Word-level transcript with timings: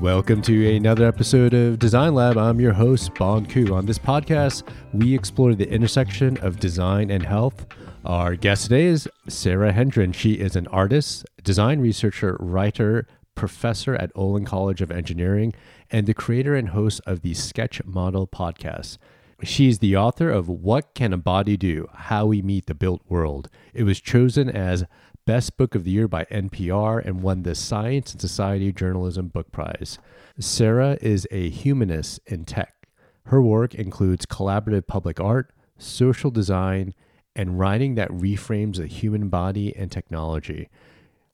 Welcome 0.00 0.40
to 0.42 0.76
another 0.76 1.06
episode 1.06 1.52
of 1.52 1.78
Design 1.78 2.14
Lab. 2.14 2.38
I'm 2.38 2.58
your 2.58 2.72
host, 2.72 3.14
Bon 3.16 3.44
Ku. 3.44 3.74
On 3.74 3.84
this 3.84 3.98
podcast, 3.98 4.66
we 4.94 5.14
explore 5.14 5.54
the 5.54 5.70
intersection 5.70 6.38
of 6.38 6.58
design 6.58 7.10
and 7.10 7.22
health. 7.22 7.66
Our 8.06 8.34
guest 8.34 8.62
today 8.62 8.86
is 8.86 9.06
Sara 9.28 9.72
Hendren. 9.72 10.12
She 10.12 10.32
is 10.32 10.56
an 10.56 10.66
artist, 10.68 11.26
design 11.44 11.80
researcher, 11.80 12.38
writer, 12.40 13.06
professor 13.34 13.94
at 13.94 14.10
Olin 14.14 14.46
College 14.46 14.80
of 14.80 14.90
Engineering, 14.90 15.52
and 15.90 16.06
the 16.06 16.14
creator 16.14 16.56
and 16.56 16.70
host 16.70 17.02
of 17.04 17.20
the 17.20 17.34
Sketch 17.34 17.84
Model 17.84 18.26
podcast. 18.26 18.96
She's 19.42 19.80
the 19.80 19.96
author 19.96 20.30
of 20.30 20.48
What 20.48 20.94
Can 20.94 21.12
a 21.12 21.18
Body 21.18 21.58
Do? 21.58 21.88
How 21.92 22.24
We 22.24 22.40
Meet 22.40 22.66
the 22.66 22.74
Built 22.74 23.02
World. 23.06 23.50
It 23.74 23.84
was 23.84 24.00
chosen 24.00 24.48
as 24.48 24.84
Best 25.30 25.56
Book 25.56 25.76
of 25.76 25.84
the 25.84 25.92
Year 25.92 26.08
by 26.08 26.24
NPR 26.24 27.06
and 27.06 27.22
won 27.22 27.44
the 27.44 27.54
Science 27.54 28.12
in 28.12 28.18
Society 28.18 28.72
Journalism 28.72 29.28
Book 29.28 29.52
Prize. 29.52 30.00
Sara 30.40 30.98
is 31.00 31.24
a 31.30 31.48
humanist 31.48 32.18
in 32.26 32.44
tech. 32.44 32.88
Her 33.26 33.40
work 33.40 33.72
includes 33.72 34.26
collaborative 34.26 34.88
public 34.88 35.20
art, 35.20 35.54
social 35.78 36.32
design, 36.32 36.94
and 37.36 37.60
writing 37.60 37.94
that 37.94 38.10
reframes 38.10 38.78
the 38.78 38.88
human 38.88 39.28
body 39.28 39.72
and 39.76 39.92
technology. 39.92 40.68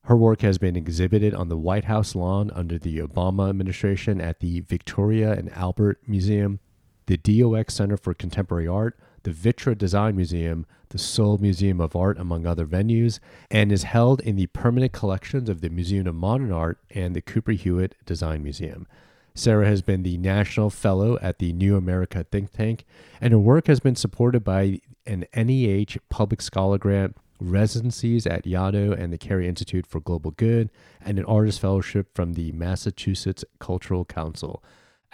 Her 0.03 0.15
work 0.15 0.43
has 0.43 0.59
been 0.59 0.77
exhibited 0.77 1.33
on 1.33 1.49
the 1.49 1.57
White 1.57 1.85
House 1.85 2.15
lawn 2.15 2.51
under 2.51 2.79
the 2.79 2.99
Obama 2.99 3.49
administration 3.49 4.21
at 4.21 4.41
the 4.41 4.61
Victoria 4.61 5.33
and 5.33 5.51
Albert 5.55 6.03
Museum, 6.07 6.61
the 7.07 7.17
DOX 7.17 7.73
Center 7.73 7.97
for 7.97 8.13
Contemporary 8.13 8.69
Art, 8.69 8.99
the 9.27 9.33
Vitra 9.33 9.77
Design 9.77 10.15
Museum, 10.15 10.67
the 10.91 10.99
Seoul 10.99 11.37
Museum 11.39 11.81
of 11.81 11.97
Art, 11.97 12.17
among 12.17 12.47
other 12.47 12.65
venues, 12.65 13.19
and 13.51 13.73
is 13.73 13.83
held 13.83 14.21
in 14.21 14.37
the 14.37 14.47
permanent 14.47 14.93
collections 14.93 15.49
of 15.49 15.63
the 15.63 15.69
Museum 15.69 16.07
of 16.07 16.15
Modern 16.15 16.53
Art 16.53 16.79
and 16.93 17.17
the 17.17 17.21
Cooper 17.21 17.51
Hewitt 17.51 17.97
Design 18.07 18.45
Museum. 18.45 18.87
Sara 19.35 19.67
has 19.67 19.83
been 19.83 20.05
the 20.05 20.17
National 20.17 20.71
Fellow 20.71 21.19
at 21.21 21.41
the 21.41 21.53
New 21.53 21.77
America 21.77 22.25
think 22.31 22.53
tank, 22.53 22.85
and 23.21 23.33
her 23.33 23.39
work 23.41 23.67
has 23.67 23.81
been 23.81 23.97
supported 23.97 24.45
by 24.45 24.81
an 25.09 25.25
NEH 25.35 25.99
Public 26.09 26.41
Scholar 26.41 26.79
Grant 26.79 27.17
residencies 27.41 28.29
at 28.29 28.45
Yaddo 28.45 28.97
and 28.97 29.13
the 29.13 29.19
Carey 29.19 29.49
Institute 29.49 29.89
for 29.89 29.99
Global 29.99 30.31
Good, 30.31 30.71
and 31.05 31.19
an 31.19 31.25
artist 31.25 31.59
fellowship 31.59 32.15
from 32.15 32.35
the 32.35 32.53
Massachusetts 32.53 33.45
Cultural 33.59 34.05
Council. 34.05 34.63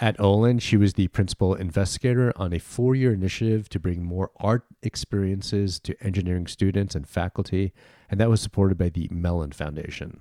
At 0.02 0.18
Olin, 0.18 0.58
she 0.58 0.76
was 0.76 0.94
the 0.94 1.06
principal 1.06 1.54
investigator 1.54 2.32
on 2.34 2.52
a 2.52 2.58
four 2.58 2.96
year 2.96 3.12
initiative 3.12 3.68
to 3.68 3.78
bring 3.78 4.02
more 4.02 4.32
art 4.36 4.64
experiences 4.82 5.78
to 5.78 5.94
engineering 6.02 6.48
students 6.48 6.96
and 6.96 7.08
faculty, 7.08 7.72
and 8.10 8.18
that 8.18 8.28
was 8.28 8.40
supported 8.40 8.76
by 8.76 8.88
the 8.88 9.06
Mellon 9.12 9.52
Foundation. 9.52 10.18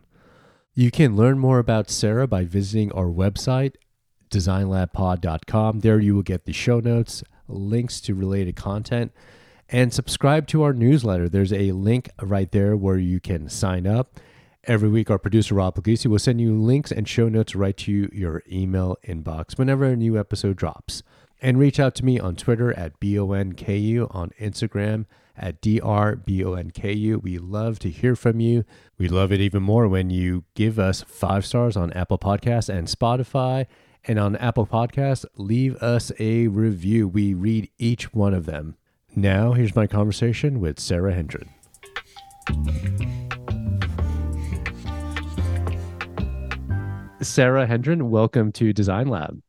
You 0.76 0.92
can 0.92 1.16
learn 1.16 1.40
more 1.40 1.58
about 1.58 1.90
Sara 1.90 2.28
by 2.28 2.46
visiting 2.46 2.92
our 2.92 3.08
website, 3.08 3.74
designlabpod.com. 4.30 5.80
There 5.80 6.00
you 6.00 6.14
will 6.14 6.22
get 6.22 6.46
the 6.46 6.54
show 6.54 6.80
notes, 6.80 7.24
links 7.48 8.00
to 8.02 8.14
related 8.14 8.56
content, 8.56 9.12
and 9.68 9.92
subscribe 9.92 10.46
to 10.50 10.62
our 10.62 10.74
newsletter. 10.74 11.28
There's 11.28 11.54
a 11.54 11.72
link 11.72 12.08
right 12.22 12.52
there 12.52 12.78
where 12.78 13.00
you 13.00 13.20
can 13.20 13.50
sign 13.50 13.88
up. 13.88 14.20
Every 14.66 14.90
week, 14.90 15.10
our 15.10 15.18
producer 15.18 15.56
Rob 15.56 15.76
Puglisi 15.76 16.06
will 16.06 16.20
send 16.20 16.40
you 16.40 16.56
links 16.56 16.92
and 16.92 17.08
show 17.08 17.28
notes 17.28 17.56
right 17.56 17.76
to 17.78 18.10
your 18.14 18.44
email 18.52 18.96
inbox 19.08 19.58
whenever 19.58 19.86
a 19.86 19.96
new 19.96 20.20
episode 20.20 20.56
drops. 20.56 21.02
And 21.42 21.58
reach 21.58 21.80
out 21.80 21.96
to 21.96 22.06
me 22.06 22.20
on 22.20 22.36
Twitter 22.36 22.72
at 22.78 23.00
BONKU, 23.00 24.14
on 24.14 24.30
Instagram 24.40 25.06
at 25.36 25.60
DRBONKU. 25.62 27.24
We 27.24 27.40
love 27.40 27.80
to 27.80 27.90
hear 27.90 28.16
from 28.16 28.40
you. 28.40 28.64
We 29.00 29.08
love 29.08 29.32
it 29.32 29.42
even 29.42 29.64
more 29.64 29.88
when 29.88 30.12
you 30.12 30.44
give 30.54 30.78
us 30.78 31.02
five 31.02 31.44
stars 31.44 31.76
on 31.76 31.92
Apple 31.94 32.20
Podcasts 32.20 32.70
and 32.70 32.88
Spotify. 32.88 33.66
And 34.04 34.20
on 34.20 34.36
Apple 34.36 34.68
Podcasts, 34.68 35.26
leave 35.36 35.76
us 35.78 36.12
a 36.20 36.48
review. 36.48 37.08
We 37.08 37.34
read 37.34 37.72
each 37.80 38.14
one 38.14 38.36
of 38.36 38.46
them. 38.46 38.76
Now, 39.16 39.54
here's 39.54 39.76
my 39.76 39.88
conversation 39.88 40.60
with 40.60 40.80
Sara 40.80 41.14
Hendren. 41.14 41.50
Sara 47.22 47.68
Hendren, 47.68 48.10
welcome 48.10 48.52
to 48.54 48.74
Design 48.74 49.08
Lab. 49.08 49.40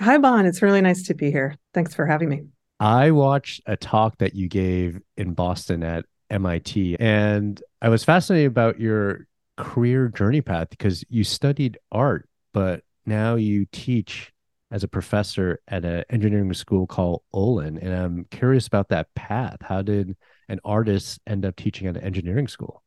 Hi, 0.00 0.16
Bon. 0.16 0.46
It's 0.46 0.62
really 0.62 0.80
nice 0.80 1.02
to 1.04 1.14
be 1.14 1.30
here. 1.30 1.56
Thanks 1.74 1.94
for 1.94 2.06
having 2.06 2.30
me. 2.30 2.42
I 2.80 3.10
watched 3.10 3.60
a 3.66 3.76
talk 3.76 4.16
that 4.18 4.34
you 4.34 4.48
gave 4.48 5.00
in 5.16 5.34
Boston 5.34 5.82
at 5.82 6.06
MIT, 6.30 6.96
and 6.98 7.62
I 7.82 7.90
was 7.90 8.04
fascinated 8.04 8.46
about 8.48 8.80
your 8.80 9.26
career 9.56 10.08
journey 10.08 10.40
path 10.40 10.70
because 10.70 11.04
you 11.10 11.24
studied 11.24 11.78
art, 11.92 12.28
but 12.54 12.82
now 13.04 13.34
you 13.34 13.66
teach 13.72 14.32
as 14.70 14.84
a 14.84 14.88
professor 14.88 15.60
at 15.68 15.84
an 15.84 16.04
engineering 16.10 16.52
school 16.54 16.86
called 16.86 17.22
Olin. 17.32 17.78
And 17.78 17.92
I'm 17.92 18.26
curious 18.30 18.66
about 18.66 18.88
that 18.88 19.12
path. 19.14 19.58
How 19.60 19.82
did 19.82 20.16
an 20.48 20.60
artist 20.64 21.20
end 21.26 21.44
up 21.44 21.56
teaching 21.56 21.88
at 21.88 21.96
an 21.96 22.04
engineering 22.04 22.48
school? 22.48 22.82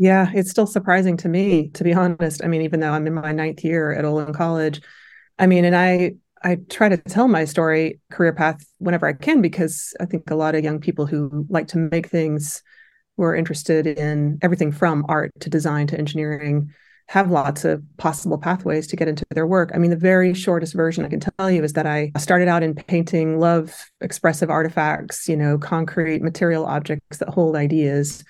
Yeah, 0.00 0.30
it's 0.32 0.50
still 0.50 0.66
surprising 0.66 1.18
to 1.18 1.28
me, 1.28 1.68
to 1.74 1.84
be 1.84 1.92
honest. 1.92 2.42
I 2.42 2.46
mean, 2.48 2.62
even 2.62 2.80
though 2.80 2.92
I'm 2.92 3.06
in 3.06 3.12
my 3.12 3.32
ninth 3.32 3.62
year 3.62 3.92
at 3.92 4.06
Olin 4.06 4.32
College, 4.32 4.80
I 5.38 5.46
mean, 5.46 5.66
and 5.66 5.76
I 5.76 6.14
I 6.42 6.56
try 6.70 6.88
to 6.88 6.96
tell 6.96 7.28
my 7.28 7.44
story, 7.44 8.00
career 8.10 8.32
path, 8.32 8.64
whenever 8.78 9.06
I 9.06 9.12
can, 9.12 9.42
because 9.42 9.92
I 10.00 10.06
think 10.06 10.30
a 10.30 10.34
lot 10.34 10.54
of 10.54 10.64
young 10.64 10.80
people 10.80 11.04
who 11.04 11.44
like 11.50 11.68
to 11.68 11.76
make 11.76 12.06
things, 12.06 12.62
who 13.18 13.24
are 13.24 13.34
interested 13.36 13.86
in 13.86 14.38
everything 14.40 14.72
from 14.72 15.04
art 15.06 15.32
to 15.40 15.50
design 15.50 15.86
to 15.88 15.98
engineering, 15.98 16.72
have 17.08 17.30
lots 17.30 17.66
of 17.66 17.82
possible 17.98 18.38
pathways 18.38 18.86
to 18.86 18.96
get 18.96 19.06
into 19.06 19.26
their 19.32 19.46
work. 19.46 19.70
I 19.74 19.78
mean, 19.78 19.90
the 19.90 19.96
very 19.96 20.32
shortest 20.32 20.72
version 20.72 21.04
I 21.04 21.10
can 21.10 21.20
tell 21.20 21.50
you 21.50 21.62
is 21.62 21.74
that 21.74 21.84
I 21.86 22.10
started 22.16 22.48
out 22.48 22.62
in 22.62 22.74
painting, 22.74 23.38
love 23.38 23.90
expressive 24.00 24.48
artifacts, 24.48 25.28
you 25.28 25.36
know, 25.36 25.58
concrete 25.58 26.22
material 26.22 26.64
objects 26.64 27.18
that 27.18 27.28
hold 27.28 27.54
ideas 27.54 28.24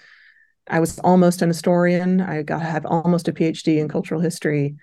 I 0.70 0.81
was 0.81 0.98
almost 1.00 1.42
an 1.42 1.48
historian. 1.48 2.20
I 2.20 2.42
got 2.42 2.60
to 2.60 2.64
have 2.64 2.86
almost 2.86 3.28
a 3.28 3.32
PhD 3.32 3.78
in 3.78 3.88
cultural 3.88 4.20
history. 4.20 4.76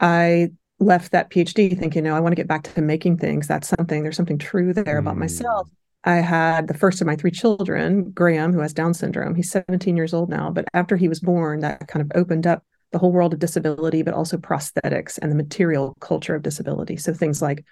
I 0.00 0.50
left 0.80 1.12
that 1.12 1.30
PhD 1.30 1.78
thinking, 1.78 2.04
no, 2.04 2.16
I 2.16 2.20
want 2.20 2.32
to 2.32 2.36
get 2.36 2.48
back 2.48 2.64
to 2.64 2.82
making 2.82 3.18
things. 3.18 3.46
That's 3.46 3.68
something, 3.68 4.02
there's 4.02 4.16
something 4.16 4.38
true 4.38 4.72
there 4.72 4.98
about 4.98 5.16
myself. 5.16 5.68
Mm. 5.68 5.72
I 6.04 6.16
had 6.16 6.66
the 6.66 6.74
first 6.74 7.00
of 7.00 7.06
my 7.06 7.14
three 7.14 7.30
children, 7.30 8.10
Graham, 8.10 8.52
who 8.52 8.58
has 8.58 8.74
Down 8.74 8.92
syndrome. 8.92 9.36
He's 9.36 9.52
17 9.52 9.96
years 9.96 10.12
old 10.12 10.28
now. 10.28 10.50
But 10.50 10.66
after 10.74 10.96
he 10.96 11.08
was 11.08 11.20
born, 11.20 11.60
that 11.60 11.86
kind 11.86 12.02
of 12.02 12.10
opened 12.20 12.46
up 12.46 12.64
the 12.90 12.98
whole 12.98 13.12
world 13.12 13.32
of 13.32 13.38
disability, 13.38 14.02
but 14.02 14.12
also 14.12 14.36
prosthetics 14.36 15.18
and 15.22 15.30
the 15.30 15.36
material 15.36 15.94
culture 16.00 16.34
of 16.34 16.42
disability. 16.42 16.96
So 16.96 17.14
things 17.14 17.40
like 17.40 17.64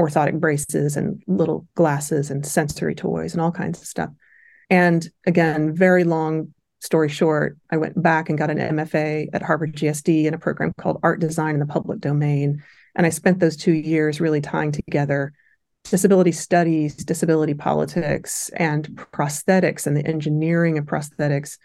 orthotic 0.00 0.40
braces 0.40 0.96
and 0.96 1.22
little 1.26 1.66
glasses 1.74 2.30
and 2.30 2.46
sensory 2.46 2.94
toys 2.94 3.34
and 3.34 3.42
all 3.42 3.52
kinds 3.52 3.82
of 3.82 3.86
stuff. 3.86 4.10
And 4.70 5.06
again, 5.26 5.74
very 5.74 6.04
long 6.04 6.54
story 6.80 7.08
short, 7.08 7.58
I 7.70 7.76
went 7.76 8.00
back 8.00 8.28
and 8.28 8.38
got 8.38 8.50
an 8.50 8.58
MFA 8.58 9.28
at 9.32 9.42
Harvard 9.42 9.74
GSD 9.74 10.24
in 10.24 10.34
a 10.34 10.38
program 10.38 10.72
called 10.78 11.00
Art 11.02 11.20
Design 11.20 11.54
in 11.54 11.60
the 11.60 11.66
Public 11.66 12.00
Domain. 12.00 12.62
And 12.94 13.06
I 13.06 13.10
spent 13.10 13.40
those 13.40 13.56
two 13.56 13.72
years 13.72 14.20
really 14.20 14.40
tying 14.40 14.72
together 14.72 15.32
disability 15.84 16.32
studies, 16.32 16.96
disability 16.96 17.54
politics, 17.54 18.50
and 18.56 18.88
prosthetics 19.12 19.86
and 19.86 19.96
the 19.96 20.06
engineering 20.06 20.76
of 20.76 20.84
prosthetics 20.84 21.56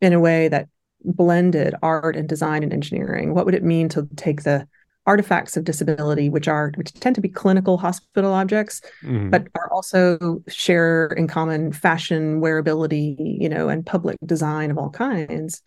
in 0.00 0.12
a 0.12 0.20
way 0.20 0.48
that 0.48 0.68
blended 1.04 1.74
art 1.82 2.16
and 2.16 2.28
design 2.28 2.62
and 2.62 2.72
engineering. 2.72 3.34
What 3.34 3.44
would 3.44 3.54
it 3.54 3.64
mean 3.64 3.88
to 3.90 4.08
take 4.16 4.42
the 4.42 4.66
artifacts 5.10 5.56
of 5.56 5.64
disability, 5.64 6.28
which 6.30 6.46
are 6.46 6.70
which 6.76 6.92
tend 6.92 7.16
to 7.16 7.20
be 7.20 7.28
clinical 7.28 7.76
hospital 7.76 8.32
objects, 8.32 8.80
mm-hmm. 9.02 9.28
but 9.28 9.48
are 9.56 9.68
also 9.72 10.40
share 10.46 11.08
in 11.16 11.26
common 11.26 11.72
fashion, 11.72 12.40
wearability, 12.40 13.16
you 13.18 13.48
know, 13.48 13.68
and 13.68 13.84
public 13.84 14.16
design 14.24 14.70
of 14.70 14.78
all 14.78 14.90
kinds. 14.90 15.62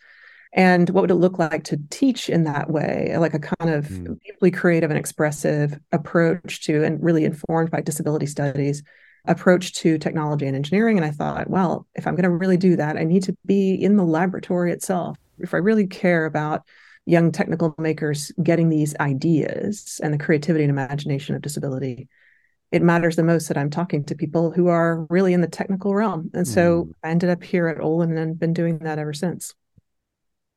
And 0.54 0.88
what 0.90 1.02
would 1.02 1.10
it 1.10 1.16
look 1.16 1.38
like 1.38 1.64
to 1.64 1.78
teach 1.90 2.30
in 2.30 2.44
that 2.44 2.70
way, 2.70 3.14
like 3.18 3.34
a 3.34 3.38
kind 3.40 3.74
of 3.74 3.86
mm. 3.86 4.18
deeply 4.24 4.50
creative 4.50 4.90
and 4.90 4.98
expressive 4.98 5.78
approach 5.92 6.64
to, 6.66 6.82
and 6.82 7.02
really 7.02 7.24
informed 7.24 7.70
by 7.70 7.82
disability 7.82 8.26
studies, 8.26 8.82
approach 9.26 9.74
to 9.80 9.98
technology 9.98 10.46
and 10.46 10.56
engineering? 10.56 10.96
And 10.96 11.04
I 11.04 11.10
thought, 11.10 11.50
well, 11.50 11.86
if 11.94 12.06
I'm 12.06 12.14
going 12.14 12.30
to 12.30 12.30
really 12.30 12.56
do 12.56 12.76
that, 12.76 12.96
I 12.96 13.04
need 13.04 13.24
to 13.24 13.36
be 13.44 13.74
in 13.74 13.96
the 13.96 14.04
laboratory 14.04 14.72
itself. 14.72 15.18
If 15.38 15.52
I 15.52 15.58
really 15.58 15.86
care 15.86 16.24
about 16.24 16.62
young 17.06 17.32
technical 17.32 17.74
makers 17.78 18.32
getting 18.42 18.68
these 18.68 18.94
ideas 18.96 20.00
and 20.02 20.12
the 20.12 20.18
creativity 20.18 20.64
and 20.64 20.70
imagination 20.70 21.34
of 21.34 21.42
disability 21.42 22.08
it 22.72 22.82
matters 22.82 23.16
the 23.16 23.22
most 23.22 23.48
that 23.48 23.58
i'm 23.58 23.70
talking 23.70 24.04
to 24.04 24.14
people 24.14 24.50
who 24.50 24.68
are 24.68 25.06
really 25.10 25.32
in 25.32 25.40
the 25.40 25.46
technical 25.46 25.94
realm 25.94 26.30
and 26.34 26.48
so 26.48 26.84
mm. 26.84 26.92
i 27.02 27.10
ended 27.10 27.30
up 27.30 27.42
here 27.42 27.68
at 27.68 27.80
olin 27.80 28.16
and 28.16 28.38
been 28.38 28.52
doing 28.52 28.78
that 28.78 28.98
ever 28.98 29.12
since 29.12 29.54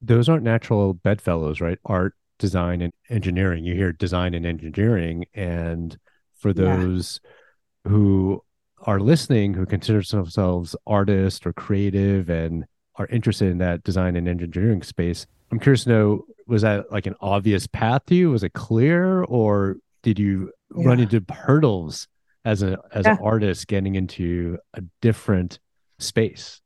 those 0.02 0.30
aren't 0.30 0.44
natural 0.44 0.94
bedfellows 0.94 1.60
right 1.60 1.80
art 1.86 2.14
design 2.40 2.82
and 2.82 2.94
engineering 3.10 3.64
you 3.66 3.74
hear 3.76 3.92
design 3.92 4.34
and 4.34 4.46
engineering 4.46 5.26
and 5.34 5.98
for 6.38 6.54
those 6.54 7.20
yeah. 7.24 7.92
who 7.92 8.42
are 8.84 9.00
listening 9.00 9.54
who 9.54 9.66
consider 9.66 10.02
themselves 10.02 10.76
artists 10.86 11.46
or 11.46 11.54
creative 11.54 12.30
and 12.30 12.66
are 12.96 13.08
interested 13.08 13.50
in 13.50 13.58
that 13.58 13.84
design 13.84 14.16
and 14.16 14.28
engineering 14.28 14.84
space 14.84 15.26
I'm 15.52 15.60
curious 15.60 15.84
to 15.84 15.90
know 15.90 16.26
was 16.48 16.62
that 16.62 16.92
like 16.92 17.06
an 17.06 17.16
obvious 17.20 17.68
path 17.68 18.06
to 18.08 18.16
you? 18.16 18.32
Was 18.32 18.44
it 18.44 18.54
clear, 18.54 19.24
or 19.24 19.78
did 20.04 20.18
you 20.18 20.52
yeah. 20.76 20.88
run 20.88 21.00
into 21.00 21.24
hurdles 21.30 22.08
as 22.46 22.64
a 22.64 22.78
as 22.94 23.06
yeah. 23.06 23.14
an 23.14 23.20
artist 23.22 23.68
getting 23.68 23.96
into 23.96 24.58
a 24.74 24.82
different 25.02 25.60
space? 26.00 26.62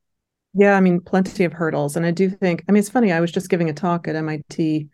Yeah, 0.54 0.76
I 0.76 0.82
mean, 0.82 1.00
plenty 1.00 1.46
of 1.46 1.54
hurdles, 1.54 1.96
and 1.96 2.06
I 2.06 2.12
do 2.12 2.30
think. 2.30 2.64
I 2.68 2.72
mean, 2.72 2.80
it's 2.80 2.90
funny. 2.90 3.12
I 3.12 3.22
was 3.22 3.32
just 3.32 3.50
giving 3.50 3.70
a 3.70 3.74
talk 3.74 4.08
at 4.08 4.16
MIT 4.16 4.88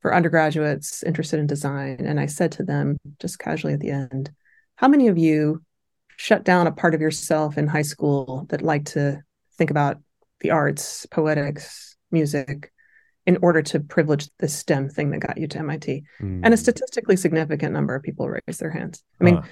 for 0.00 0.14
undergraduates 0.14 1.02
interested 1.02 1.40
in 1.40 1.46
design, 1.46 2.04
and 2.06 2.18
I 2.18 2.26
said 2.26 2.52
to 2.52 2.62
them 2.62 2.96
just 3.20 3.38
casually 3.38 3.74
at 3.74 3.80
the 3.80 3.90
end, 3.90 4.30
"How 4.76 4.88
many 4.88 5.08
of 5.08 5.18
you 5.18 5.62
shut 6.16 6.44
down 6.44 6.66
a 6.66 6.72
part 6.72 6.94
of 6.94 7.00
yourself 7.00 7.58
in 7.58 7.66
high 7.66 7.82
school 7.82 8.46
that 8.48 8.62
liked 8.62 8.88
to 8.88 9.22
think 9.58 9.70
about 9.70 9.98
the 10.40 10.50
arts, 10.50 11.06
poetics, 11.06 11.96
music, 12.10 12.72
in 13.26 13.38
order 13.42 13.60
to 13.60 13.80
privilege 13.80 14.30
the 14.38 14.48
STEM 14.48 14.88
thing 14.88 15.10
that 15.10 15.18
got 15.18 15.36
you 15.36 15.48
to 15.48 15.58
MIT. 15.58 16.04
Mm. 16.20 16.40
And 16.44 16.46
a 16.46 16.50
hmm. 16.50 16.54
statistically 16.54 17.16
significant 17.16 17.72
number 17.72 17.94
of 17.94 18.02
people 18.02 18.28
raise 18.28 18.58
their 18.58 18.70
hands. 18.70 19.02
I 19.20 19.24
mean, 19.24 19.36
huh. 19.36 19.42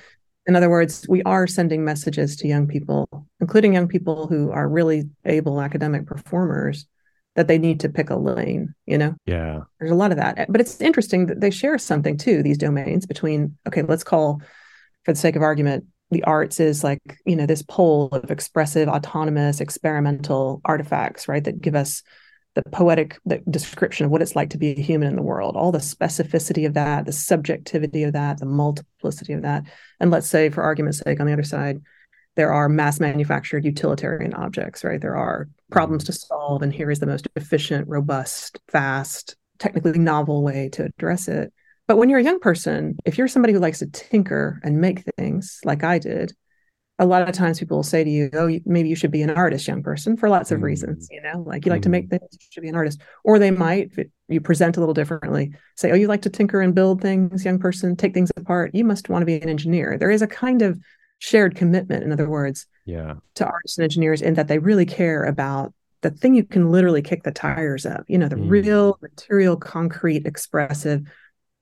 in 0.46 0.54
other 0.54 0.70
words, 0.70 1.06
we 1.08 1.22
are 1.24 1.48
sending 1.48 1.84
messages 1.84 2.36
to 2.36 2.48
young 2.48 2.68
people, 2.68 3.08
including 3.40 3.74
young 3.74 3.88
people 3.88 4.28
who 4.28 4.52
are 4.52 4.68
really 4.68 5.10
able 5.24 5.60
academic 5.60 6.06
performers, 6.06 6.86
that 7.34 7.48
they 7.48 7.58
need 7.58 7.80
to 7.80 7.88
pick 7.88 8.10
a 8.10 8.16
lane, 8.16 8.74
you 8.86 8.96
know? 8.96 9.16
Yeah. 9.26 9.62
There's 9.80 9.90
a 9.90 9.96
lot 9.96 10.12
of 10.12 10.18
that. 10.18 10.46
But 10.48 10.60
it's 10.60 10.80
interesting 10.80 11.26
that 11.26 11.40
they 11.40 11.50
share 11.50 11.76
something 11.78 12.16
too, 12.16 12.44
these 12.44 12.58
domains 12.58 13.06
between, 13.06 13.58
okay, 13.66 13.82
let's 13.82 14.04
call, 14.04 14.40
for 15.04 15.12
the 15.12 15.18
sake 15.18 15.34
of 15.34 15.42
argument, 15.42 15.84
the 16.12 16.22
arts 16.22 16.60
is 16.60 16.84
like, 16.84 17.00
you 17.26 17.34
know, 17.34 17.46
this 17.46 17.62
pole 17.62 18.08
of 18.12 18.30
expressive, 18.30 18.88
autonomous, 18.88 19.60
experimental 19.60 20.60
artifacts, 20.64 21.26
right? 21.26 21.42
That 21.42 21.60
give 21.60 21.74
us 21.74 22.04
the 22.54 22.62
poetic 22.70 23.18
the 23.24 23.38
description 23.50 24.06
of 24.06 24.12
what 24.12 24.22
it's 24.22 24.36
like 24.36 24.50
to 24.50 24.58
be 24.58 24.70
a 24.70 24.80
human 24.80 25.08
in 25.08 25.16
the 25.16 25.22
world, 25.22 25.56
all 25.56 25.72
the 25.72 25.78
specificity 25.78 26.66
of 26.66 26.74
that, 26.74 27.06
the 27.06 27.12
subjectivity 27.12 28.04
of 28.04 28.12
that, 28.12 28.38
the 28.38 28.46
multiplicity 28.46 29.32
of 29.32 29.42
that. 29.42 29.64
And 30.00 30.10
let's 30.10 30.28
say, 30.28 30.48
for 30.48 30.62
argument's 30.62 30.98
sake, 30.98 31.20
on 31.20 31.26
the 31.26 31.32
other 31.32 31.42
side, 31.42 31.80
there 32.36 32.52
are 32.52 32.68
mass 32.68 33.00
manufactured 33.00 33.64
utilitarian 33.64 34.34
objects, 34.34 34.84
right? 34.84 35.00
There 35.00 35.16
are 35.16 35.48
problems 35.70 36.04
to 36.04 36.12
solve, 36.12 36.62
and 36.62 36.72
here 36.72 36.90
is 36.90 36.98
the 36.98 37.06
most 37.06 37.28
efficient, 37.36 37.88
robust, 37.88 38.58
fast, 38.68 39.36
technically 39.58 39.98
novel 39.98 40.42
way 40.42 40.68
to 40.70 40.84
address 40.84 41.28
it. 41.28 41.52
But 41.86 41.96
when 41.96 42.08
you're 42.08 42.18
a 42.18 42.24
young 42.24 42.40
person, 42.40 42.96
if 43.04 43.18
you're 43.18 43.28
somebody 43.28 43.52
who 43.52 43.58
likes 43.58 43.80
to 43.80 43.86
tinker 43.86 44.60
and 44.64 44.80
make 44.80 45.04
things 45.16 45.60
like 45.64 45.84
I 45.84 45.98
did, 45.98 46.32
a 46.98 47.06
lot 47.06 47.28
of 47.28 47.34
times 47.34 47.58
people 47.58 47.78
will 47.78 47.82
say 47.82 48.04
to 48.04 48.10
you, 48.10 48.30
"Oh, 48.34 48.48
maybe 48.64 48.88
you 48.88 48.94
should 48.94 49.10
be 49.10 49.22
an 49.22 49.30
artist, 49.30 49.66
young 49.66 49.82
person," 49.82 50.16
for 50.16 50.28
lots 50.28 50.52
of 50.52 50.60
mm. 50.60 50.64
reasons. 50.64 51.08
You 51.10 51.22
know, 51.22 51.42
like 51.44 51.66
you 51.66 51.70
like 51.70 51.80
mm. 51.80 51.84
to 51.84 51.88
make 51.88 52.06
mm. 52.06 52.10
things, 52.10 52.28
you 52.32 52.46
should 52.50 52.62
be 52.62 52.68
an 52.68 52.76
artist. 52.76 53.00
Or 53.24 53.38
they 53.38 53.50
might, 53.50 53.90
if 53.92 53.98
it, 53.98 54.10
you 54.28 54.40
present 54.40 54.76
a 54.76 54.80
little 54.80 54.94
differently, 54.94 55.52
say, 55.76 55.90
"Oh, 55.90 55.96
you 55.96 56.06
like 56.06 56.22
to 56.22 56.30
tinker 56.30 56.60
and 56.60 56.74
build 56.74 57.00
things, 57.00 57.44
young 57.44 57.58
person, 57.58 57.96
take 57.96 58.14
things 58.14 58.30
apart. 58.36 58.74
You 58.74 58.84
must 58.84 59.08
want 59.08 59.22
to 59.22 59.26
be 59.26 59.40
an 59.40 59.48
engineer." 59.48 59.98
There 59.98 60.10
is 60.10 60.22
a 60.22 60.28
kind 60.28 60.62
of 60.62 60.78
shared 61.18 61.56
commitment, 61.56 62.04
in 62.04 62.12
other 62.12 62.28
words, 62.28 62.66
yeah, 62.84 63.14
to 63.34 63.46
artists 63.46 63.76
and 63.76 63.84
engineers, 63.84 64.22
in 64.22 64.34
that 64.34 64.46
they 64.46 64.58
really 64.58 64.86
care 64.86 65.24
about 65.24 65.74
the 66.02 66.10
thing 66.10 66.34
you 66.34 66.44
can 66.44 66.70
literally 66.70 67.02
kick 67.02 67.24
the 67.24 67.32
tires 67.32 67.86
of. 67.86 68.04
You 68.06 68.18
know, 68.18 68.28
the 68.28 68.36
mm. 68.36 68.48
real 68.48 68.98
material, 69.02 69.56
concrete, 69.56 70.26
expressive 70.26 71.02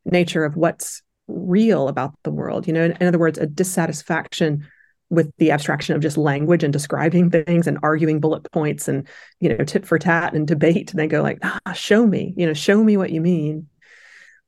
nature 0.05 0.45
of 0.45 0.57
what's 0.57 1.01
real 1.27 1.89
about 1.89 2.13
the 2.23 2.33
world. 2.33 2.67
You 2.67 2.75
know, 2.75 2.85
in, 2.85 2.93
in 3.01 3.07
other 3.07 3.19
words, 3.19 3.39
a 3.39 3.47
dissatisfaction 3.47 4.67
with 5.13 5.31
the 5.37 5.51
abstraction 5.51 5.95
of 5.95 6.01
just 6.01 6.17
language 6.17 6.65
and 6.65 6.73
describing 6.73 7.31
things 7.31 7.67
and 7.67 7.79
arguing 7.83 8.19
bullet 8.19 8.51
points 8.51 8.89
and 8.89 9.07
you 9.41 9.51
know 9.51 9.63
tit 9.63 9.85
for 9.85 9.99
tat 9.99 10.33
and 10.33 10.49
debate 10.49 10.91
and 10.91 10.99
they 10.99 11.07
go 11.07 11.21
like 11.21 11.39
ah 11.43 11.73
show 11.75 12.07
me 12.07 12.33
you 12.35 12.47
know 12.47 12.55
show 12.55 12.83
me 12.83 12.97
what 12.97 13.11
you 13.11 13.21
mean. 13.21 13.69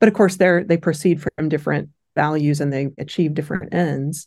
But 0.00 0.08
of 0.08 0.14
course 0.14 0.36
they're 0.36 0.64
they 0.64 0.78
proceed 0.78 1.22
from 1.22 1.50
different 1.50 1.90
values 2.16 2.62
and 2.62 2.72
they 2.72 2.88
achieve 2.96 3.34
different 3.34 3.74
ends. 3.74 4.26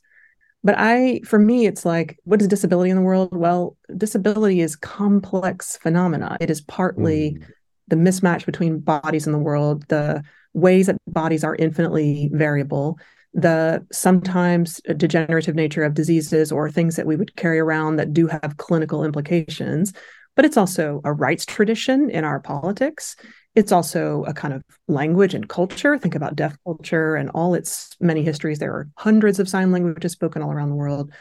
But 0.63 0.75
i 0.77 1.21
for 1.25 1.39
me 1.39 1.65
it's 1.65 1.85
like 1.85 2.19
what 2.23 2.39
is 2.39 2.47
disability 2.47 2.91
in 2.91 2.97
the 2.97 3.01
world? 3.01 3.35
Well 3.35 3.75
disability 3.97 4.61
is 4.61 4.75
complex 4.75 5.75
phenomena. 5.77 6.37
It 6.39 6.51
is 6.51 6.61
partly 6.61 7.31
mm. 7.31 7.45
the 7.87 7.95
mismatch 7.95 8.45
between 8.45 8.79
bodies 8.79 9.25
in 9.25 9.33
the 9.33 9.39
world 9.39 9.87
the 9.87 10.23
ways 10.53 10.85
that 10.85 10.97
bodies 11.07 11.43
are 11.43 11.55
infinitely 11.55 12.29
variable 12.31 12.99
the 13.37 13.85
sometimes 13.91 14.81
degenerative 14.97 15.53
nature 15.53 15.83
of 15.83 15.93
diseases 15.93 16.51
or 16.51 16.71
things 16.71 16.95
that 16.95 17.05
we 17.05 17.15
would 17.15 17.35
carry 17.35 17.59
around 17.59 17.97
that 17.97 18.11
do 18.11 18.25
have 18.25 18.57
clinical 18.57 19.05
implications. 19.05 19.93
But 20.35 20.43
it's 20.43 20.57
also 20.57 21.01
a 21.03 21.13
rights 21.13 21.45
tradition 21.45 22.09
in 22.09 22.23
our 22.23 22.39
politics. 22.39 23.15
It's 23.53 23.71
also 23.71 24.23
a 24.25 24.33
kind 24.33 24.55
of 24.55 24.63
language 24.87 25.35
and 25.35 25.47
culture. 25.47 25.99
Think 25.99 26.15
about 26.15 26.35
deaf 26.35 26.57
culture 26.63 27.15
and 27.15 27.29
all 27.29 27.53
its 27.53 27.95
many 27.99 28.23
histories. 28.23 28.57
There 28.57 28.73
are 28.73 28.89
hundreds 28.97 29.39
of 29.39 29.47
sign 29.47 29.71
languages 29.71 30.13
spoken 30.13 30.41
all 30.41 30.51
around 30.51 30.69
the 30.69 30.75
world. 30.75 31.11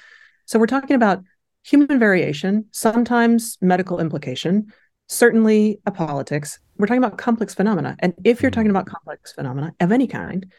So 0.46 0.58
we're 0.58 0.66
talking 0.66 0.96
about 0.96 1.22
human 1.64 1.98
variation, 1.98 2.64
sometimes 2.70 3.58
medical 3.60 4.00
implication, 4.00 4.72
certainly 5.08 5.80
a 5.84 5.90
politics. 5.90 6.58
We're 6.78 6.86
talking 6.86 7.04
about 7.04 7.18
complex 7.18 7.54
phenomena. 7.54 7.96
And 7.98 8.14
if 8.24 8.40
you're 8.40 8.50
mm-hmm. 8.50 8.60
talking 8.60 8.70
about 8.70 8.86
complex 8.86 9.32
phenomena 9.32 9.74
of 9.80 9.92
any 9.92 10.06
kind, 10.06 10.50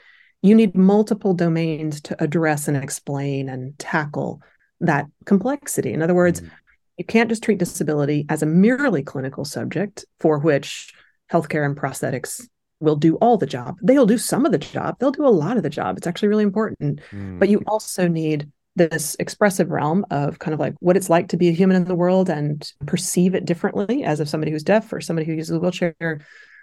you 0.48 0.56
need 0.56 0.76
multiple 0.76 1.34
domains 1.34 2.02
to 2.02 2.24
address 2.24 2.68
and 2.68 2.78
explain 2.78 3.50
and 3.50 3.78
tackle 3.80 4.42
that 4.80 5.08
complexity. 5.26 5.94
In 5.94 6.02
other 6.02 6.14
words, 6.14 6.42
mm-hmm. 6.42 6.54
you 6.98 7.06
can't 7.06 7.30
just 7.30 7.44
treat 7.44 7.60
disability 7.60 8.26
as 8.30 8.42
a 8.42 8.46
merely 8.46 9.04
clinical 9.04 9.46
subject 9.46 10.06
for 10.20 10.40
which 10.40 10.94
healthcare 11.32 11.66
and 11.66 11.76
prosthetics 11.76 12.48
will 12.80 12.96
do 12.96 13.16
all 13.16 13.38
the 13.38 13.46
job. 13.46 13.78
They'll 13.82 14.06
do 14.06 14.18
some 14.18 14.46
of 14.46 14.52
the 14.52 14.58
job, 14.58 14.98
they'll 15.00 15.12
do 15.12 15.26
a 15.26 15.30
lot 15.30 15.58
of 15.58 15.64
the 15.64 15.70
job. 15.70 15.98
It's 15.98 16.08
actually 16.08 16.30
really 16.30 16.44
important. 16.44 17.00
Mm-hmm. 17.12 17.40
But 17.40 17.50
you 17.50 17.64
also 17.68 18.08
need 18.08 18.50
this 18.76 19.16
expressive 19.20 19.72
realm 19.72 20.06
of 20.12 20.38
kind 20.38 20.54
of 20.54 20.60
like 20.60 20.76
what 20.80 20.96
it's 20.96 21.10
like 21.10 21.30
to 21.30 21.38
be 21.38 21.50
a 21.50 21.52
human 21.52 21.76
in 21.76 21.86
the 21.86 21.96
world 21.96 22.30
and 22.30 22.72
perceive 22.86 23.34
it 23.34 23.46
differently 23.46 24.04
as 24.04 24.20
of 24.20 24.30
somebody 24.30 24.52
who's 24.52 24.64
deaf 24.64 24.94
or 24.94 25.02
somebody 25.02 25.26
who 25.26 25.34
uses 25.34 25.56
a 25.56 25.60
wheelchair, 25.60 26.20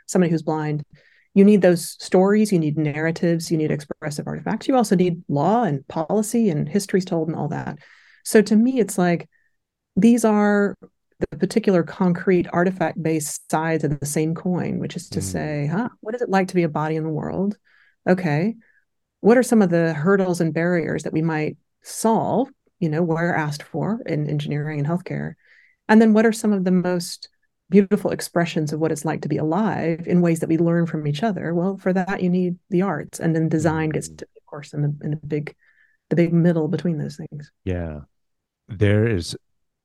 somebody 0.07 0.31
who's 0.31 0.43
blind 0.43 0.85
you 1.35 1.45
need 1.45 1.63
those 1.63 1.97
stories, 2.03 2.53
you 2.53 2.59
need 2.59 2.79
narratives, 2.79 3.51
you 3.51 3.59
need 3.59 3.73
expressive 3.73 4.27
artifacts. 4.27 4.69
You 4.69 4.77
also 4.77 4.95
need 4.95 5.23
law 5.29 5.65
and 5.65 5.87
policy 5.89 6.49
and 6.49 6.69
histories 6.69 7.05
told 7.05 7.29
and 7.29 7.37
all 7.37 7.49
that. 7.49 7.79
So 8.25 8.41
to 8.43 8.57
me, 8.57 8.79
it's 8.79 8.97
like 8.97 9.29
these 9.97 10.25
are 10.25 10.77
the 11.31 11.37
particular 11.37 11.83
concrete 11.83 12.47
artifact 12.53 13.03
based 13.03 13.51
sides 13.51 13.83
of 13.83 13.99
the 13.99 14.07
same 14.07 14.35
coin, 14.35 14.79
which 14.79 14.97
is 14.97 15.09
to 15.11 15.21
mm. 15.21 15.23
say, 15.23 15.67
huh, 15.71 15.89
what 16.01 16.15
is 16.15 16.23
it 16.23 16.29
like 16.29 16.49
to 16.49 16.55
be 16.55 16.63
a 16.63 16.69
body 16.69 16.97
in 16.97 17.03
the 17.03 17.11
world? 17.11 17.57
Okay. 18.09 18.55
What 19.21 19.39
are 19.39 19.43
some 19.43 19.63
of 19.63 19.71
the 19.71 19.93
hurdles 19.93 20.41
and 20.41 20.55
barriers 20.55 21.03
that 21.03 21.13
we 21.13 21.23
might 21.23 21.57
solve, 21.83 22.49
you 22.79 22.89
know, 22.89 23.03
we're 23.03 23.35
asked 23.35 23.63
for 23.63 24.01
in 24.07 24.29
engineering 24.29 24.79
and 24.79 24.89
healthcare? 24.89 25.35
And 25.89 26.01
then 26.01 26.13
what 26.13 26.27
are 26.27 26.33
some 26.33 26.53
of 26.53 26.65
the 26.65 26.71
most 26.71 27.29
beautiful 27.71 28.11
expressions 28.11 28.73
of 28.73 28.81
what 28.81 28.93
it's 28.93 29.05
like 29.05 29.23
to 29.23 29.29
be 29.29 29.39
alive 29.39 30.07
in 30.07 30.21
ways 30.21 30.41
that 30.41 30.49
we 30.49 30.59
learn 30.59 30.87
from 30.87 31.07
each 31.07 31.23
other. 31.23 31.55
Well 31.55 31.77
for 31.77 31.93
that 31.93 32.23
you 32.23 32.31
need 32.31 32.57
the 32.71 32.83
arts 32.83 33.21
and 33.21 33.35
then 33.35 33.49
design 33.49 33.91
gets 33.91 34.09
mm. 34.09 34.19
to 34.19 34.27
of 34.37 34.47
course 34.47 34.73
in 34.73 34.83
the 34.83 34.97
in 35.03 35.13
a 35.15 35.27
big 35.27 35.55
the 36.11 36.17
big 36.17 36.33
middle 36.33 36.69
between 36.69 36.99
those 36.99 37.17
things. 37.17 37.51
Yeah. 37.65 38.01
There 38.69 39.07
is 39.07 39.37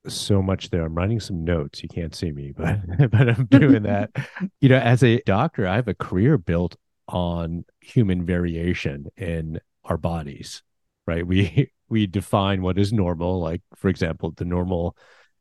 so 0.07 0.41
much 0.41 0.69
there. 0.69 0.85
I'm 0.85 0.95
writing 0.95 1.19
some 1.19 1.43
notes. 1.43 1.81
You 1.83 1.89
can't 1.89 2.15
see 2.15 2.31
me 2.31 2.53
but 2.55 2.79
but 3.11 3.29
i'm 3.29 3.45
doing 3.45 3.83
that. 3.83 4.11
You 4.61 4.69
know 4.69 4.77
as 4.77 5.03
a 5.03 5.21
doctor 5.25 5.67
i 5.67 5.75
have 5.75 5.87
a 5.87 5.93
career 5.93 6.37
built 6.37 6.75
on 7.07 7.65
human 7.81 8.25
variation 8.25 9.07
in 9.17 9.59
our 9.83 9.97
bodies 9.97 10.63
right? 11.09 11.25
We 11.25 11.71
we 11.89 12.05
define 12.05 12.61
what 12.61 12.77
is 12.77 12.93
normal 12.93 13.41
like 13.41 13.61
for 13.75 13.89
example 13.89 14.31
the 14.37 14.45
normal 14.45 14.95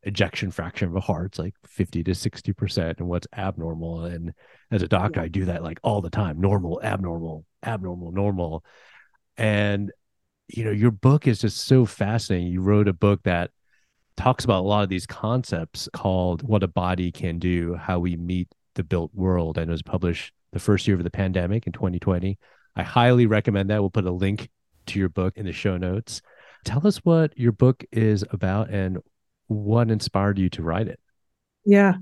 ejection 0.09 0.51
fraction 0.51 0.89
of 0.89 0.97
a 0.97 1.01
heart's 1.01 1.39
like 1.39 1.55
50 1.67 2.03
to 2.05 2.15
60 2.15 2.53
percent 2.53 2.99
and 2.99 3.09
what's 3.09 3.27
abnormal. 3.37 4.05
And 4.05 4.33
as 4.71 4.83
a 4.83 4.89
doctor 4.89 5.21
i 5.21 5.29
do 5.29 5.45
that 5.47 5.63
like 5.63 5.79
all 5.83 6.01
the 6.01 6.11
time. 6.11 6.41
Normal 6.41 6.81
abnormal 6.83 7.45
abnormal 7.65 8.13
normal. 8.13 8.65
And 9.37 9.93
you 10.49 10.65
know 10.65 10.71
your 10.71 10.91
book 10.91 11.27
is 11.27 11.41
just 11.41 11.59
so 11.59 11.85
fascinating. 11.85 12.49
You 12.49 12.63
wrote 12.63 12.89
a 12.89 12.93
book 12.93 13.23
that 13.25 13.51
talks 14.17 14.45
about 14.45 14.61
a 14.61 14.69
lot 14.69 14.83
of 14.83 14.89
these 14.89 15.07
concepts 15.07 15.89
called 15.93 16.43
what 16.43 16.65
a 16.65 16.69
body 16.69 17.13
can 17.13 17.39
do 17.39 17.75
how 17.75 18.01
we 18.01 18.17
meet 18.17 18.49
the 18.75 18.83
built 18.83 19.15
world 19.15 19.59
and 19.59 19.69
it 19.69 19.73
was 19.73 19.83
published 19.83 20.33
the 20.53 20.59
first 20.59 20.89
year 20.89 20.97
of 20.97 21.05
the 21.05 21.11
pandemic 21.11 21.69
in 21.69 21.73
2020 21.73 22.37
i 22.79 22.83
highly 22.83 23.27
recommend 23.27 23.71
that. 23.71 23.81
We'll 23.81 23.91
put 23.91 24.07
a 24.07 24.11
link 24.11 24.49
to 24.87 24.99
your 24.99 25.09
book 25.09 25.37
in 25.37 25.47
the 25.47 25.53
show 25.53 25.77
notes. 25.77 26.23
Tell 26.65 26.87
us 26.87 26.99
what 26.99 27.37
your 27.37 27.53
book 27.53 27.85
is 27.91 28.25
about 28.31 28.71
and 28.71 28.99
what 29.49 29.91
inspired 29.91 30.39
you 30.39 30.49
to 30.51 30.63
write 30.63 30.89
it? 30.89 31.01
Yeah. 31.65 31.95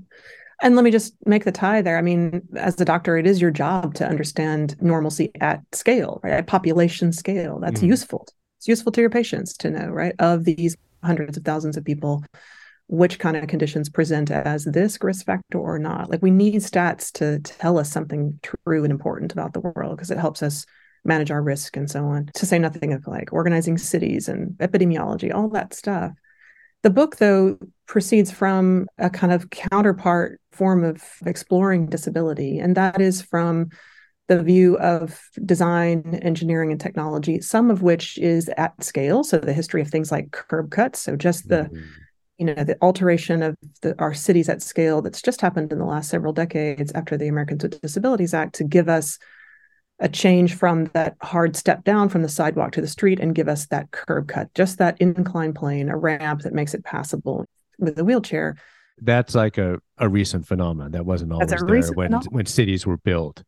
And 0.61 0.75
let 0.75 0.83
me 0.83 0.91
just 0.91 1.13
make 1.25 1.43
the 1.43 1.51
tie 1.51 1.81
there. 1.81 1.97
I 1.97 2.01
mean, 2.01 2.41
as 2.55 2.79
a 2.81 2.85
doctor, 2.85 3.17
it 3.17 3.27
is 3.27 3.41
your 3.41 3.51
job 3.51 3.93
to 3.95 4.07
understand 4.07 4.75
normalcy 4.81 5.31
at 5.39 5.61
scale, 5.71 6.19
right? 6.23 6.33
At 6.33 6.47
population 6.47 7.11
scale. 7.11 7.59
That's 7.59 7.81
mm. 7.81 7.87
useful. 7.87 8.27
It's 8.57 8.67
useful 8.67 8.91
to 8.93 9.01
your 9.01 9.09
patients 9.09 9.55
to 9.57 9.69
know, 9.69 9.87
right? 9.87 10.15
Of 10.19 10.45
these 10.45 10.75
hundreds 11.03 11.37
of 11.37 11.43
thousands 11.43 11.77
of 11.77 11.85
people, 11.85 12.23
which 12.87 13.19
kind 13.19 13.37
of 13.37 13.47
conditions 13.47 13.87
present 13.87 14.31
as 14.31 14.65
this 14.65 14.97
risk 15.01 15.25
factor 15.25 15.59
or 15.59 15.77
not. 15.77 16.09
Like 16.09 16.23
we 16.23 16.31
need 16.31 16.55
stats 16.55 17.11
to 17.13 17.39
tell 17.39 17.77
us 17.77 17.91
something 17.91 18.39
true 18.41 18.83
and 18.83 18.91
important 18.91 19.33
about 19.33 19.53
the 19.53 19.59
world 19.59 19.97
because 19.97 20.09
it 20.09 20.17
helps 20.17 20.41
us 20.41 20.65
manage 21.05 21.29
our 21.29 21.41
risk 21.41 21.77
and 21.77 21.89
so 21.89 22.05
on. 22.05 22.31
To 22.33 22.45
say 22.47 22.57
nothing 22.57 22.93
of 22.93 23.05
like 23.05 23.31
organizing 23.31 23.77
cities 23.77 24.27
and 24.27 24.57
epidemiology, 24.57 25.33
all 25.33 25.49
that 25.49 25.75
stuff. 25.75 26.13
The 26.83 26.89
book, 26.89 27.17
though, 27.17 27.57
proceeds 27.85 28.31
from 28.31 28.87
a 28.97 29.09
kind 29.09 29.33
of 29.33 29.49
counterpart 29.49 30.39
form 30.51 30.83
of 30.83 31.03
exploring 31.25 31.87
disability, 31.87 32.59
and 32.59 32.75
that 32.75 33.01
is 33.01 33.21
from 33.21 33.69
the 34.27 34.43
view 34.43 34.77
of 34.79 35.21
design, 35.45 36.19
engineering, 36.21 36.71
and 36.71 36.81
technology, 36.81 37.39
some 37.39 37.71
of 37.71 37.81
which 37.81 38.17
is 38.17 38.49
at 38.57 38.83
scale. 38.83 39.23
So 39.23 39.37
the 39.37 39.53
history 39.53 39.81
of 39.81 39.87
things 39.87 40.11
like 40.11 40.31
curb 40.31 40.69
cuts. 40.69 40.99
So 40.99 41.15
just 41.15 41.47
the 41.47 41.63
mm-hmm 41.63 41.81
you 42.37 42.45
know 42.45 42.63
the 42.63 42.77
alteration 42.81 43.41
of 43.41 43.55
the, 43.81 43.95
our 43.99 44.13
cities 44.13 44.49
at 44.49 44.61
scale 44.61 45.01
that's 45.01 45.21
just 45.21 45.41
happened 45.41 45.71
in 45.71 45.79
the 45.79 45.85
last 45.85 46.09
several 46.09 46.33
decades 46.33 46.91
after 46.93 47.17
the 47.17 47.27
Americans 47.27 47.63
with 47.63 47.81
Disabilities 47.81 48.33
Act 48.33 48.55
to 48.55 48.63
give 48.63 48.89
us 48.89 49.17
a 49.99 50.09
change 50.09 50.55
from 50.55 50.85
that 50.93 51.15
hard 51.21 51.55
step 51.55 51.83
down 51.83 52.09
from 52.09 52.21
the 52.21 52.29
sidewalk 52.29 52.71
to 52.73 52.81
the 52.81 52.87
street 52.87 53.19
and 53.19 53.33
give 53.33 53.47
us 53.47 53.65
that 53.67 53.91
curb 53.91 54.27
cut, 54.27 54.53
just 54.53 54.77
that 54.77 54.99
incline 55.01 55.53
plane, 55.53 55.89
a 55.89 55.97
ramp 55.97 56.41
that 56.41 56.53
makes 56.53 56.73
it 56.73 56.83
passable 56.83 57.45
with 57.79 57.97
a 57.97 58.03
wheelchair. 58.03 58.55
That's 58.99 59.35
like 59.35 59.57
a, 59.57 59.79
a 59.97 60.09
recent 60.09 60.47
phenomenon 60.47 60.91
that 60.91 61.05
wasn't 61.05 61.33
always 61.33 61.49
there 61.49 61.65
when, 61.65 61.83
phenomenon. 61.83 62.23
when 62.29 62.45
cities 62.45 62.85
were 62.85 62.97
built. 62.97 63.43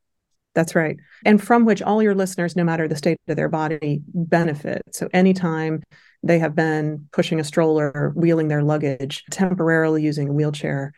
That's 0.56 0.76
right. 0.76 0.98
And 1.26 1.42
from 1.42 1.66
which 1.66 1.82
all 1.82 2.02
your 2.02 2.16
listeners, 2.16 2.56
no 2.56 2.64
matter 2.64 2.88
the 2.88 2.96
state 2.96 3.18
of 3.28 3.36
their 3.36 3.50
body, 3.50 4.02
benefit. 4.08 4.82
So 4.92 5.08
anytime 5.14 5.84
they 6.24 6.40
have 6.40 6.56
been 6.56 7.08
pushing 7.12 7.40
a 7.40 7.44
stroller, 7.44 8.12
wheeling 8.16 8.48
their 8.48 8.64
luggage, 8.64 9.24
temporarily 9.32 10.04
using 10.04 10.30
a 10.30 10.34
wheelchair. 10.34 10.94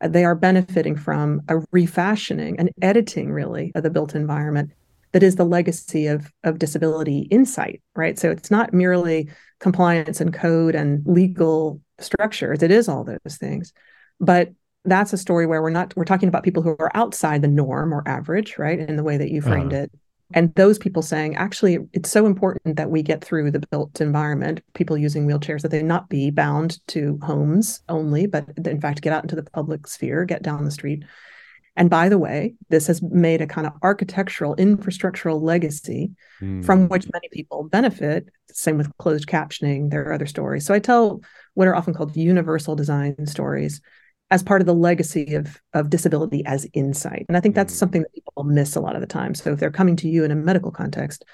Uh, 0.00 0.08
they 0.08 0.24
are 0.24 0.34
benefiting 0.34 0.96
from 0.96 1.40
a 1.48 1.62
refashioning, 1.72 2.60
an 2.60 2.68
editing 2.82 3.32
really 3.32 3.72
of 3.74 3.82
the 3.82 3.90
built 3.90 4.14
environment 4.14 4.72
that 5.16 5.22
is 5.22 5.36
the 5.36 5.46
legacy 5.46 6.08
of, 6.08 6.30
of 6.44 6.58
disability 6.58 7.20
insight, 7.30 7.80
right? 7.94 8.18
So 8.18 8.30
it's 8.30 8.50
not 8.50 8.74
merely 8.74 9.30
compliance 9.60 10.20
and 10.20 10.30
code 10.30 10.74
and 10.74 11.02
legal 11.06 11.80
structures, 11.98 12.62
it 12.62 12.70
is 12.70 12.86
all 12.86 13.02
those 13.02 13.38
things. 13.38 13.72
But 14.20 14.50
that's 14.84 15.14
a 15.14 15.16
story 15.16 15.46
where 15.46 15.62
we're 15.62 15.70
not 15.70 15.96
we're 15.96 16.04
talking 16.04 16.28
about 16.28 16.42
people 16.42 16.62
who 16.62 16.76
are 16.78 16.90
outside 16.92 17.40
the 17.40 17.48
norm 17.48 17.94
or 17.94 18.06
average 18.06 18.58
right 18.58 18.78
in 18.78 18.96
the 18.96 19.02
way 19.02 19.16
that 19.16 19.30
you 19.30 19.40
framed 19.40 19.72
uh-huh. 19.72 19.84
it 19.84 19.92
and 20.34 20.54
those 20.54 20.78
people 20.78 21.00
saying 21.00 21.34
actually 21.34 21.78
it's 21.94 22.10
so 22.10 22.26
important 22.26 22.76
that 22.76 22.90
we 22.90 23.02
get 23.02 23.24
through 23.24 23.50
the 23.50 23.66
built 23.70 24.02
environment 24.02 24.60
people 24.74 24.98
using 24.98 25.26
wheelchairs 25.26 25.62
that 25.62 25.70
they 25.70 25.82
not 25.82 26.08
be 26.08 26.30
bound 26.30 26.78
to 26.86 27.18
homes 27.22 27.80
only 27.88 28.26
but 28.26 28.46
in 28.64 28.80
fact 28.80 29.00
get 29.00 29.14
out 29.14 29.24
into 29.24 29.34
the 29.34 29.42
public 29.42 29.86
sphere 29.86 30.24
get 30.24 30.42
down 30.42 30.64
the 30.64 30.70
street 30.70 31.02
and 31.76 31.90
by 31.90 32.08
the 32.08 32.18
way 32.18 32.54
this 32.68 32.86
has 32.86 33.02
made 33.02 33.40
a 33.40 33.46
kind 33.46 33.66
of 33.66 33.72
architectural 33.82 34.56
infrastructural 34.56 35.40
legacy 35.40 36.10
mm. 36.40 36.64
from 36.64 36.88
which 36.88 37.06
many 37.12 37.28
people 37.32 37.64
benefit 37.64 38.28
same 38.50 38.78
with 38.78 38.94
closed 38.98 39.28
captioning 39.28 39.90
there 39.90 40.02
are 40.02 40.12
other 40.12 40.26
stories 40.26 40.64
so 40.64 40.74
i 40.74 40.78
tell 40.78 41.20
what 41.54 41.68
are 41.68 41.76
often 41.76 41.94
called 41.94 42.16
universal 42.16 42.74
design 42.74 43.14
stories 43.26 43.80
as 44.30 44.42
part 44.42 44.60
of 44.60 44.66
the 44.66 44.74
legacy 44.74 45.34
of 45.34 45.60
of 45.72 45.90
disability 45.90 46.44
as 46.46 46.66
insight 46.72 47.26
and 47.28 47.36
i 47.36 47.40
think 47.40 47.54
that's 47.54 47.74
mm. 47.74 47.78
something 47.78 48.02
that 48.02 48.14
people 48.14 48.44
miss 48.44 48.76
a 48.76 48.80
lot 48.80 48.94
of 48.94 49.00
the 49.00 49.06
time 49.06 49.34
so 49.34 49.52
if 49.52 49.60
they're 49.60 49.70
coming 49.70 49.96
to 49.96 50.08
you 50.08 50.24
in 50.24 50.30
a 50.30 50.36
medical 50.36 50.70
context 50.70 51.24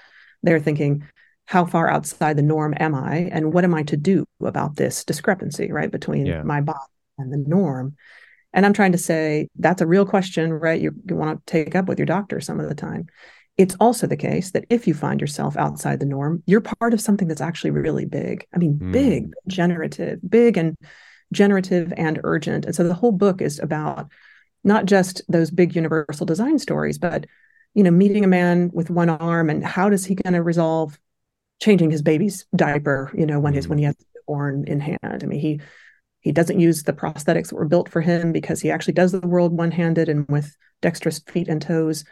they're 0.43 0.61
thinking 0.61 1.05
how 1.47 1.65
far 1.65 1.91
outside 1.91 2.37
the 2.37 2.43
norm 2.43 2.75
am 2.79 2.95
i 2.95 3.29
and 3.33 3.53
what 3.53 3.65
am 3.65 3.75
i 3.75 3.83
to 3.83 3.97
do 3.97 4.25
about 4.43 4.77
this 4.77 5.05
discrepancy 5.05 5.71
right 5.71 5.91
between 5.91 6.27
yeah. 6.27 6.43
my 6.43 6.61
body 6.61 6.79
and 7.19 7.33
the 7.33 7.49
norm 7.49 7.95
and 8.53 8.67
i'm 8.67 8.73
trying 8.73 8.93
to 8.93 8.99
say 8.99 9.49
that's 9.59 9.83
a 9.83 9.87
real 9.87 10.07
question 10.07 10.53
right 10.53 10.81
you, 10.81 10.93
you 11.09 11.17
want 11.17 11.45
to 11.47 11.51
take 11.51 11.75
up 11.75 11.87
with 11.87 11.99
your 11.99 12.07
doctor 12.07 12.41
some 12.41 12.61
of 12.61 12.69
the 12.69 12.75
time 12.75 13.07
it's 13.59 13.77
also 13.81 14.07
the 14.07 14.17
case 14.17 14.53
that 14.53 14.65
if 14.71 14.87
you 14.87 14.95
find 14.95 15.21
yourself 15.21 15.57
outside 15.57 16.01
the 16.01 16.07
norm 16.07 16.43
you're 16.47 16.61
part 16.61 16.95
of 16.95 17.01
something 17.01 17.29
that's 17.29 17.41
actually 17.41 17.71
really 17.71 18.05
big 18.05 18.47
i 18.55 18.59
mean 18.59 18.79
mm. 18.79 18.93
big 18.93 19.33
generative 19.49 20.19
big 20.29 20.57
and 20.57 20.77
generative 21.33 21.93
and 21.97 22.21
urgent. 22.23 22.67
And 22.67 22.75
so 22.75 22.85
the 22.85 22.95
whole 22.95 23.13
book 23.13 23.41
is 23.43 23.59
about 23.59 24.11
not 24.63 24.85
just 24.85 25.23
those 25.29 25.51
big 25.51 25.75
universal 25.75 26.27
design 26.27 26.59
stories, 26.59 26.99
but 26.99 27.27
you 27.75 27.83
know, 27.83 27.91
meeting 27.91 28.23
a 28.23 28.29
man 28.29 28.71
with 28.73 28.91
one 28.91 29.09
arm 29.09 29.49
and 29.49 29.65
how 29.65 29.89
does 29.89 30.05
he 30.05 30.15
going 30.15 30.35
to 30.35 30.43
resolve 30.43 30.99
changing 31.61 31.91
his 31.91 32.03
baby's 32.03 32.45
diaper, 32.55 33.11
you 33.17 33.25
know, 33.25 33.41
when 33.41 33.55
his 33.55 33.67
when 33.67 33.79
he 33.79 33.85
has 33.85 33.97
born 34.27 34.65
in 34.69 34.79
hand. 34.79 34.99
I 35.03 35.27
mean, 35.27 35.41
he 35.41 35.61
he 36.23 36.33
doesn't 36.33 36.61
use 36.61 36.85
the 36.85 36.93
prosthetics 36.93 37.49
that 37.49 37.57
were 37.57 37.69
built 37.69 37.89
for 37.89 38.01
him 38.01 38.33
because 38.33 38.61
he 38.61 38.71
actually 38.71 38.95
does 38.95 39.13
the 39.13 39.21
world 39.21 39.53
one-handed 39.53 40.09
and 40.09 40.27
with 40.29 40.57
dexterous 40.81 41.19
feet 41.19 41.49
and 41.49 41.61
toes 41.61 42.05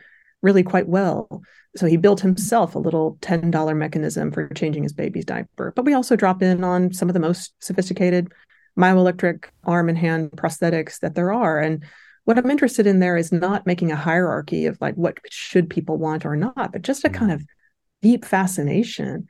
really 0.43 0.63
quite 0.63 0.89
well. 0.89 1.43
So 1.77 1.87
he 1.87 1.97
built 1.97 2.21
himself 2.21 2.75
a 2.75 2.81
little 2.81 3.17
$10 3.23 3.77
mechanism 3.77 4.33
for 4.33 4.49
changing 4.49 4.83
his 4.83 4.93
baby's 4.93 5.25
diaper. 5.25 5.73
But 5.75 5.85
we 5.85 5.95
also 5.95 6.17
drop 6.17 6.43
in 6.43 6.65
on 6.65 6.93
some 6.93 7.09
of 7.09 7.15
the 7.15 7.21
most 7.21 7.53
sophisticated 7.61 8.33
myoelectric 8.79 9.45
arm 9.65 9.89
and 9.89 9.99
hand 9.99 10.33
prosthetics 10.33 10.99
that 11.01 11.15
there 11.15 11.33
are. 11.33 11.61
And 11.61 11.85
what 12.25 12.39
I'm 12.39 12.51
interested 12.51 12.87
in 12.87 12.99
there 12.99 13.17
is 13.17 13.31
not 13.31 13.67
making 13.67 13.93
a 13.93 13.97
hierarchy 13.97 14.67
of 14.67 14.79
like 14.81 14.97
what 14.97 15.19
should 15.31 15.71
people 15.71 15.99
want 15.99 16.27
or 16.27 16.35
not, 16.35 16.73
but 16.73 16.83
just 16.83 17.05
a 17.05 17.11
kind 17.11 17.31
mm-hmm. 17.31 17.43
of 17.43 17.47
deep 18.03 18.25
fascination 18.25 19.29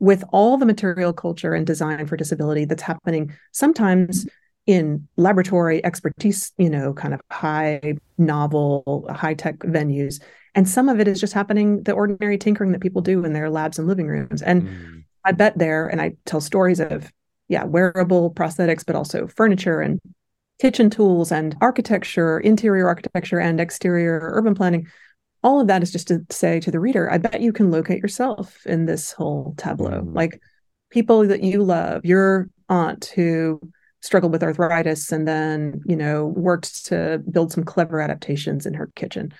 with 0.00 0.24
all 0.32 0.56
the 0.56 0.66
material 0.66 1.12
culture 1.12 1.54
and 1.54 1.66
design 1.66 2.06
for 2.06 2.16
disability 2.16 2.64
that's 2.64 2.82
happening 2.82 3.32
sometimes 3.52 4.26
in 4.66 5.06
laboratory 5.16 5.84
expertise, 5.84 6.52
you 6.58 6.70
know, 6.70 6.92
kind 6.92 7.14
of 7.14 7.20
high 7.30 7.94
novel, 8.18 9.06
high 9.10 9.34
tech 9.34 9.58
venues. 9.58 10.20
And 10.54 10.68
some 10.68 10.88
of 10.88 11.00
it 11.00 11.08
is 11.08 11.20
just 11.20 11.32
happening 11.32 11.82
the 11.84 11.92
ordinary 11.92 12.38
tinkering 12.38 12.72
that 12.72 12.80
people 12.80 13.02
do 13.02 13.24
in 13.24 13.32
their 13.32 13.50
labs 13.50 13.78
and 13.78 13.86
living 13.86 14.06
rooms. 14.06 14.42
And 14.42 14.62
mm. 14.62 15.04
I 15.24 15.32
bet 15.32 15.58
there, 15.58 15.86
and 15.86 16.00
I 16.00 16.16
tell 16.24 16.40
stories 16.40 16.80
of 16.80 17.12
yeah, 17.48 17.64
wearable 17.64 18.32
prosthetics, 18.32 18.86
but 18.86 18.94
also 18.94 19.26
furniture 19.26 19.80
and 19.80 20.00
kitchen 20.60 20.88
tools 20.88 21.32
and 21.32 21.56
architecture, 21.60 22.38
interior 22.38 22.86
architecture 22.86 23.40
and 23.40 23.60
exterior 23.60 24.20
urban 24.22 24.54
planning. 24.54 24.86
All 25.42 25.60
of 25.60 25.66
that 25.68 25.82
is 25.82 25.92
just 25.92 26.08
to 26.08 26.24
say 26.30 26.60
to 26.60 26.70
the 26.70 26.80
reader, 26.80 27.10
I 27.10 27.18
bet 27.18 27.40
you 27.40 27.52
can 27.52 27.70
locate 27.70 28.02
yourself 28.02 28.66
in 28.66 28.86
this 28.86 29.12
whole 29.12 29.54
tableau. 29.56 30.02
Mm. 30.02 30.14
Like 30.14 30.40
people 30.90 31.26
that 31.26 31.42
you 31.42 31.62
love, 31.62 32.04
your 32.04 32.50
aunt 32.68 33.06
who 33.14 33.60
struggled 34.02 34.32
with 34.32 34.42
arthritis 34.42 35.12
and 35.12 35.26
then, 35.26 35.80
you 35.84 35.96
know, 35.96 36.26
worked 36.26 36.86
to 36.86 37.22
build 37.30 37.52
some 37.52 37.64
clever 37.64 38.00
adaptations 38.00 38.66
in 38.66 38.74
her 38.74 38.90
kitchen 38.96 39.32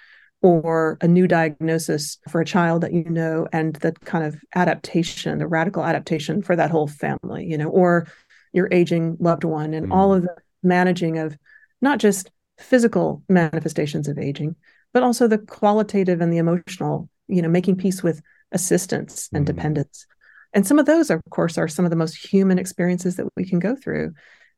or 0.43 0.97
a 1.01 1.09
new 1.09 1.27
diagnosis 1.27 2.19
for 2.29 2.41
a 2.41 2.47
child 2.47 2.83
that 2.83 2.93
you 2.93 3.05
know 3.05 3.47
and 3.53 3.77
the 3.77 3.93
kind 4.05 4.25
of 4.25 4.37
adaptation 4.55 5.39
the 5.39 5.47
radical 5.47 5.85
adaptation 5.85 6.43
for 6.43 6.57
that 6.57 6.71
whole 6.71 6.87
family 6.87 7.45
you 7.45 7.59
know 7.59 7.69
or 7.69 8.07
your 8.53 8.69
aging 8.73 9.17
loved 9.21 9.45
one 9.45 9.75
and 9.75 9.89
mm. 9.89 9.95
all 9.95 10.15
of 10.15 10.23
the 10.23 10.35
managing 10.63 11.19
of 11.19 11.37
not 11.81 11.99
just 11.99 12.31
physical 12.59 13.23
manifestations 13.29 14.09
of 14.09 14.19
aging 14.19 14.55
but 14.93 15.03
also 15.03 15.27
the 15.27 15.39
qualitative 15.39 16.21
and 16.21 16.33
the 16.33 16.39
emotional 16.39 17.09
you 17.29 17.43
know 17.43 17.49
making 17.49 17.77
peace 17.77 18.03
with 18.03 18.21
assistance 18.53 19.29
and 19.33 19.45
mm. 19.45 19.47
dependence 19.47 20.07
and 20.53 20.67
some 20.67 20.79
of 20.79 20.87
those 20.87 21.11
of 21.11 21.21
course 21.31 21.59
are 21.59 21.69
some 21.69 21.85
of 21.85 21.91
the 21.91 21.97
most 21.97 22.17
human 22.33 22.59
experiences 22.59 23.17
that 23.17 23.27
we 23.37 23.45
can 23.45 23.59
go 23.59 23.77
through 23.77 24.13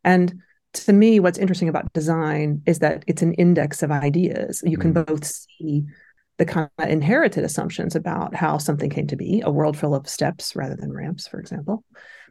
and 0.04 0.34
to 0.74 0.92
me, 0.92 1.20
what's 1.20 1.38
interesting 1.38 1.68
about 1.68 1.92
design 1.92 2.62
is 2.66 2.78
that 2.78 3.04
it's 3.06 3.22
an 3.22 3.34
index 3.34 3.82
of 3.82 3.90
ideas. 3.90 4.62
You 4.64 4.78
can 4.78 4.94
mm. 4.94 5.06
both 5.06 5.24
see 5.24 5.84
the 6.38 6.46
kind 6.46 6.70
of 6.78 6.88
inherited 6.88 7.44
assumptions 7.44 7.94
about 7.94 8.34
how 8.34 8.58
something 8.58 8.90
came 8.90 9.06
to 9.08 9.16
be, 9.16 9.42
a 9.44 9.50
world 9.50 9.76
full 9.76 9.94
of 9.94 10.08
steps 10.08 10.56
rather 10.56 10.74
than 10.74 10.92
ramps, 10.92 11.28
for 11.28 11.38
example. 11.38 11.84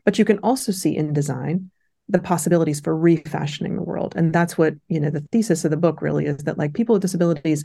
But 0.05 0.17
you 0.17 0.25
can 0.25 0.39
also 0.39 0.71
see 0.71 0.95
in 0.95 1.13
design 1.13 1.69
the 2.09 2.19
possibilities 2.19 2.79
for 2.79 2.97
refashioning 2.97 3.75
the 3.75 3.83
world. 3.83 4.15
And 4.17 4.33
that's 4.33 4.57
what, 4.57 4.73
you 4.89 4.99
know, 4.99 5.11
the 5.11 5.25
thesis 5.31 5.63
of 5.63 5.71
the 5.71 5.77
book 5.77 6.01
really 6.01 6.25
is 6.25 6.37
that 6.37 6.57
like 6.57 6.73
people 6.73 6.93
with 6.93 7.03
disabilities 7.03 7.63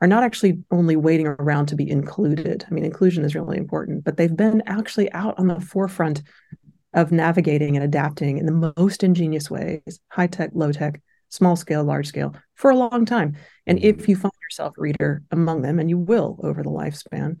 are 0.00 0.08
not 0.08 0.22
actually 0.22 0.62
only 0.70 0.96
waiting 0.96 1.26
around 1.26 1.66
to 1.66 1.76
be 1.76 1.88
included. 1.88 2.64
I 2.68 2.74
mean, 2.74 2.84
inclusion 2.84 3.24
is 3.24 3.34
really 3.34 3.56
important, 3.56 4.04
but 4.04 4.16
they've 4.16 4.36
been 4.36 4.62
actually 4.66 5.10
out 5.12 5.38
on 5.38 5.46
the 5.46 5.60
forefront 5.60 6.22
of 6.92 7.12
navigating 7.12 7.76
and 7.76 7.84
adapting 7.84 8.38
in 8.38 8.46
the 8.46 8.72
most 8.76 9.02
ingenious 9.02 9.50
ways, 9.50 10.00
high 10.08 10.26
tech, 10.26 10.50
low 10.54 10.72
tech, 10.72 11.00
small 11.30 11.56
scale, 11.56 11.84
large 11.84 12.06
scale, 12.06 12.34
for 12.54 12.70
a 12.70 12.76
long 12.76 13.04
time. 13.04 13.36
And 13.66 13.78
if 13.82 13.96
mm-hmm. 13.96 14.10
you 14.10 14.16
find 14.16 14.32
yourself 14.42 14.74
reader 14.76 15.22
among 15.30 15.62
them, 15.62 15.78
and 15.78 15.90
you 15.90 15.98
will 15.98 16.38
over 16.42 16.62
the 16.62 16.70
lifespan, 16.70 17.40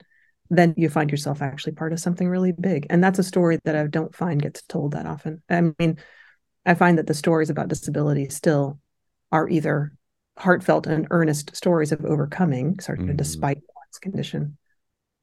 then 0.50 0.74
you 0.76 0.88
find 0.88 1.10
yourself 1.10 1.42
actually 1.42 1.72
part 1.72 1.92
of 1.92 2.00
something 2.00 2.28
really 2.28 2.52
big. 2.52 2.86
And 2.90 3.02
that's 3.02 3.18
a 3.18 3.24
story 3.24 3.58
that 3.64 3.76
I 3.76 3.86
don't 3.86 4.14
find 4.14 4.40
gets 4.40 4.62
told 4.62 4.92
that 4.92 5.06
often. 5.06 5.42
I 5.48 5.72
mean, 5.78 5.98
I 6.64 6.74
find 6.74 6.98
that 6.98 7.06
the 7.06 7.14
stories 7.14 7.50
about 7.50 7.68
disability 7.68 8.28
still 8.28 8.78
are 9.32 9.48
either 9.48 9.92
heartfelt 10.36 10.86
and 10.86 11.06
earnest 11.10 11.54
stories 11.56 11.92
of 11.92 12.04
overcoming, 12.04 12.78
sort 12.80 12.98
of 12.98 13.06
mm-hmm. 13.06 13.16
despite 13.16 13.56
one's 13.56 13.98
condition, 14.00 14.56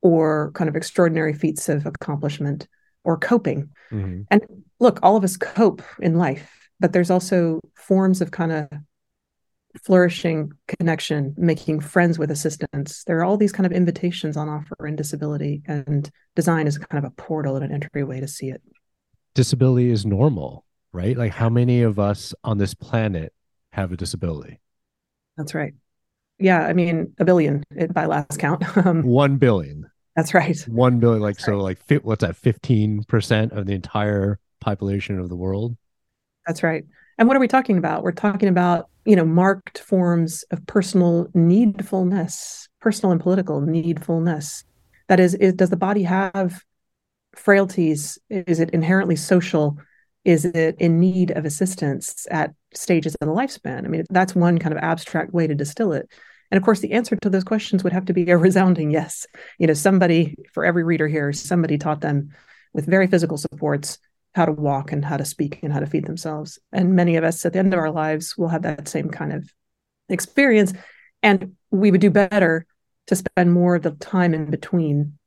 or 0.02 0.52
kind 0.54 0.70
of 0.70 0.76
extraordinary 0.76 1.34
feats 1.34 1.70
of 1.70 1.86
accomplishment 1.86 2.68
or 3.04 3.18
coping. 3.18 3.70
Mm-hmm. 3.92 4.22
And 4.32 4.42
look, 4.80 5.00
all 5.04 5.16
of 5.16 5.24
us 5.24 5.38
cope 5.38 5.82
in 6.00 6.18
life, 6.18 6.70
but 6.80 6.94
there's 6.94 7.12
also 7.12 7.60
forms 7.76 8.22
of 8.22 8.32
kind 8.32 8.52
of 8.52 8.68
flourishing 9.84 10.52
connection, 10.68 11.34
making 11.38 11.80
friends 11.80 12.20
with 12.20 12.32
assistants. 12.32 13.04
There 13.06 13.18
are 13.20 13.26
all 13.26 13.38
these 13.38 13.52
kind 13.52 13.66
of 13.66 13.72
invitations 13.72 14.38
on 14.38 14.48
offer 14.48 14.86
in 14.86 14.96
disability, 14.96 15.64
and 15.68 16.10
design 16.36 16.68
is 16.68 16.78
kind 16.78 17.04
of 17.04 17.12
a 17.12 17.16
portal 17.16 17.56
and 17.56 17.66
an 17.66 17.72
entryway 17.72 18.20
to 18.20 18.28
see 18.28 18.50
it. 18.50 18.62
Disability 19.34 19.90
is 19.90 20.06
normal, 20.06 20.66
right? 20.92 21.18
Like, 21.18 21.32
how 21.32 21.50
many 21.50 21.82
of 21.82 21.98
us 21.98 22.36
on 22.44 22.58
this 22.58 22.74
planet 22.74 23.34
have 23.72 23.92
a 23.92 23.98
disability? 23.98 24.60
That's 25.38 25.54
right. 25.54 25.74
Yeah, 26.40 26.66
I 26.66 26.74
mean, 26.74 27.14
a 27.20 27.26
billion 27.26 27.64
by 27.92 28.06
last 28.06 28.40
count. 28.40 28.64
Um, 28.86 29.04
One 29.04 29.38
billion. 29.38 29.90
That's 30.16 30.34
right. 30.34 30.60
One 30.68 31.00
billion, 31.00 31.22
like 31.22 31.38
That's 31.38 31.46
so, 31.46 31.54
right. 31.64 31.78
like 31.90 32.04
what's 32.04 32.22
that? 32.22 32.36
Fifteen 32.36 33.04
percent 33.04 33.52
of 33.54 33.66
the 33.66 33.74
entire 33.74 34.40
population 34.60 35.20
of 35.20 35.30
the 35.30 35.36
world. 35.36 35.76
That's 36.46 36.64
right. 36.64 36.86
And 37.18 37.28
what 37.28 37.38
are 37.38 37.40
we 37.40 37.48
talking 37.48 37.78
about? 37.78 38.04
We're 38.04 38.12
talking 38.12 38.50
about, 38.50 38.90
you 39.06 39.16
know, 39.16 39.26
marked 39.26 39.80
forms 39.80 40.44
of 40.52 40.66
personal 40.66 41.28
needfulness, 41.36 42.68
personal 42.82 43.12
and 43.12 43.22
political 43.22 43.62
needfulness. 43.62 44.64
That 45.08 45.20
is, 45.20 45.36
is 45.36 45.54
does 45.54 45.70
the 45.70 45.78
body 45.78 46.04
have 46.04 46.62
frailties? 47.36 48.18
Is 48.30 48.60
it 48.60 48.72
inherently 48.72 49.16
social? 49.16 49.78
Is 50.26 50.46
it 50.46 50.76
in 50.80 51.00
need 51.00 51.32
of 51.32 51.46
assistance 51.46 52.26
at 52.32 52.54
stages 52.74 53.16
of 53.16 53.28
the 53.28 53.34
lifespan? 53.34 53.86
I 53.86 53.88
mean, 53.88 54.06
that's 54.10 54.36
one 54.36 54.58
kind 54.58 54.74
of 54.74 54.82
abstract 54.82 55.34
way 55.34 55.48
to 55.48 55.56
distill 55.56 55.94
it. 55.94 56.10
And 56.50 56.58
of 56.58 56.64
course, 56.64 56.80
the 56.80 56.94
answer 56.94 57.16
to 57.16 57.30
those 57.30 57.44
questions 57.44 57.84
would 57.84 57.94
have 57.94 58.06
to 58.06 58.14
be 58.14 58.30
a 58.30 58.38
resounding 58.48 58.92
yes. 58.92 59.26
You 59.60 59.68
know, 59.68 59.74
somebody, 59.74 60.36
for 60.54 60.66
every 60.66 60.84
reader 60.84 61.08
here, 61.08 61.34
somebody 61.34 61.78
taught 61.78 62.02
them 62.02 62.30
with 62.74 62.86
very 62.86 63.08
physical 63.08 63.38
supports 63.38 64.00
how 64.36 64.46
to 64.46 64.52
walk 64.52 64.92
and 64.92 65.06
how 65.06 65.18
to 65.18 65.26
speak 65.26 65.60
and 65.62 65.72
how 65.72 65.80
to 65.80 65.86
feed 65.86 66.06
themselves. 66.06 66.58
And 66.72 66.96
many 66.96 67.18
of 67.18 67.24
us 67.24 67.46
at 67.46 67.54
the 67.54 67.60
end 67.60 67.74
of 67.74 67.80
our 67.80 67.92
lives 67.92 68.38
will 68.38 68.48
have 68.48 68.64
that 68.64 68.88
same 68.88 69.10
kind 69.10 69.32
of 69.32 69.52
experience. 70.10 70.74
And 71.22 71.56
we 71.72 71.92
would 71.92 72.02
do 72.02 72.10
better 72.10 72.66
to 73.08 73.16
spend 73.16 73.52
more 73.52 73.76
of 73.76 73.84
the 73.84 73.92
time 73.92 74.34
in 74.34 74.50
between 74.50 75.18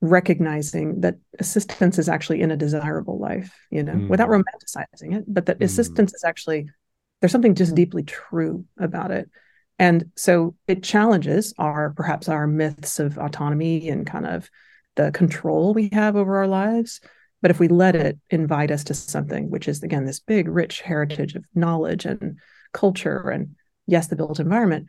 recognizing 0.00 1.00
that 1.00 1.16
assistance 1.38 1.98
is 1.98 2.08
actually 2.08 2.40
in 2.40 2.50
a 2.50 2.56
desirable 2.56 3.18
life, 3.18 3.52
you 3.70 3.82
know, 3.82 3.94
Mm. 3.94 4.08
without 4.08 4.28
romanticizing 4.28 5.16
it, 5.16 5.24
but 5.26 5.46
that 5.46 5.58
Mm. 5.58 5.64
assistance 5.64 6.14
is 6.14 6.24
actually, 6.24 6.70
there's 7.20 7.32
something 7.32 7.54
just 7.54 7.74
deeply 7.74 8.04
true 8.04 8.64
about 8.78 9.10
it. 9.10 9.28
And 9.78 10.10
so 10.16 10.54
it 10.66 10.82
challenges 10.82 11.54
our 11.58 11.90
perhaps 11.90 12.28
our 12.28 12.46
myths 12.46 12.98
of 13.00 13.18
autonomy 13.18 13.88
and 13.88 14.06
kind 14.06 14.26
of 14.26 14.48
the 14.96 15.10
control 15.12 15.74
we 15.74 15.88
have 15.92 16.16
over 16.16 16.36
our 16.36 16.48
lives. 16.48 17.00
But 17.40 17.50
if 17.52 17.60
we 17.60 17.68
let 17.68 17.94
it 17.94 18.18
invite 18.30 18.70
us 18.72 18.84
to 18.84 18.94
something, 18.94 19.50
which 19.50 19.68
is 19.68 19.82
again 19.82 20.04
this 20.04 20.18
big, 20.20 20.48
rich 20.48 20.80
heritage 20.80 21.34
of 21.36 21.44
knowledge 21.54 22.04
and 22.04 22.38
culture 22.72 23.30
and 23.30 23.54
yes, 23.86 24.08
the 24.08 24.16
built 24.16 24.40
environment, 24.40 24.88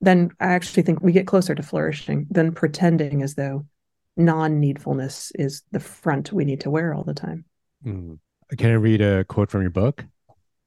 then 0.00 0.30
I 0.40 0.48
actually 0.48 0.82
think 0.82 1.00
we 1.00 1.12
get 1.12 1.26
closer 1.26 1.54
to 1.54 1.62
flourishing 1.62 2.26
than 2.30 2.52
pretending 2.52 3.22
as 3.22 3.34
though 3.34 3.66
non-needfulness 4.16 5.32
is 5.34 5.62
the 5.72 5.80
front 5.80 6.32
we 6.32 6.44
need 6.44 6.60
to 6.60 6.70
wear 6.70 6.94
all 6.94 7.04
the 7.04 7.14
time. 7.14 7.44
Mm. 7.84 8.18
Can 8.56 8.70
I 8.70 8.74
read 8.74 9.00
a 9.00 9.24
quote 9.24 9.50
from 9.50 9.62
your 9.62 9.70
book? 9.70 10.04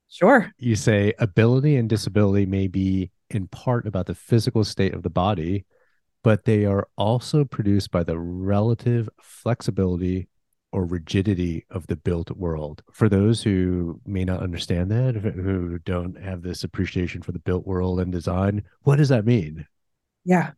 Sure. 0.10 0.52
You 0.58 0.76
say 0.76 1.14
ability 1.20 1.76
and 1.76 1.88
disability 1.88 2.46
may 2.46 2.68
be 2.68 3.12
in 3.30 3.48
part 3.48 3.86
about 3.88 4.08
the 4.08 4.16
physical 4.16 4.64
state 4.64 4.94
of 4.94 5.04
the 5.04 5.10
body, 5.10 5.66
but 6.24 6.46
they 6.46 6.66
are 6.66 6.88
also 6.98 7.46
produced 7.46 7.92
by 7.92 8.04
the 8.04 8.18
relative 8.20 9.08
flexibility 9.22 10.28
or 10.72 10.86
rigidity 10.86 11.66
of 11.70 11.88
the 11.88 11.96
built 11.96 12.32
world. 12.32 12.84
For 12.92 13.10
those 13.10 13.42
who 13.42 14.02
may 14.06 14.26
not 14.26 14.42
understand 14.42 14.92
that, 14.92 15.16
who 15.16 15.80
don't 15.80 16.20
have 16.22 16.42
this 16.42 16.64
appreciation 16.64 17.22
for 17.22 17.32
the 17.32 17.40
built 17.40 17.66
world 17.66 18.00
and 18.00 18.12
design, 18.12 18.64
what 18.82 18.98
does 18.98 19.10
that 19.10 19.26
mean? 19.26 19.66
Yeah. 20.26 20.52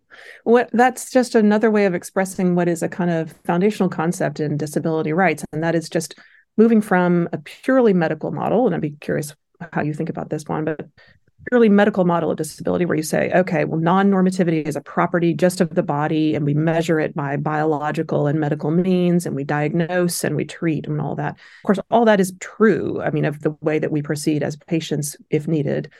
What 0.43 0.69
that's 0.73 1.11
just 1.11 1.35
another 1.35 1.71
way 1.71 1.85
of 1.85 1.93
expressing 1.93 2.55
what 2.55 2.67
is 2.67 2.83
a 2.83 2.89
kind 2.89 3.11
of 3.11 3.33
foundational 3.45 3.89
concept 3.89 4.39
in 4.39 4.57
disability 4.57 5.13
rights. 5.13 5.45
And 5.53 5.63
that 5.63 5.75
is 5.75 5.89
just 5.89 6.15
moving 6.57 6.81
from 6.81 7.29
a 7.31 7.37
purely 7.37 7.93
medical 7.93 8.31
model. 8.31 8.65
And 8.65 8.75
I'd 8.75 8.81
be 8.81 8.91
curious 8.91 9.35
how 9.71 9.81
you 9.81 9.93
think 9.93 10.09
about 10.09 10.29
this 10.29 10.45
one, 10.45 10.65
but 10.65 10.87
purely 11.49 11.69
medical 11.69 12.05
model 12.05 12.29
of 12.29 12.37
disability 12.37 12.85
where 12.85 12.97
you 12.97 13.03
say, 13.03 13.31
okay, 13.33 13.65
well, 13.65 13.79
non-normativity 13.79 14.67
is 14.67 14.75
a 14.75 14.81
property 14.81 15.33
just 15.33 15.61
of 15.61 15.73
the 15.73 15.83
body, 15.83 16.35
and 16.35 16.45
we 16.45 16.53
measure 16.53 16.99
it 16.99 17.15
by 17.15 17.35
biological 17.35 18.27
and 18.27 18.39
medical 18.39 18.69
means, 18.69 19.25
and 19.25 19.35
we 19.35 19.43
diagnose 19.43 20.23
and 20.23 20.35
we 20.35 20.45
treat 20.45 20.87
and 20.87 21.01
all 21.01 21.15
that. 21.15 21.31
Of 21.31 21.65
course, 21.65 21.79
all 21.89 22.05
that 22.05 22.19
is 22.19 22.33
true. 22.39 23.01
I 23.01 23.09
mean, 23.11 23.25
of 23.25 23.41
the 23.41 23.55
way 23.61 23.79
that 23.79 23.91
we 23.91 24.01
proceed 24.01 24.43
as 24.43 24.55
patients 24.55 25.15
if 25.29 25.47
needed. 25.47 25.91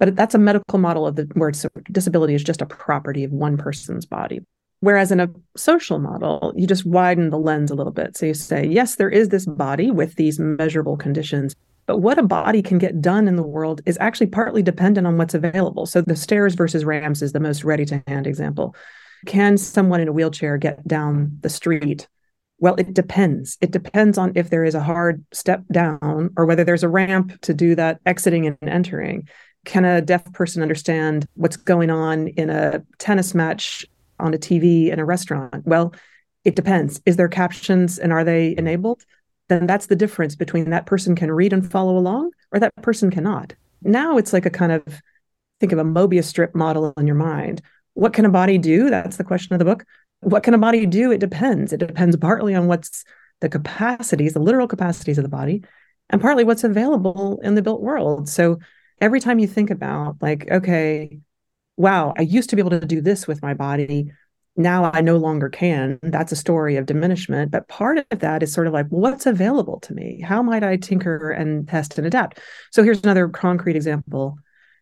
But 0.00 0.16
that's 0.16 0.34
a 0.34 0.38
medical 0.38 0.78
model 0.78 1.06
of 1.06 1.14
the 1.14 1.30
where 1.34 1.52
disability 1.92 2.34
is 2.34 2.42
just 2.42 2.62
a 2.62 2.66
property 2.66 3.22
of 3.22 3.30
one 3.30 3.56
person's 3.56 4.06
body. 4.06 4.40
Whereas 4.80 5.12
in 5.12 5.20
a 5.20 5.28
social 5.56 5.98
model, 5.98 6.54
you 6.56 6.66
just 6.66 6.86
widen 6.86 7.28
the 7.28 7.38
lens 7.38 7.70
a 7.70 7.74
little 7.74 7.92
bit. 7.92 8.16
So 8.16 8.26
you 8.26 8.34
say, 8.34 8.66
yes, 8.66 8.96
there 8.96 9.10
is 9.10 9.28
this 9.28 9.44
body 9.44 9.90
with 9.90 10.14
these 10.14 10.40
measurable 10.40 10.96
conditions, 10.96 11.54
but 11.86 11.98
what 11.98 12.18
a 12.18 12.22
body 12.22 12.62
can 12.62 12.78
get 12.78 13.02
done 13.02 13.28
in 13.28 13.36
the 13.36 13.42
world 13.42 13.82
is 13.84 13.98
actually 14.00 14.28
partly 14.28 14.62
dependent 14.62 15.06
on 15.06 15.18
what's 15.18 15.34
available. 15.34 15.84
So 15.84 16.00
the 16.00 16.16
stairs 16.16 16.54
versus 16.54 16.84
ramps 16.84 17.20
is 17.20 17.32
the 17.32 17.40
most 17.40 17.62
ready 17.62 17.84
to 17.86 18.02
hand 18.06 18.26
example. 18.26 18.74
Can 19.26 19.58
someone 19.58 20.00
in 20.00 20.08
a 20.08 20.12
wheelchair 20.12 20.56
get 20.56 20.86
down 20.88 21.36
the 21.42 21.50
street? 21.50 22.08
Well, 22.58 22.74
it 22.76 22.94
depends. 22.94 23.58
It 23.60 23.70
depends 23.70 24.16
on 24.16 24.32
if 24.34 24.48
there 24.48 24.64
is 24.64 24.74
a 24.74 24.82
hard 24.82 25.24
step 25.32 25.62
down 25.70 26.30
or 26.36 26.46
whether 26.46 26.64
there's 26.64 26.84
a 26.84 26.88
ramp 26.88 27.38
to 27.42 27.52
do 27.52 27.74
that 27.74 28.00
exiting 28.06 28.46
and 28.46 28.56
entering. 28.62 29.28
Can 29.64 29.84
a 29.84 30.00
deaf 30.00 30.24
person 30.32 30.62
understand 30.62 31.26
what's 31.34 31.56
going 31.56 31.90
on 31.90 32.28
in 32.28 32.50
a 32.50 32.82
tennis 32.98 33.34
match 33.34 33.84
on 34.18 34.34
a 34.34 34.38
TV 34.38 34.90
in 34.90 34.98
a 34.98 35.04
restaurant? 35.04 35.66
Well, 35.66 35.94
it 36.44 36.56
depends. 36.56 37.00
Is 37.04 37.16
there 37.16 37.28
captions 37.28 37.98
and 37.98 38.12
are 38.12 38.24
they 38.24 38.54
enabled? 38.56 39.04
Then 39.48 39.66
that's 39.66 39.86
the 39.86 39.96
difference 39.96 40.36
between 40.36 40.70
that 40.70 40.86
person 40.86 41.14
can 41.14 41.30
read 41.30 41.52
and 41.52 41.68
follow 41.68 41.98
along 41.98 42.30
or 42.52 42.60
that 42.60 42.74
person 42.76 43.10
cannot. 43.10 43.52
Now 43.82 44.16
it's 44.16 44.32
like 44.32 44.46
a 44.46 44.50
kind 44.50 44.72
of 44.72 44.84
think 45.58 45.72
of 45.72 45.78
a 45.78 45.84
Mobius 45.84 46.24
strip 46.24 46.54
model 46.54 46.94
in 46.96 47.06
your 47.06 47.16
mind. 47.16 47.60
What 47.94 48.12
can 48.12 48.24
a 48.24 48.30
body 48.30 48.58
do? 48.58 48.88
That's 48.88 49.16
the 49.16 49.24
question 49.24 49.54
of 49.54 49.58
the 49.58 49.64
book. 49.64 49.84
What 50.20 50.42
can 50.42 50.54
a 50.54 50.58
body 50.58 50.86
do? 50.86 51.10
It 51.12 51.18
depends. 51.18 51.72
It 51.72 51.78
depends 51.78 52.16
partly 52.16 52.54
on 52.54 52.66
what's 52.66 53.04
the 53.40 53.48
capacities, 53.48 54.34
the 54.34 54.40
literal 54.40 54.68
capacities 54.68 55.18
of 55.18 55.24
the 55.24 55.28
body, 55.28 55.64
and 56.08 56.20
partly 56.20 56.44
what's 56.44 56.64
available 56.64 57.40
in 57.42 57.54
the 57.54 57.62
built 57.62 57.80
world. 57.80 58.28
So 58.28 58.58
every 59.00 59.20
time 59.20 59.38
you 59.38 59.46
think 59.46 59.70
about, 59.70 60.16
like, 60.20 60.50
okay, 60.50 61.18
wow, 61.76 62.14
I 62.18 62.22
used 62.22 62.50
to 62.50 62.56
be 62.56 62.60
able 62.60 62.70
to 62.70 62.80
do 62.80 63.00
this 63.00 63.26
with 63.26 63.42
my 63.42 63.54
body. 63.54 64.12
Now 64.56 64.90
I 64.92 65.00
no 65.00 65.16
longer 65.16 65.48
can. 65.48 65.98
That's 66.02 66.32
a 66.32 66.36
story 66.36 66.76
of 66.76 66.84
diminishment. 66.86 67.50
But 67.50 67.68
part 67.68 68.04
of 68.10 68.18
that 68.18 68.42
is 68.42 68.52
sort 68.52 68.66
of 68.66 68.72
like, 68.72 68.86
what's 68.88 69.24
available 69.26 69.80
to 69.80 69.94
me? 69.94 70.20
How 70.20 70.42
might 70.42 70.62
I 70.62 70.76
tinker 70.76 71.30
and 71.30 71.66
test 71.66 71.96
and 71.98 72.06
adapt? 72.06 72.40
So 72.70 72.82
here's 72.82 73.02
another 73.02 73.28
concrete 73.28 73.76
example. 73.76 74.36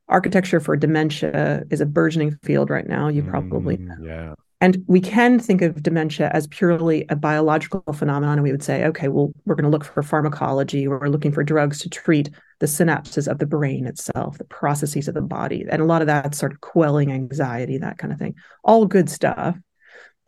Architecture 0.08 0.58
for 0.58 0.74
dementia 0.76 1.64
is 1.70 1.80
a 1.80 1.86
burgeoning 1.86 2.36
field 2.42 2.70
right 2.70 2.86
now. 2.88 3.08
You 3.08 3.22
probably 3.22 3.76
Mm, 3.76 3.96
yeah. 4.00 4.34
and 4.60 4.82
we 4.88 5.00
can 5.00 5.38
think 5.38 5.62
of 5.62 5.82
dementia 5.82 6.30
as 6.32 6.46
purely 6.48 7.04
a 7.10 7.14
biological 7.14 7.82
phenomenon. 7.92 8.38
And 8.38 8.42
we 8.42 8.50
would 8.50 8.62
say, 8.62 8.84
okay, 8.86 9.08
well, 9.08 9.32
we're 9.44 9.54
going 9.54 9.64
to 9.64 9.70
look 9.70 9.84
for 9.84 10.02
pharmacology, 10.02 10.88
we're 10.88 11.08
looking 11.08 11.30
for 11.30 11.44
drugs 11.44 11.78
to 11.80 11.90
treat 11.90 12.30
the 12.60 12.66
synapses 12.66 13.28
of 13.28 13.38
the 13.38 13.46
brain 13.46 13.86
itself, 13.86 14.38
the 14.38 14.44
processes 14.44 15.08
of 15.08 15.14
the 15.14 15.20
body. 15.20 15.64
And 15.68 15.80
a 15.80 15.84
lot 15.84 16.02
of 16.02 16.06
that 16.08 16.34
sort 16.34 16.52
of 16.52 16.60
quelling 16.60 17.12
anxiety, 17.12 17.78
that 17.78 17.98
kind 17.98 18.12
of 18.12 18.18
thing. 18.18 18.34
All 18.64 18.86
good 18.86 19.08
stuff. 19.08 19.56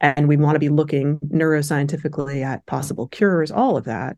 And 0.00 0.28
we 0.28 0.36
want 0.36 0.54
to 0.54 0.60
be 0.60 0.68
looking 0.68 1.18
neuroscientifically 1.18 2.42
at 2.42 2.64
possible 2.66 3.08
cures, 3.08 3.50
all 3.50 3.76
of 3.76 3.84
that. 3.84 4.16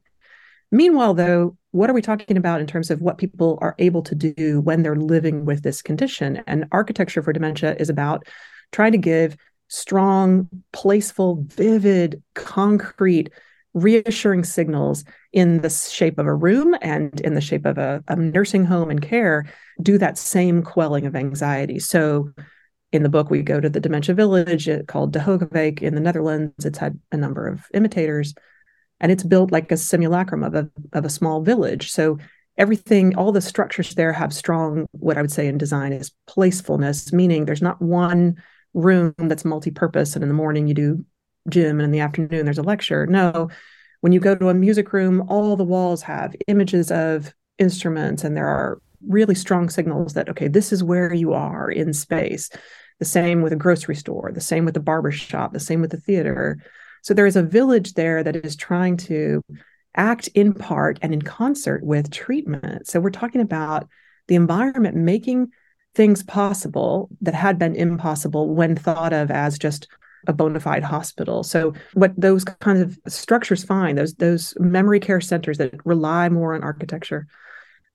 Meanwhile, 0.70 1.14
though, 1.14 1.56
what 1.72 1.90
are 1.90 1.94
we 1.94 2.02
talking 2.02 2.36
about 2.36 2.60
in 2.60 2.66
terms 2.66 2.90
of 2.90 3.00
what 3.00 3.18
people 3.18 3.58
are 3.60 3.74
able 3.78 4.02
to 4.02 4.14
do 4.14 4.60
when 4.60 4.82
they're 4.82 4.96
living 4.96 5.44
with 5.44 5.62
this 5.62 5.82
condition? 5.82 6.42
And 6.46 6.66
architecture 6.70 7.22
for 7.22 7.32
dementia 7.32 7.74
is 7.78 7.90
about 7.90 8.26
trying 8.70 8.92
to 8.92 8.98
give 8.98 9.36
strong, 9.68 10.48
placeful, 10.72 11.44
vivid, 11.48 12.22
concrete, 12.34 13.30
reassuring 13.74 14.44
signals 14.44 15.04
in 15.32 15.62
the 15.62 15.70
shape 15.70 16.18
of 16.18 16.26
a 16.26 16.34
room 16.34 16.76
and 16.82 17.20
in 17.20 17.34
the 17.34 17.40
shape 17.40 17.64
of 17.64 17.78
a, 17.78 18.04
a, 18.08 18.16
nursing 18.16 18.64
home 18.64 18.90
and 18.90 19.00
care 19.00 19.46
do 19.80 19.96
that 19.98 20.18
same 20.18 20.62
quelling 20.62 21.06
of 21.06 21.16
anxiety. 21.16 21.78
So 21.78 22.32
in 22.92 23.02
the 23.02 23.08
book, 23.08 23.30
we 23.30 23.42
go 23.42 23.60
to 23.60 23.70
the 23.70 23.80
dementia 23.80 24.14
village 24.14 24.68
called 24.86 25.12
De 25.12 25.18
Hogeweyk 25.18 25.80
in 25.80 25.94
the 25.94 26.00
Netherlands. 26.00 26.66
It's 26.66 26.78
had 26.78 26.98
a 27.10 27.16
number 27.16 27.48
of 27.48 27.64
imitators 27.72 28.34
and 29.00 29.10
it's 29.10 29.24
built 29.24 29.50
like 29.50 29.72
a 29.72 29.76
simulacrum 29.76 30.44
of 30.44 30.54
a, 30.54 30.70
of 30.92 31.04
a 31.04 31.10
small 31.10 31.40
village. 31.40 31.90
So 31.90 32.18
everything, 32.58 33.16
all 33.16 33.32
the 33.32 33.40
structures 33.40 33.94
there 33.94 34.12
have 34.12 34.34
strong, 34.34 34.86
what 34.92 35.16
I 35.16 35.22
would 35.22 35.32
say 35.32 35.46
in 35.46 35.56
design 35.56 35.92
is 35.92 36.12
placefulness, 36.26 37.12
meaning 37.12 37.46
there's 37.46 37.62
not 37.62 37.80
one 37.80 38.36
room 38.74 39.14
that's 39.18 39.44
multi-purpose 39.44 40.14
and 40.14 40.22
in 40.22 40.28
the 40.28 40.34
morning 40.34 40.66
you 40.66 40.74
do 40.74 41.04
gym 41.48 41.78
and 41.78 41.82
in 41.82 41.90
the 41.90 42.00
afternoon 42.00 42.44
there's 42.44 42.58
a 42.58 42.62
lecture. 42.62 43.06
No 43.06 43.48
when 44.00 44.12
you 44.12 44.18
go 44.18 44.34
to 44.34 44.48
a 44.48 44.54
music 44.54 44.92
room 44.92 45.24
all 45.28 45.56
the 45.56 45.64
walls 45.64 46.02
have 46.02 46.34
images 46.48 46.90
of 46.90 47.32
instruments 47.58 48.24
and 48.24 48.36
there 48.36 48.48
are 48.48 48.80
really 49.06 49.34
strong 49.34 49.68
signals 49.68 50.14
that 50.14 50.28
okay 50.28 50.48
this 50.48 50.72
is 50.72 50.82
where 50.82 51.12
you 51.12 51.32
are 51.32 51.70
in 51.70 51.92
space. 51.92 52.50
The 52.98 53.04
same 53.04 53.42
with 53.42 53.52
a 53.52 53.56
grocery 53.56 53.96
store 53.96 54.30
the 54.32 54.40
same 54.40 54.64
with 54.64 54.74
the 54.74 54.80
barber 54.80 55.10
shop 55.10 55.52
the 55.52 55.60
same 55.60 55.80
with 55.80 55.90
the 55.90 56.00
theater. 56.00 56.58
So 57.02 57.14
there 57.14 57.26
is 57.26 57.36
a 57.36 57.42
village 57.42 57.94
there 57.94 58.22
that 58.22 58.36
is 58.36 58.54
trying 58.54 58.96
to 58.98 59.42
act 59.96 60.28
in 60.28 60.54
part 60.54 60.98
and 61.02 61.12
in 61.12 61.22
concert 61.22 61.84
with 61.84 62.10
treatment. 62.10 62.86
So 62.86 63.00
we're 63.00 63.10
talking 63.10 63.40
about 63.40 63.88
the 64.28 64.36
environment 64.36 64.96
making 64.96 65.48
things 65.94 66.22
possible 66.22 67.10
that 67.20 67.34
had 67.34 67.58
been 67.58 67.74
impossible 67.74 68.54
when 68.54 68.76
thought 68.76 69.12
of 69.12 69.30
as 69.30 69.58
just 69.58 69.88
a 70.26 70.32
bona 70.32 70.60
fide 70.60 70.84
hospital. 70.84 71.42
So 71.42 71.74
what 71.94 72.12
those 72.16 72.44
kinds 72.44 72.80
of 72.80 73.12
structures 73.12 73.64
find, 73.64 73.98
those 73.98 74.14
those 74.14 74.54
memory 74.58 75.00
care 75.00 75.20
centers 75.20 75.58
that 75.58 75.74
rely 75.84 76.28
more 76.28 76.54
on 76.54 76.62
architecture, 76.62 77.26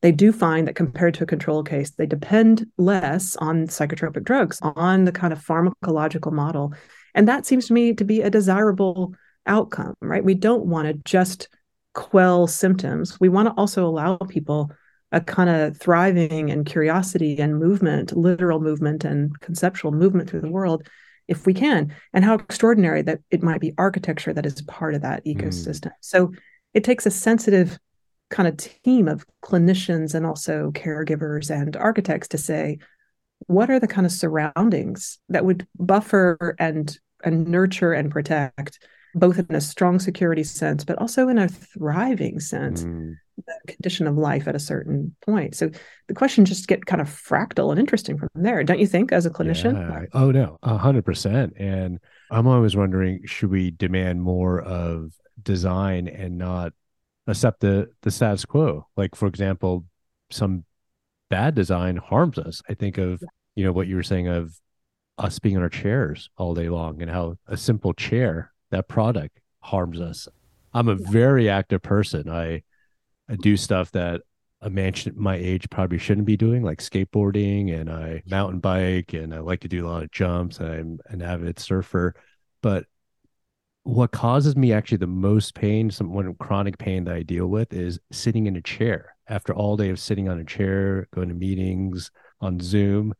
they 0.02 0.12
do 0.12 0.32
find 0.32 0.68
that 0.68 0.76
compared 0.76 1.14
to 1.16 1.24
a 1.24 1.28
control 1.28 1.64
case, 1.64 1.92
they 1.92 2.06
depend 2.06 2.68
less 2.78 3.36
on 3.38 3.68
psychotropic 3.68 4.24
drugs, 4.24 4.60
on 4.62 5.06
the 5.06 5.12
kind 5.12 5.34
of 5.34 5.44
pharmacological 5.44 6.32
model. 6.32 6.74
And 7.16 7.28
that 7.28 7.46
seems 7.46 7.68
to 7.68 7.74
me 7.74 7.94
to 7.94 8.04
be 8.04 8.22
a 8.22 8.30
desirable 8.30 9.16
outcome, 9.48 9.96
right? 10.02 10.24
We 10.24 10.36
don't 10.36 10.66
want 10.66 10.88
to 10.88 10.94
just 11.06 11.50
quell 11.94 12.46
symptoms. 12.46 13.20
We 13.20 13.30
want 13.30 13.48
to 13.48 13.54
also 13.60 13.86
allow 13.86 14.18
people 14.18 14.72
a 15.12 15.22
kind 15.22 15.50
of 15.50 15.78
thriving 15.80 16.52
and 16.52 16.66
curiosity 16.66 17.40
and 17.40 17.58
movement, 17.58 18.16
literal 18.16 18.60
movement 18.60 19.04
and 19.04 19.40
conceptual 19.40 19.92
movement 19.92 20.30
through 20.30 20.42
the 20.42 20.52
world 20.52 20.88
if 21.28 21.46
we 21.46 21.54
can. 21.54 21.94
And 22.14 22.24
how 22.24 22.36
extraordinary 22.36 23.02
that 23.04 23.20
it 23.32 23.44
might 23.44 23.62
be 23.62 23.74
architecture 23.78 24.34
that 24.34 24.46
is 24.46 24.62
part 24.64 24.96
of 24.96 25.02
that 25.02 25.26
ecosystem. 25.26 25.88
Mm. 25.88 26.02
So 26.02 26.32
it 26.74 26.84
takes 26.84 27.06
a 27.06 27.12
sensitive 27.12 27.78
kind 28.30 28.48
of 28.48 28.58
team 28.58 29.08
of 29.08 29.26
clinicians 29.44 30.14
and 30.14 30.26
also 30.26 30.72
caregivers 30.72 31.50
and 31.50 31.76
architects 31.76 32.28
to 32.30 32.38
say, 32.38 32.80
what 33.48 33.70
are 33.70 33.80
the 33.80 33.88
kind 33.88 34.06
of 34.06 34.12
surroundings 34.12 35.20
that 35.30 35.46
would 35.46 35.68
buffer 35.78 36.56
and 36.60 36.98
and 37.24 37.48
nurture 37.48 37.94
and 37.94 38.12
protect 38.12 38.80
both 39.16 39.40
in 39.40 39.56
a 39.56 39.62
strong 39.62 40.00
security 40.00 40.44
sense 40.44 40.84
but 40.84 40.98
also 41.00 41.28
in 41.28 41.38
a 41.38 41.48
thriving 41.48 42.40
sense 42.40 42.84
mm 42.84 43.16
condition 43.68 44.08
of 44.08 44.18
life 44.18 44.48
at 44.48 44.56
a 44.56 44.60
certain 44.60 45.16
point. 45.26 45.56
So 45.56 45.70
the 46.08 46.14
questions 46.14 46.50
just 46.50 46.68
get 46.68 46.86
kind 46.86 47.02
of 47.02 47.08
fractal 47.08 47.72
and 47.72 47.80
interesting 47.80 48.18
from 48.18 48.30
there, 48.36 48.64
don't 48.64 48.80
you 48.80 48.88
think, 48.88 49.12
as 49.12 49.26
a 49.26 49.30
clinician? 49.30 49.74
Yeah. 49.76 50.06
Oh 50.14 50.32
no, 50.32 50.58
a 50.64 50.78
hundred 50.78 51.06
percent. 51.06 51.54
And 51.58 52.00
I'm 52.32 52.48
always 52.48 52.76
wondering, 52.76 53.22
should 53.26 53.50
we 53.50 53.72
demand 53.72 54.22
more 54.22 54.62
of 54.62 55.14
design 55.42 56.08
and 56.08 56.38
not 56.38 56.74
accept 57.28 57.60
the 57.62 57.90
the 58.02 58.12
status 58.12 58.46
quo? 58.46 58.88
Like, 58.96 59.16
for 59.16 59.28
example, 59.28 59.86
some 60.32 60.64
bad 61.30 61.56
design 61.56 61.98
harms 61.98 62.38
us. 62.38 62.62
I 62.70 62.74
think 62.74 62.98
of 62.98 63.22
you 63.56 63.64
know 63.64 63.72
what 63.72 63.88
you 63.88 63.96
were 63.96 64.04
saying 64.04 64.28
of 64.28 64.60
us 65.18 65.40
being 65.40 65.58
on 65.58 65.64
our 65.64 65.70
chairs 65.70 66.30
all 66.38 66.54
day 66.54 66.70
long 66.70 67.02
and 67.02 67.10
how 67.10 67.38
a 67.48 67.58
simple 67.58 67.94
chair, 67.94 68.52
that 68.70 68.88
product 68.88 69.40
harms 69.62 70.00
us. 70.00 70.28
I'm 70.74 70.90
a 70.90 70.96
very 70.96 71.50
active 71.50 71.82
person. 71.82 72.30
I 72.30 72.62
I 73.30 73.36
do 73.36 73.58
stuff 73.58 73.92
that 73.92 74.22
a 74.62 74.70
man 74.70 74.94
my 75.16 75.36
age 75.36 75.70
probably 75.70 75.98
shouldn't 75.98 76.26
be 76.26 76.38
doing, 76.38 76.64
like 76.64 76.80
skateboarding 76.80 77.80
and 77.80 77.90
I 77.90 78.24
mountain 78.26 78.60
bike 78.60 79.14
and 79.14 79.34
I 79.34 79.40
like 79.40 79.62
to 79.62 79.68
do 79.68 79.86
a 79.86 79.90
lot 79.90 80.04
of 80.04 80.12
jumps. 80.12 80.60
I'm 80.60 81.00
an 81.08 81.22
avid 81.22 81.60
surfer. 81.60 82.16
But 82.62 82.86
what 83.84 84.12
causes 84.12 84.56
me 84.56 84.74
actually 84.74 84.98
the 84.98 85.08
most 85.08 85.54
pain, 85.54 85.92
some 85.92 86.14
one 86.14 86.34
chronic 86.36 86.78
pain 86.78 87.04
that 87.06 87.16
I 87.16 87.24
deal 87.24 87.48
with 87.48 87.72
is 87.72 88.00
sitting 88.12 88.48
in 88.48 88.56
a 88.56 88.62
chair. 88.62 89.16
After 89.30 89.54
all 89.54 89.78
day 89.78 89.90
of 89.90 90.00
sitting 90.00 90.30
on 90.30 90.40
a 90.40 90.46
chair, 90.46 91.08
going 91.14 91.30
to 91.30 91.36
meetings 91.36 92.12
on 92.42 92.60
Zoom, 92.60 93.14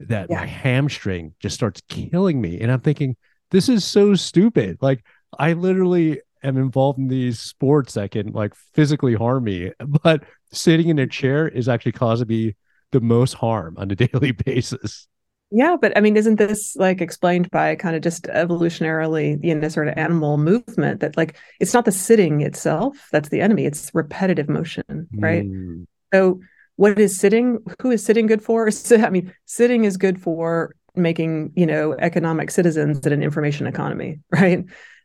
that 0.00 0.28
yeah. 0.30 0.40
my 0.40 0.46
hamstring 0.46 1.34
just 1.40 1.54
starts 1.54 1.82
killing 1.88 2.40
me. 2.40 2.60
And 2.60 2.70
I'm 2.70 2.80
thinking, 2.80 3.16
this 3.50 3.68
is 3.68 3.84
so 3.84 4.14
stupid. 4.14 4.78
Like 4.80 5.04
I 5.38 5.52
literally 5.52 6.20
am 6.42 6.56
involved 6.56 6.98
in 6.98 7.08
these 7.08 7.40
sports 7.40 7.94
that 7.94 8.12
can 8.12 8.32
like 8.32 8.54
physically 8.74 9.14
harm 9.14 9.44
me, 9.44 9.72
but 10.02 10.24
sitting 10.52 10.88
in 10.88 10.98
a 10.98 11.06
chair 11.06 11.48
is 11.48 11.68
actually 11.68 11.92
causing 11.92 12.28
me 12.28 12.56
the 12.92 13.00
most 13.00 13.34
harm 13.34 13.76
on 13.78 13.90
a 13.90 13.94
daily 14.06 14.32
basis. 14.32 15.08
Yeah, 15.50 15.76
but 15.80 15.96
I 15.96 16.00
mean, 16.00 16.16
isn't 16.16 16.36
this 16.36 16.76
like 16.76 17.00
explained 17.00 17.50
by 17.50 17.74
kind 17.74 17.96
of 17.96 18.02
just 18.02 18.24
evolutionarily, 18.24 19.42
you 19.42 19.54
know, 19.54 19.68
sort 19.68 19.88
of 19.88 19.96
animal 19.96 20.36
movement 20.36 21.00
that 21.00 21.16
like 21.16 21.36
it's 21.58 21.72
not 21.72 21.86
the 21.86 21.92
sitting 21.92 22.42
itself 22.42 23.08
that's 23.12 23.30
the 23.30 23.40
enemy, 23.40 23.64
it's 23.64 23.90
repetitive 23.94 24.48
motion, 24.48 25.08
right? 25.14 25.44
Mm. 25.44 25.86
So, 26.12 26.40
what 26.76 26.98
is 26.98 27.18
sitting? 27.18 27.60
Who 27.80 27.90
is 27.90 28.04
sitting 28.04 28.26
good 28.26 28.42
for? 28.42 28.68
I 28.90 29.10
mean, 29.10 29.32
sitting 29.46 29.84
is 29.84 29.96
good 29.96 30.20
for 30.20 30.74
making, 30.94 31.52
you 31.56 31.64
know, 31.64 31.94
economic 31.94 32.50
citizens 32.50 33.06
in 33.06 33.12
an 33.12 33.22
information 33.22 33.66
economy, 33.66 34.20
right? 34.30 34.64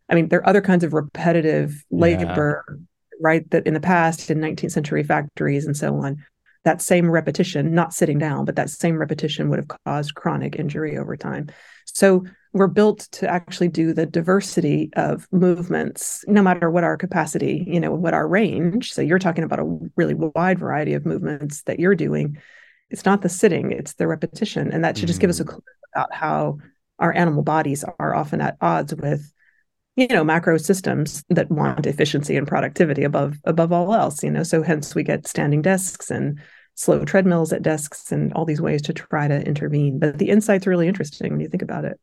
I 0.09 0.15
mean, 0.15 0.29
there 0.29 0.39
are 0.39 0.49
other 0.49 0.61
kinds 0.61 0.83
of 0.83 0.93
repetitive 0.93 1.83
labor, 1.91 2.65
yeah. 2.67 2.75
right? 3.21 3.49
That 3.51 3.65
in 3.65 3.73
the 3.73 3.79
past, 3.79 4.29
in 4.29 4.39
19th 4.39 4.71
century 4.71 5.03
factories 5.03 5.65
and 5.65 5.75
so 5.75 5.95
on, 5.95 6.23
that 6.63 6.81
same 6.81 7.09
repetition, 7.09 7.73
not 7.73 7.93
sitting 7.93 8.19
down, 8.19 8.45
but 8.45 8.55
that 8.55 8.69
same 8.69 8.97
repetition 8.97 9.49
would 9.49 9.59
have 9.59 9.79
caused 9.85 10.15
chronic 10.15 10.55
injury 10.55 10.97
over 10.97 11.17
time. 11.17 11.49
So 11.85 12.23
we're 12.53 12.67
built 12.67 13.07
to 13.13 13.27
actually 13.27 13.67
do 13.67 13.93
the 13.93 14.05
diversity 14.05 14.89
of 14.95 15.27
movements, 15.31 16.23
no 16.27 16.41
matter 16.41 16.69
what 16.69 16.83
our 16.83 16.97
capacity, 16.97 17.65
you 17.67 17.79
know, 17.79 17.91
what 17.91 18.13
our 18.13 18.27
range. 18.27 18.93
So 18.93 19.01
you're 19.01 19.19
talking 19.19 19.43
about 19.43 19.59
a 19.59 19.79
really 19.95 20.13
wide 20.13 20.59
variety 20.59 20.93
of 20.93 21.05
movements 21.05 21.63
that 21.63 21.79
you're 21.79 21.95
doing. 21.95 22.37
It's 22.89 23.05
not 23.05 23.21
the 23.21 23.29
sitting, 23.29 23.71
it's 23.71 23.93
the 23.95 24.07
repetition. 24.07 24.71
And 24.71 24.83
that 24.85 24.97
should 24.97 25.07
just 25.07 25.19
give 25.19 25.31
us 25.31 25.39
a 25.39 25.45
mm. 25.45 25.49
clue 25.49 25.63
about 25.93 26.13
how 26.13 26.59
our 26.99 27.13
animal 27.13 27.43
bodies 27.43 27.83
are 27.99 28.15
often 28.15 28.39
at 28.39 28.55
odds 28.61 28.93
with 28.95 29.33
you 29.95 30.07
know 30.07 30.23
macro 30.23 30.57
systems 30.57 31.23
that 31.29 31.51
want 31.51 31.85
efficiency 31.85 32.35
and 32.35 32.47
productivity 32.47 33.03
above 33.03 33.37
above 33.43 33.71
all 33.71 33.93
else 33.93 34.23
you 34.23 34.31
know? 34.31 34.43
So 34.43 34.63
hence 34.63 34.95
we 34.95 35.03
get 35.03 35.27
standing 35.27 35.61
desks 35.61 36.09
and 36.09 36.39
slow 36.75 37.05
treadmills 37.05 37.53
at 37.53 37.61
desks 37.61 38.11
and 38.11 38.33
all 38.33 38.45
these 38.45 38.61
ways 38.61 38.81
to 38.83 38.93
try 38.93 39.27
to 39.27 39.41
intervene. 39.45 39.99
But 39.99 40.17
the 40.17 40.29
insight's 40.29 40.65
really 40.65 40.87
interesting 40.87 41.31
when 41.31 41.39
you 41.39 41.47
think 41.47 41.61
about 41.61 41.85
it 41.85 41.99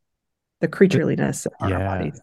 the 0.61 0.69
creatureliness 0.69 1.47
of 1.47 1.71
yeah. 1.71 1.79
our 1.79 1.99
bodies. 1.99 2.21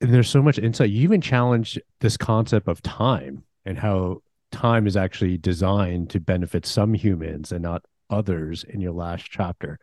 And 0.00 0.14
there's 0.14 0.28
so 0.28 0.42
much 0.42 0.58
insight. 0.58 0.90
You 0.90 1.02
even 1.02 1.20
challenge 1.20 1.78
this 2.00 2.16
concept 2.16 2.68
of 2.68 2.82
time 2.82 3.42
and 3.64 3.78
how 3.78 4.22
time 4.52 4.86
is 4.86 4.96
actually 4.96 5.38
designed 5.38 6.10
to 6.10 6.20
benefit 6.20 6.66
some 6.66 6.94
humans 6.94 7.50
and 7.50 7.62
not 7.62 7.82
others 8.10 8.64
in 8.64 8.80
your 8.80 8.92
last 8.92 9.26
chapter 9.28 9.78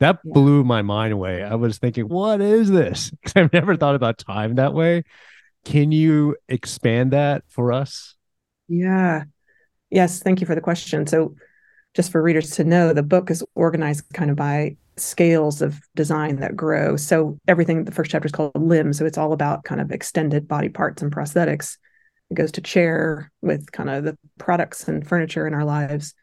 that 0.00 0.22
blew 0.24 0.64
my 0.64 0.82
mind 0.82 1.12
away. 1.12 1.42
I 1.42 1.54
was 1.54 1.78
thinking, 1.78 2.08
what 2.08 2.40
is 2.40 2.70
this? 2.70 3.12
I've 3.36 3.52
never 3.52 3.76
thought 3.76 3.94
about 3.94 4.18
time 4.18 4.56
that 4.56 4.74
way. 4.74 5.04
Can 5.64 5.92
you 5.92 6.36
expand 6.48 7.12
that 7.12 7.44
for 7.48 7.72
us? 7.72 8.16
Yeah. 8.68 9.24
Yes. 9.90 10.20
Thank 10.20 10.40
you 10.40 10.46
for 10.46 10.54
the 10.54 10.60
question. 10.60 11.06
So, 11.06 11.34
just 11.94 12.10
for 12.10 12.22
readers 12.22 12.52
to 12.52 12.64
know, 12.64 12.92
the 12.92 13.02
book 13.02 13.30
is 13.30 13.44
organized 13.54 14.04
kind 14.14 14.30
of 14.30 14.36
by 14.36 14.76
scales 14.96 15.60
of 15.60 15.78
design 15.94 16.36
that 16.36 16.56
grow. 16.56 16.96
So, 16.96 17.38
everything, 17.46 17.84
the 17.84 17.92
first 17.92 18.10
chapter 18.10 18.26
is 18.26 18.32
called 18.32 18.52
Limb. 18.56 18.92
So, 18.92 19.04
it's 19.04 19.18
all 19.18 19.32
about 19.32 19.64
kind 19.64 19.80
of 19.80 19.92
extended 19.92 20.48
body 20.48 20.68
parts 20.68 21.02
and 21.02 21.14
prosthetics. 21.14 21.76
It 22.30 22.34
goes 22.34 22.50
to 22.52 22.60
chair 22.60 23.30
with 23.40 23.70
kind 23.72 23.90
of 23.90 24.04
the 24.04 24.18
products 24.38 24.88
and 24.88 25.06
furniture 25.06 25.46
in 25.46 25.54
our 25.54 25.64
lives 25.64 26.14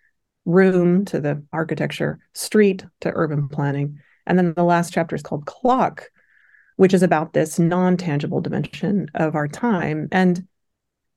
room 0.49 1.05
to 1.05 1.21
the 1.21 1.43
architecture, 1.53 2.19
street 2.33 2.85
to 3.01 3.11
urban 3.13 3.47
planning. 3.47 3.99
And 4.25 4.37
then 4.37 4.53
the 4.53 4.63
last 4.63 4.91
chapter 4.91 5.15
is 5.15 5.21
called 5.21 5.45
Clock, 5.45 6.09
which 6.75 6.93
is 6.93 7.03
about 7.03 7.33
this 7.33 7.59
non 7.59 7.97
tangible 7.97 8.41
dimension 8.41 9.09
of 9.13 9.35
our 9.35 9.47
time. 9.47 10.07
And 10.11 10.47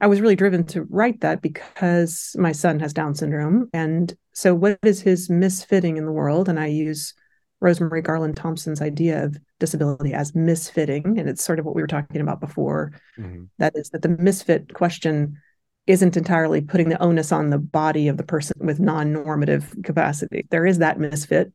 I 0.01 0.07
was 0.07 0.21
really 0.21 0.37
driven 0.37 0.65
to 0.67 0.83
write 0.85 1.21
that 1.21 1.43
because 1.43 2.35
my 2.39 2.53
son 2.53 2.81
has 2.81 2.93
Down 2.93 3.15
syndrome. 3.15 3.71
And 3.73 4.15
so, 4.33 4.55
what 4.55 4.79
is 4.83 5.01
his 5.01 5.29
misfitting 5.29 5.97
in 5.97 6.07
the 6.07 6.13
world? 6.13 6.49
And 6.49 6.59
I 6.59 6.67
use 6.67 7.15
Rosemarie 7.63 8.03
Garland 8.03 8.37
Thomson's 8.37 8.83
idea 8.83 9.25
of 9.25 9.39
disability 9.61 10.13
as 10.13 10.33
misfitting. 10.33 11.19
And 11.19 11.29
it's 11.29 11.45
sort 11.45 11.59
of 11.59 11.65
what 11.65 11.77
we 11.77 11.83
were 11.83 11.87
talking 11.87 12.21
about 12.21 12.41
before. 12.41 12.93
Mm-hmm. 13.19 13.45
That 13.59 13.77
is, 13.77 13.91
that 13.91 14.03
the 14.03 14.09
misfit 14.09 14.75
question 14.75 15.39
isn't 15.87 16.17
entirely 16.17 16.61
putting 16.61 16.89
the 16.89 17.03
onus 17.03 17.33
on 17.33 17.51
the 17.51 17.59
body 17.59 18.09
of 18.09 18.17
the 18.17 18.23
person 18.23 18.57
with 18.61 18.79
non-normative 18.79 19.75
capacity. 19.83 20.47
There 20.51 20.67
is 20.67 20.79
that 20.79 21.01
misfit, 21.01 21.53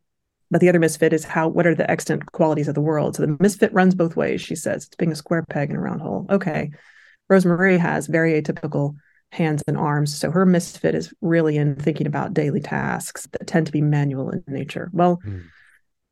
but 0.51 0.59
the 0.59 0.69
other 0.69 0.79
misfit 0.79 1.13
is 1.13 1.23
how 1.23 1.47
what 1.47 1.65
are 1.65 1.75
the 1.75 1.89
extant 1.89 2.31
qualities 2.33 2.67
of 2.67 2.75
the 2.75 2.81
world. 2.81 3.15
So 3.15 3.25
the 3.25 3.37
misfit 3.39 3.73
runs 3.73 3.95
both 3.95 4.15
ways, 4.15 4.41
she 4.41 4.55
says. 4.55 4.85
It's 4.85 4.95
being 4.95 5.11
a 5.11 5.15
square 5.15 5.45
peg 5.49 5.69
in 5.69 5.75
a 5.75 5.79
round 5.79 6.01
hole. 6.01 6.25
Okay. 6.29 6.71
Rosemarie 7.31 7.79
has 7.79 8.07
very 8.07 8.41
atypical 8.41 8.95
hands 9.31 9.63
and 9.67 9.77
arms. 9.77 10.17
So 10.17 10.31
her 10.31 10.45
misfit 10.45 10.95
is 10.95 11.13
really 11.21 11.57
in 11.57 11.75
thinking 11.75 12.07
about 12.07 12.33
daily 12.33 12.61
tasks 12.61 13.27
that 13.31 13.47
tend 13.47 13.65
to 13.67 13.71
be 13.71 13.81
manual 13.81 14.29
in 14.29 14.43
nature. 14.47 14.89
Well, 14.93 15.19
mm. 15.25 15.43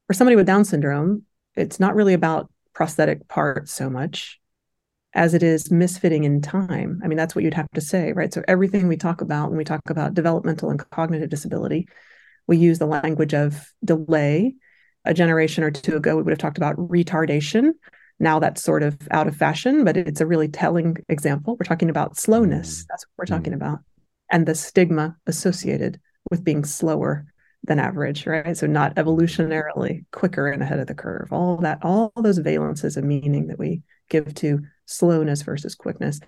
for 0.08 0.13
somebody 0.13 0.36
with 0.36 0.47
Down 0.47 0.65
syndrome, 0.65 1.23
it's 1.56 1.80
not 1.80 1.95
really 1.95 2.13
about 2.13 2.49
prosthetic 2.73 3.28
parts 3.28 3.71
so 3.71 3.89
much 3.89 4.39
as 5.15 5.34
it 5.34 5.41
is 5.41 5.69
misfitting 5.69 6.25
in 6.25 6.41
time. 6.41 6.99
I 7.04 7.08
mean, 7.08 7.17
that's 7.17 7.34
what 7.34 7.43
you'd 7.43 7.54
have 7.54 7.71
to 7.73 7.82
say, 7.82 8.12
right? 8.12 8.34
So 8.34 8.43
everything 8.49 8.88
we 8.88 8.97
talk 8.97 9.21
about 9.21 9.49
when 9.49 9.58
we 9.58 9.63
talk 9.63 9.89
about 9.89 10.13
developmental 10.13 10.69
and 10.69 10.89
cognitive 10.91 11.30
disability, 11.30 11.88
we 12.47 12.58
use 12.58 12.80
the 12.80 12.86
language 12.86 13.34
of 13.34 13.73
delay. 13.84 14.56
A 15.06 15.13
generation 15.13 15.63
or 15.63 15.71
two 15.71 15.95
ago, 15.95 16.15
we 16.15 16.23
would 16.23 16.32
have 16.32 16.39
talked 16.39 16.58
about 16.58 16.75
retardation. 16.78 17.71
Now 18.19 18.39
that's 18.39 18.63
sort 18.63 18.84
of 18.84 18.97
out 19.12 19.28
of 19.28 19.36
fashion, 19.36 19.86
but 19.86 19.95
it's 19.95 20.19
a 20.19 20.25
really 20.25 20.47
telling 20.47 20.97
example. 21.10 21.56
We're 21.60 21.65
talking 21.65 21.89
about 21.89 22.17
slowness. 22.17 22.84
Mm. 22.84 22.86
That's 22.89 23.06
what 23.06 23.13
we're 23.17 23.38
talking 23.38 23.54
mm. 23.54 23.58
about. 23.58 23.80
And 24.32 24.45
the 24.45 24.56
stigma 24.56 25.15
associated 25.28 25.99
with 26.32 26.43
being 26.43 26.65
slower 26.65 27.25
than 27.63 27.80
average, 27.80 28.25
right? 28.25 28.58
So 28.58 28.67
not 28.67 28.95
evolutionarily 28.95 30.06
quicker 30.12 30.47
and 30.47 30.62
ahead 30.62 30.80
of 30.80 30.88
the 30.88 30.95
curve. 30.95 31.32
All 31.32 31.58
that, 31.58 31.80
all 31.84 32.12
those 32.15 32.39
valences 32.39 32.97
of 32.97 33.04
meaning 33.04 33.47
that 33.47 33.60
we 33.60 33.82
give 34.10 34.34
to 34.36 34.62
slowness 34.86 35.41
versus 35.41 35.76
quickness. 35.76 36.20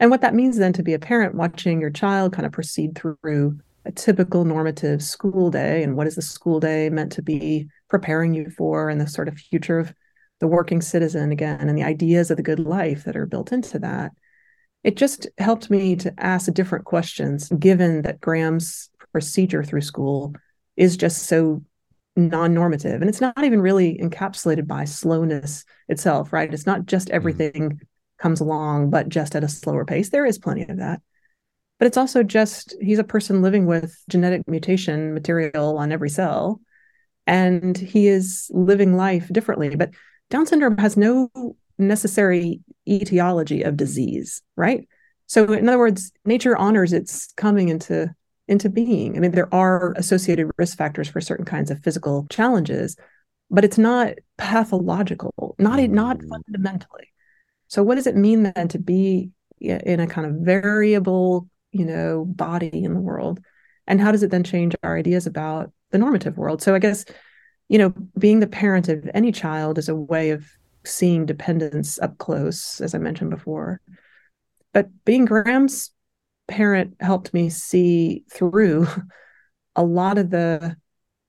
And 0.00 0.10
what 0.10 0.22
that 0.22 0.34
means 0.34 0.56
then 0.56 0.72
to 0.74 0.82
be 0.82 0.94
a 0.94 0.98
parent 0.98 1.34
watching 1.34 1.80
your 1.80 1.90
child 1.90 2.32
kind 2.32 2.46
of 2.46 2.52
proceed 2.52 2.96
through 2.96 3.58
a 3.84 3.92
typical 3.92 4.44
normative 4.44 5.02
school 5.02 5.50
day 5.50 5.82
and 5.82 5.96
what 5.96 6.06
is 6.06 6.14
the 6.14 6.22
school 6.22 6.60
day 6.60 6.88
meant 6.88 7.12
to 7.12 7.22
be 7.22 7.68
preparing 7.88 8.34
you 8.34 8.50
for 8.50 8.88
and 8.88 9.00
the 9.00 9.06
sort 9.06 9.28
of 9.28 9.36
future 9.36 9.78
of 9.78 9.92
the 10.40 10.46
working 10.46 10.80
citizen 10.80 11.32
again 11.32 11.68
and 11.68 11.76
the 11.76 11.84
ideas 11.84 12.30
of 12.30 12.36
the 12.36 12.42
good 12.42 12.58
life 12.58 13.04
that 13.04 13.16
are 13.16 13.26
built 13.26 13.52
into 13.52 13.78
that 13.78 14.12
it 14.84 14.96
just 14.96 15.28
helped 15.38 15.70
me 15.70 15.94
to 15.96 16.12
ask 16.18 16.52
different 16.52 16.84
questions 16.84 17.48
given 17.58 18.02
that 18.02 18.20
graham's 18.20 18.90
procedure 19.12 19.62
through 19.62 19.80
school 19.80 20.34
is 20.76 20.96
just 20.96 21.24
so 21.24 21.62
non-normative 22.16 23.00
and 23.00 23.08
it's 23.08 23.20
not 23.20 23.42
even 23.42 23.60
really 23.60 23.98
encapsulated 23.98 24.66
by 24.66 24.84
slowness 24.84 25.64
itself 25.88 26.32
right 26.32 26.52
it's 26.52 26.66
not 26.66 26.84
just 26.84 27.08
mm-hmm. 27.08 27.16
everything 27.16 27.70
mm. 27.70 27.78
comes 28.18 28.40
along 28.40 28.90
but 28.90 29.08
just 29.08 29.34
at 29.34 29.44
a 29.44 29.48
slower 29.48 29.84
pace 29.84 30.10
there 30.10 30.26
is 30.26 30.38
plenty 30.38 30.62
of 30.62 30.76
that 30.76 31.00
but 31.78 31.86
it's 31.86 31.96
also 31.96 32.22
just 32.22 32.76
he's 32.80 32.98
a 32.98 33.04
person 33.04 33.40
living 33.40 33.66
with 33.66 33.96
genetic 34.10 34.46
mutation 34.46 35.14
material 35.14 35.78
on 35.78 35.90
every 35.90 36.10
cell 36.10 36.60
and 37.26 37.78
he 37.78 38.08
is 38.08 38.50
living 38.52 38.96
life 38.96 39.28
differently 39.32 39.74
but 39.74 39.90
down 40.28 40.44
syndrome 40.44 40.76
has 40.76 40.98
no 40.98 41.30
necessary 41.78 42.60
etiology 42.86 43.62
of 43.62 43.76
disease 43.76 44.42
right 44.54 44.86
so 45.26 45.50
in 45.50 45.66
other 45.66 45.78
words 45.78 46.12
nature 46.26 46.56
honors 46.58 46.92
its 46.92 47.32
coming 47.38 47.70
into 47.70 48.14
into 48.48 48.68
being. 48.68 49.16
I 49.16 49.20
mean, 49.20 49.30
there 49.32 49.52
are 49.54 49.92
associated 49.96 50.50
risk 50.58 50.76
factors 50.76 51.08
for 51.08 51.20
certain 51.20 51.44
kinds 51.44 51.70
of 51.70 51.82
physical 51.82 52.26
challenges, 52.30 52.96
but 53.50 53.64
it's 53.64 53.78
not 53.78 54.14
pathological, 54.38 55.54
not 55.58 55.78
not 55.90 56.18
mm. 56.18 56.28
fundamentally. 56.28 57.08
So, 57.68 57.82
what 57.82 57.94
does 57.94 58.06
it 58.06 58.16
mean 58.16 58.42
then 58.42 58.68
to 58.68 58.78
be 58.78 59.30
in 59.60 60.00
a 60.00 60.06
kind 60.06 60.26
of 60.26 60.44
variable, 60.44 61.48
you 61.70 61.84
know, 61.86 62.24
body 62.24 62.84
in 62.84 62.94
the 62.94 63.00
world, 63.00 63.40
and 63.86 64.00
how 64.00 64.12
does 64.12 64.22
it 64.22 64.30
then 64.30 64.44
change 64.44 64.74
our 64.82 64.96
ideas 64.96 65.26
about 65.26 65.72
the 65.90 65.98
normative 65.98 66.36
world? 66.36 66.62
So, 66.62 66.74
I 66.74 66.78
guess, 66.78 67.04
you 67.68 67.78
know, 67.78 67.94
being 68.18 68.40
the 68.40 68.46
parent 68.46 68.88
of 68.88 69.08
any 69.14 69.32
child 69.32 69.78
is 69.78 69.88
a 69.88 69.94
way 69.94 70.30
of 70.30 70.46
seeing 70.84 71.26
dependence 71.26 71.98
up 72.00 72.18
close, 72.18 72.80
as 72.80 72.94
I 72.94 72.98
mentioned 72.98 73.30
before. 73.30 73.80
But 74.72 74.88
being 75.04 75.26
Graham's 75.26 75.90
parent 76.48 76.94
helped 77.00 77.32
me 77.32 77.48
see 77.48 78.24
through 78.30 78.86
a 79.76 79.82
lot 79.82 80.18
of 80.18 80.30
the 80.30 80.76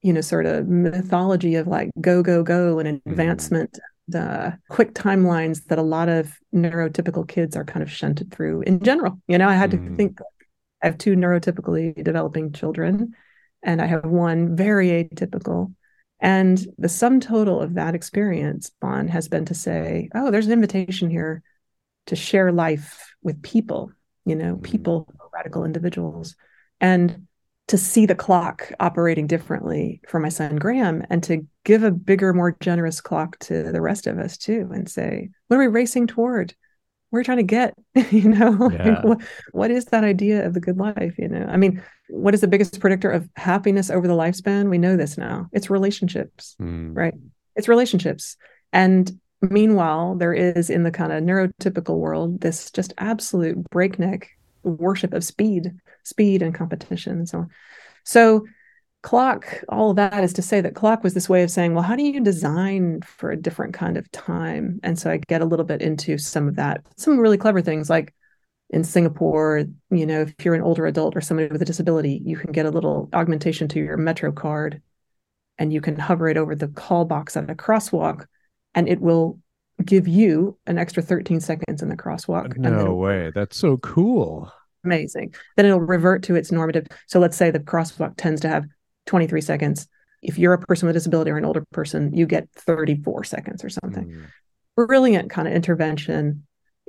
you 0.02 0.12
know 0.14 0.22
sort 0.22 0.46
of 0.46 0.68
mythology 0.68 1.56
of 1.56 1.68
like 1.68 1.90
go 2.00 2.22
go 2.22 2.44
go 2.44 2.80
and 2.80 2.88
mm-hmm. 2.88 3.10
advancement 3.10 3.80
the 4.10 4.58
quick 4.70 4.94
timelines 4.94 5.64
that 5.66 5.80
a 5.80 5.84
lot 5.84 6.10
of 6.10 6.38
neurotypical 6.54 7.28
kids 7.28 7.56
are 7.56 7.64
kind 7.64 7.82
of 7.82 7.90
shunted 7.90 8.32
through 8.32 8.62
in 8.62 8.82
general 8.82 9.18
you 9.28 9.38
know 9.38 9.48
i 9.48 9.54
had 9.54 9.72
mm. 9.72 9.90
to 9.90 9.96
think 9.96 10.20
i 10.82 10.88
have 10.88 10.98
two 10.98 11.16
neurotypically 11.16 12.04
developing 12.04 12.52
children 12.52 13.14
and 13.64 13.82
i 13.82 13.86
have 13.86 14.04
one 14.04 14.56
very 14.56 14.90
atypical 14.90 15.74
and 16.20 16.68
the 16.78 16.90
sum 16.90 17.20
total 17.20 17.62
of 17.62 17.74
that 17.76 17.96
experience 17.96 18.72
Bon 18.82 19.08
has 19.08 19.30
been 19.30 19.46
to 19.46 19.54
say 19.54 20.10
oh 20.14 20.32
there's 20.32 20.48
an 20.48 20.54
invitation 20.54 21.10
here 21.10 21.42
to 22.08 22.16
share 22.18 22.52
life 22.52 23.16
with 23.22 23.42
people 23.42 23.92
you 24.26 24.36
know, 24.36 24.54
mm-hmm. 24.54 24.64
people, 24.64 25.08
radical 25.34 25.66
individuals. 25.66 26.36
And 26.80 27.28
to 27.68 27.78
see 27.78 28.06
the 28.06 28.16
clock 28.16 28.72
operating 28.80 29.26
differently 29.28 30.02
for 30.08 30.20
my 30.20 30.30
son 30.30 30.58
Graham 30.58 31.06
and 31.10 31.24
to 31.24 31.48
give 31.64 31.84
a 31.84 31.92
bigger, 31.92 32.34
more 32.34 32.58
generous 32.60 33.00
clock 33.00 33.40
to 33.40 33.72
the 33.72 33.82
rest 33.82 34.06
of 34.06 34.20
us 34.20 34.38
too 34.38 34.70
and 34.74 34.90
say, 34.90 35.30
what 35.48 35.58
are 35.58 35.60
we 35.60 35.68
racing 35.68 36.08
toward? 36.08 36.54
We're 37.12 37.24
trying 37.24 37.38
to 37.38 37.44
get, 37.44 37.76
you 38.12 38.28
know, 38.28 38.70
yeah. 38.72 38.90
like, 38.90 39.04
what, 39.04 39.22
what 39.52 39.72
is 39.72 39.86
that 39.86 40.04
idea 40.04 40.46
of 40.46 40.54
the 40.54 40.60
good 40.60 40.78
life? 40.78 41.16
You 41.18 41.30
know, 41.30 41.46
I 41.48 41.58
mean, 41.58 41.82
what 42.10 42.34
is 42.34 42.42
the 42.42 42.48
biggest 42.48 42.80
predictor 42.80 43.12
of 43.12 43.30
happiness 43.36 43.90
over 43.90 44.08
the 44.08 44.16
lifespan? 44.16 44.70
We 44.70 44.78
know 44.78 44.98
this 44.98 45.18
now. 45.18 45.48
It's 45.54 45.70
relationships, 45.70 46.56
mm. 46.62 46.96
right? 46.96 47.14
It's 47.56 47.68
relationships. 47.68 48.36
And 48.74 49.20
Meanwhile, 49.50 50.16
there 50.16 50.34
is 50.34 50.70
in 50.70 50.84
the 50.84 50.92
kind 50.92 51.12
of 51.12 51.22
neurotypical 51.22 51.98
world 51.98 52.40
this 52.42 52.72
just 52.72 52.94
absolute 52.98 53.70
breakneck 53.70 54.30
worship 54.64 55.14
of 55.14 55.24
speed, 55.24 55.74
speed 56.04 56.42
and 56.42 56.56
competition 56.56 57.18
and 57.18 57.28
so 57.28 57.40
on. 57.40 57.50
So 58.06 58.46
clock, 59.02 59.62
all 59.68 59.90
of 59.90 59.98
that 59.98 60.24
is 60.24 60.32
to 60.34 60.42
say 60.42 60.62
that 60.62 60.76
clock 60.76 61.04
was 61.04 61.14
this 61.14 61.28
way 61.28 61.44
of 61.44 61.52
saying, 61.52 61.74
well, 61.74 61.84
how 61.84 61.98
do 61.98 62.04
you 62.04 62.22
design 62.22 63.02
for 63.02 63.32
a 63.32 63.38
different 63.38 63.74
kind 63.74 63.98
of 63.98 64.10
time? 64.12 64.80
And 64.82 64.98
so 64.98 65.12
I 65.12 65.18
get 65.18 65.42
a 65.42 65.46
little 65.46 65.66
bit 65.66 65.82
into 65.82 66.18
some 66.18 66.48
of 66.48 66.56
that, 66.56 66.86
some 66.96 67.20
really 67.20 67.38
clever 67.38 67.62
things 67.62 67.90
like 67.90 68.14
in 68.70 68.86
Singapore, 68.86 69.66
you 69.92 70.06
know, 70.06 70.22
if 70.22 70.34
you're 70.44 70.56
an 70.56 70.62
older 70.62 70.86
adult 70.86 71.18
or 71.18 71.22
somebody 71.22 71.50
with 71.50 71.62
a 71.62 71.66
disability, 71.66 72.22
you 72.26 72.38
can 72.38 72.54
get 72.54 72.66
a 72.66 72.72
little 72.72 73.10
augmentation 73.14 73.68
to 73.68 73.80
your 73.80 73.98
Metro 73.98 74.32
card 74.32 74.82
and 75.60 75.74
you 75.74 75.82
can 75.82 75.98
hover 75.98 76.30
it 76.30 76.38
over 76.38 76.56
the 76.56 76.70
call 76.70 77.04
box 77.06 77.36
at 77.36 77.50
a 77.50 77.56
crosswalk 77.56 78.26
and 78.76 78.88
it 78.88 79.02
will 79.02 79.40
give 79.84 80.08
you 80.08 80.58
an 80.68 80.78
extra 80.78 81.04
13 81.04 81.40
seconds 81.40 81.82
in 81.82 81.90
the 81.90 81.98
crosswalk. 81.98 82.58
No 82.58 82.94
way. 82.96 83.32
That's 83.34 83.58
so 83.58 83.78
cool. 83.78 84.52
Amazing. 84.84 85.34
Then 85.56 85.66
it'll 85.66 85.80
revert 85.80 86.24
to 86.24 86.36
its 86.36 86.52
normative. 86.52 86.88
So 87.08 87.20
let's 87.20 87.38
say 87.38 87.52
the 87.52 87.60
crosswalk 87.60 88.16
tends 88.18 88.42
to 88.42 88.50
have 88.50 88.66
23 89.06 89.42
seconds. 89.42 89.88
If 90.22 90.38
you're 90.38 90.54
a 90.54 90.60
person 90.60 90.88
with 90.88 90.96
a 90.96 91.00
disability 91.00 91.32
or 91.32 91.38
an 91.38 91.46
older 91.46 91.66
person, 91.72 92.14
you 92.14 92.26
get 92.26 92.50
34 92.56 93.24
seconds 93.24 93.64
or 93.64 93.70
something. 93.70 94.06
Mm. 94.06 94.88
Brilliant 94.88 95.30
kind 95.30 95.48
of 95.48 95.54
intervention 95.54 96.46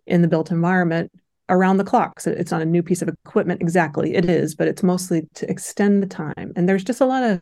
in 0.06 0.22
the 0.22 0.28
built 0.28 0.50
environment 0.50 1.10
around 1.48 1.76
the 1.76 1.84
clock. 1.84 2.20
So 2.20 2.30
it's 2.30 2.50
not 2.50 2.62
a 2.62 2.66
new 2.66 2.82
piece 2.82 3.02
of 3.02 3.08
equipment 3.08 3.60
exactly. 3.60 4.14
It 4.14 4.26
is, 4.26 4.54
but 4.54 4.68
it's 4.68 4.82
mostly 4.82 5.28
to 5.34 5.50
extend 5.50 6.02
the 6.02 6.06
time. 6.06 6.52
And 6.56 6.68
there's 6.68 6.84
just 6.84 7.00
a 7.00 7.06
lot 7.06 7.22
of 7.22 7.40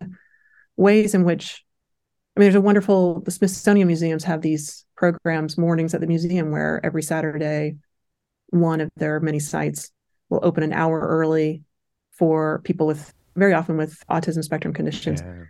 ways 0.77 1.15
in 1.15 1.25
which 1.25 1.65
I 2.35 2.41
mean, 2.41 2.47
there's 2.47 2.55
a 2.55 2.61
wonderful, 2.61 3.21
the 3.21 3.31
Smithsonian 3.31 3.87
museums 3.87 4.25
have 4.25 4.41
these 4.41 4.87
programs, 4.97 5.59
mornings 5.59 5.93
at 5.95 6.01
the 6.01 6.07
museum, 6.07 6.51
where 6.51 6.81
every 6.85 7.03
Saturday, 7.03 7.77
one 8.49 8.81
of 8.81 8.91
their 8.97 9.21
many 9.21 9.39
sites 9.39 9.91
will 10.31 10.41
open 10.43 10.63
an 10.63 10.73
hour 10.73 10.99
early 11.01 11.63
for 12.13 12.61
people 12.65 12.87
with, 12.87 13.13
very 13.37 13.53
often 13.53 13.77
with 13.77 14.03
autism 14.11 14.43
spectrum 14.43 14.73
conditions, 14.73 15.21
yeah. 15.21 15.45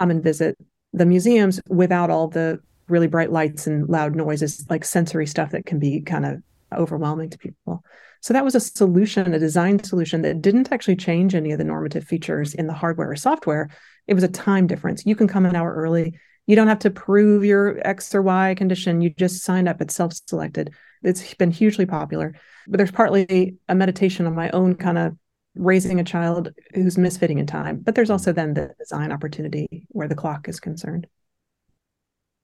come 0.00 0.10
and 0.10 0.24
visit 0.24 0.56
the 0.92 1.06
museums 1.06 1.60
without 1.68 2.10
all 2.10 2.28
the 2.28 2.58
really 2.88 3.06
bright 3.06 3.30
lights 3.30 3.66
and 3.66 3.88
loud 3.88 4.14
noises, 4.14 4.66
like 4.68 4.84
sensory 4.84 5.26
stuff 5.26 5.50
that 5.50 5.66
can 5.66 5.78
be 5.78 6.00
kind 6.00 6.26
of 6.26 6.42
overwhelming 6.76 7.30
to 7.30 7.38
people. 7.38 7.82
So 8.20 8.32
that 8.32 8.44
was 8.44 8.54
a 8.54 8.60
solution, 8.60 9.34
a 9.34 9.38
design 9.38 9.82
solution 9.82 10.22
that 10.22 10.40
didn't 10.40 10.72
actually 10.72 10.96
change 10.96 11.34
any 11.34 11.52
of 11.52 11.58
the 11.58 11.64
normative 11.64 12.04
features 12.04 12.54
in 12.54 12.66
the 12.66 12.72
hardware 12.72 13.10
or 13.10 13.16
software. 13.16 13.68
It 14.06 14.14
was 14.14 14.24
a 14.24 14.28
time 14.28 14.66
difference. 14.66 15.06
You 15.06 15.16
can 15.16 15.28
come 15.28 15.46
an 15.46 15.56
hour 15.56 15.72
early. 15.74 16.18
You 16.46 16.56
don't 16.56 16.68
have 16.68 16.80
to 16.80 16.90
prove 16.90 17.44
your 17.44 17.80
X 17.86 18.14
or 18.14 18.22
Y 18.22 18.54
condition. 18.56 19.00
You 19.00 19.10
just 19.10 19.42
sign 19.42 19.66
up. 19.66 19.80
It's 19.80 19.94
self 19.94 20.12
selected. 20.26 20.74
It's 21.02 21.34
been 21.34 21.50
hugely 21.50 21.86
popular. 21.86 22.34
But 22.66 22.78
there's 22.78 22.90
partly 22.90 23.56
a 23.68 23.74
meditation 23.74 24.26
on 24.26 24.34
my 24.34 24.50
own 24.50 24.74
kind 24.74 24.98
of 24.98 25.16
raising 25.54 26.00
a 26.00 26.04
child 26.04 26.52
who's 26.74 26.96
misfitting 26.96 27.38
in 27.38 27.46
time. 27.46 27.80
But 27.80 27.94
there's 27.94 28.10
also 28.10 28.32
then 28.32 28.54
the 28.54 28.74
design 28.78 29.12
opportunity 29.12 29.86
where 29.88 30.08
the 30.08 30.14
clock 30.14 30.48
is 30.48 30.60
concerned. 30.60 31.06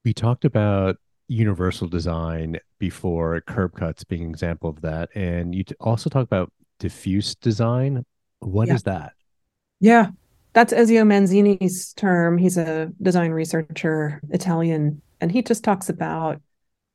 We 0.05 0.15
talked 0.15 0.45
about 0.45 0.97
universal 1.31 1.87
design 1.87 2.59
before 2.79 3.41
curb 3.43 3.75
cuts 3.77 4.03
being 4.03 4.25
an 4.25 4.31
example 4.31 4.69
of 4.69 4.81
that 4.81 5.09
and 5.15 5.55
you 5.55 5.63
also 5.79 6.11
talk 6.11 6.25
about 6.25 6.53
diffuse 6.81 7.37
design 7.37 8.05
What 8.41 8.67
yeah. 8.67 8.75
is 8.75 8.83
that 8.83 9.13
yeah 9.79 10.09
that's 10.53 10.73
ezio 10.73 11.07
manzini's 11.07 11.93
term 11.95 12.39
he's 12.39 12.57
a 12.57 12.91
design 13.03 13.31
researcher 13.31 14.21
italian 14.31 15.01
and 15.21 15.33
he 15.33 15.43
just 15.43 15.65
talks 15.65 15.89
about 15.89 16.41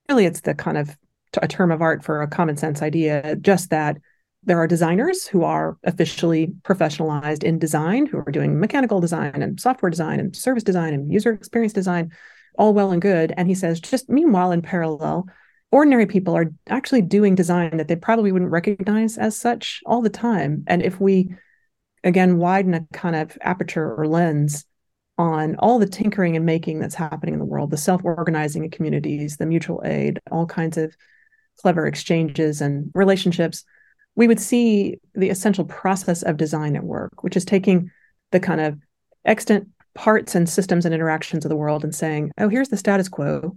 really 0.10 0.26
it's 0.26 0.42
the 0.42 0.54
kind 0.54 0.78
of 0.78 0.98
a 1.42 1.48
term 1.48 1.72
of 1.72 1.82
art 1.82 2.04
for 2.04 2.22
a 2.22 2.28
common 2.28 2.58
sense 2.58 2.82
idea 2.82 3.36
just 3.38 3.70
that 3.70 3.98
there 4.44 4.60
are 4.60 4.68
designers 4.68 5.26
who 5.26 5.44
are 5.44 5.78
officially 5.84 6.54
professionalized 6.64 7.44
in 7.44 7.58
design 7.58 8.06
who 8.06 8.18
are 8.18 8.32
doing 8.32 8.60
mechanical 8.60 9.00
design 9.00 9.42
and 9.42 9.60
software 9.60 9.90
design 9.90 10.20
and 10.20 10.36
service 10.36 10.64
design 10.64 10.94
and 10.94 11.12
user 11.12 11.32
experience 11.32 11.74
design 11.74 12.12
all 12.58 12.74
well 12.74 12.92
and 12.92 13.02
good. 13.02 13.34
And 13.38 13.48
he 13.48 13.56
says, 13.56 13.80
just 13.80 14.10
meanwhile, 14.10 14.52
in 14.52 14.62
parallel, 14.62 15.28
ordinary 15.72 16.06
people 16.06 16.36
are 16.36 16.52
actually 16.68 17.02
doing 17.02 17.36
design 17.36 17.78
that 17.78 17.88
they 17.88 17.96
probably 17.96 18.32
wouldn't 18.32 18.52
recognize 18.52 19.18
as 19.18 19.38
such 19.38 19.82
all 19.86 20.02
the 20.02 20.10
time. 20.10 20.64
And 20.68 20.82
if 20.82 21.00
we, 21.00 21.36
again, 22.06 22.38
widen 22.38 22.74
a 22.74 22.88
kind 22.94 23.16
of 23.16 23.38
aperture 23.42 23.96
or 23.96 24.08
lens 24.08 24.66
on 25.18 25.56
all 25.60 25.80
the 25.80 25.88
tinkering 25.88 26.36
and 26.36 26.46
making 26.46 26.80
that's 26.80 26.96
happening 26.96 27.34
in 27.34 27.40
the 27.40 27.46
world, 27.46 27.72
the 27.72 27.78
self 27.78 28.02
organizing 28.06 28.64
of 28.64 28.72
communities, 28.72 29.38
the 29.38 29.46
mutual 29.46 29.82
aid, 29.84 30.20
all 30.32 30.46
kinds 30.46 30.78
of 30.78 30.96
clever 31.62 31.88
exchanges 31.88 32.62
and 32.62 32.92
relationships, 32.94 33.64
we 34.16 34.28
would 34.28 34.40
see 34.40 34.98
the 35.14 35.30
essential 35.30 35.66
process 35.66 36.22
of 36.22 36.38
design 36.38 36.76
at 36.76 36.84
work, 36.84 37.24
which 37.24 37.36
is 37.36 37.46
taking 37.46 37.92
the 38.32 38.40
kind 38.40 38.62
of 38.62 38.78
extant 39.26 39.68
parts 39.94 40.36
and 40.36 40.48
systems 40.48 40.86
and 40.86 40.94
interactions 40.94 41.46
of 41.46 41.50
the 41.50 41.56
world 41.56 41.84
and 41.84 41.96
saying, 41.96 42.32
oh, 42.38 42.50
here's 42.50 42.70
the 42.70 42.78
status 42.78 43.10
quo. 43.10 43.56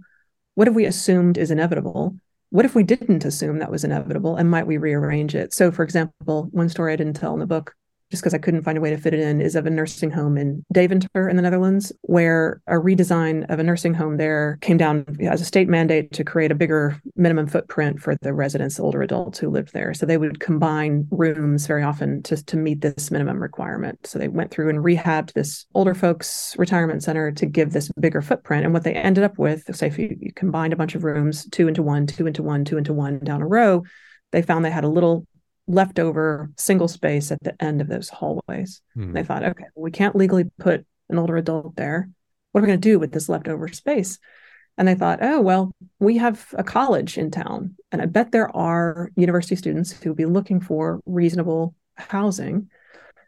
What 0.55 0.67
have 0.67 0.75
we 0.75 0.85
assumed 0.85 1.37
is 1.37 1.51
inevitable? 1.51 2.15
What 2.49 2.65
if 2.65 2.73
we 2.73 2.83
didn't 2.83 3.25
assume 3.25 3.59
that 3.59 3.71
was 3.71 3.83
inevitable? 3.83 4.37
And 4.37 4.49
might 4.49 4.65
we 4.65 4.77
rearrange 4.77 5.35
it? 5.35 5.53
So, 5.53 5.71
for 5.71 5.83
example, 5.83 6.47
one 6.51 6.69
story 6.69 6.93
I 6.93 6.95
didn't 6.95 7.15
tell 7.15 7.33
in 7.33 7.39
the 7.39 7.45
book 7.45 7.75
just 8.11 8.23
because 8.23 8.33
I 8.33 8.39
couldn't 8.39 8.63
find 8.63 8.77
a 8.77 8.81
way 8.81 8.89
to 8.89 8.97
fit 8.97 9.13
it 9.13 9.19
in, 9.19 9.39
is 9.39 9.55
of 9.55 9.65
a 9.65 9.69
nursing 9.69 10.09
home 10.09 10.37
in 10.37 10.65
Deventer 10.73 11.29
in 11.29 11.35
the 11.35 11.41
Netherlands, 11.41 11.91
where 12.01 12.61
a 12.67 12.73
redesign 12.73 13.49
of 13.49 13.59
a 13.59 13.63
nursing 13.63 13.93
home 13.93 14.17
there 14.17 14.57
came 14.61 14.77
down 14.77 15.05
as 15.21 15.41
a 15.41 15.45
state 15.45 15.67
mandate 15.67 16.11
to 16.13 16.23
create 16.23 16.51
a 16.51 16.55
bigger 16.55 16.99
minimum 17.15 17.47
footprint 17.47 17.99
for 17.99 18.15
the 18.21 18.33
residents, 18.33 18.79
older 18.79 19.01
adults 19.01 19.37
who 19.37 19.49
lived 19.49 19.73
there. 19.73 19.93
So 19.93 20.05
they 20.05 20.17
would 20.17 20.39
combine 20.39 21.07
rooms 21.11 21.67
very 21.67 21.83
often 21.83 22.23
to, 22.23 22.43
to 22.45 22.57
meet 22.57 22.81
this 22.81 23.11
minimum 23.11 23.39
requirement. 23.39 24.07
So 24.07 24.17
they 24.17 24.27
went 24.27 24.51
through 24.51 24.69
and 24.69 24.79
rehabbed 24.79 25.33
this 25.33 25.65
older 25.75 25.93
folks 25.93 26.55
retirement 26.57 27.03
center 27.03 27.31
to 27.31 27.45
give 27.45 27.73
this 27.73 27.91
bigger 27.99 28.21
footprint. 28.21 28.65
And 28.65 28.73
what 28.73 28.83
they 28.83 28.93
ended 28.93 29.23
up 29.23 29.37
with, 29.37 29.63
say 29.75 29.87
if 29.87 29.99
you, 29.99 30.15
you 30.19 30.33
combined 30.33 30.73
a 30.73 30.77
bunch 30.77 30.95
of 30.95 31.03
rooms, 31.03 31.47
two 31.51 31.67
into 31.67 31.83
one, 31.83 32.07
two 32.07 32.25
into 32.25 32.41
one, 32.41 32.65
two 32.65 32.77
into 32.77 32.93
one 32.93 33.19
down 33.19 33.41
a 33.41 33.47
row, 33.47 33.83
they 34.31 34.41
found 34.41 34.65
they 34.65 34.71
had 34.71 34.83
a 34.83 34.89
little 34.89 35.25
leftover 35.69 36.49
single 36.57 36.87
space 36.87 37.31
at 37.31 37.41
the 37.43 37.55
end 37.63 37.79
of 37.79 37.87
those 37.87 38.09
hallways. 38.09 38.81
Hmm. 38.95 39.13
They 39.13 39.23
thought, 39.23 39.43
okay, 39.43 39.65
well, 39.75 39.83
we 39.83 39.91
can't 39.91 40.15
legally 40.15 40.45
put 40.57 40.85
an 41.09 41.19
older 41.19 41.37
adult 41.37 41.75
there. 41.75 42.09
What 42.51 42.59
are 42.59 42.63
we 42.63 42.67
going 42.67 42.81
to 42.81 42.89
do 42.89 42.97
with 42.97 43.11
this 43.11 43.29
leftover 43.29 43.67
space? 43.67 44.17
And 44.77 44.87
they 44.87 44.95
thought, 44.95 45.19
oh, 45.21 45.39
well, 45.41 45.71
we 45.99 46.17
have 46.17 46.47
a 46.57 46.63
college 46.63 47.17
in 47.17 47.29
town. 47.29 47.75
And 47.91 48.01
I 48.01 48.07
bet 48.07 48.31
there 48.31 48.55
are 48.55 49.11
university 49.15 49.55
students 49.55 49.91
who 49.91 50.09
will 50.09 50.15
be 50.15 50.25
looking 50.25 50.59
for 50.59 51.01
reasonable 51.05 51.75
housing. 51.95 52.69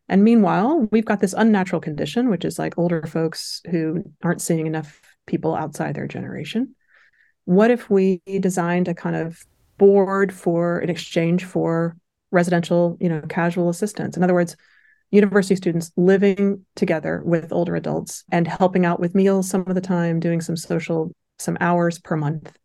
And 0.10 0.24
meanwhile, 0.24 0.88
we've 0.92 1.06
got 1.06 1.20
this 1.20 1.34
unnatural 1.38 1.82
condition, 1.82 2.30
which 2.30 2.44
is 2.44 2.58
like 2.58 2.78
older 2.78 3.04
folks 3.06 3.62
who 3.70 4.04
aren't 4.24 4.42
seeing 4.42 4.66
enough 4.66 5.00
people 5.28 5.56
outside 5.56 5.96
their 5.96 6.08
generation. 6.08 6.76
What 7.46 7.70
if 7.70 7.90
we 7.90 8.22
designed 8.26 8.88
a 8.88 8.96
kind 8.96 9.16
of 9.16 9.44
board 9.78 10.34
for 10.34 10.80
an 10.80 10.90
exchange 10.90 11.46
for 11.46 11.98
residential, 12.32 12.98
you 13.00 13.10
know, 13.10 13.22
casual 13.22 13.70
assistance. 13.70 14.18
In 14.18 14.24
other 14.24 14.34
words, 14.34 14.56
university 15.12 15.56
students 15.56 15.92
living 15.98 16.66
together 16.76 17.22
with 17.26 17.52
older 17.52 17.76
adults 17.76 18.24
and 18.32 18.48
helping 18.48 18.86
out 18.86 19.00
with 19.00 19.14
meals 19.14 19.50
some 19.50 19.66
of 19.68 19.76
the 19.76 19.82
time, 19.82 20.20
doing 20.20 20.42
some 20.42 20.56
social, 20.56 21.12
some 21.38 21.58
hours 21.60 22.00
per 22.00 22.16
month 22.16 22.58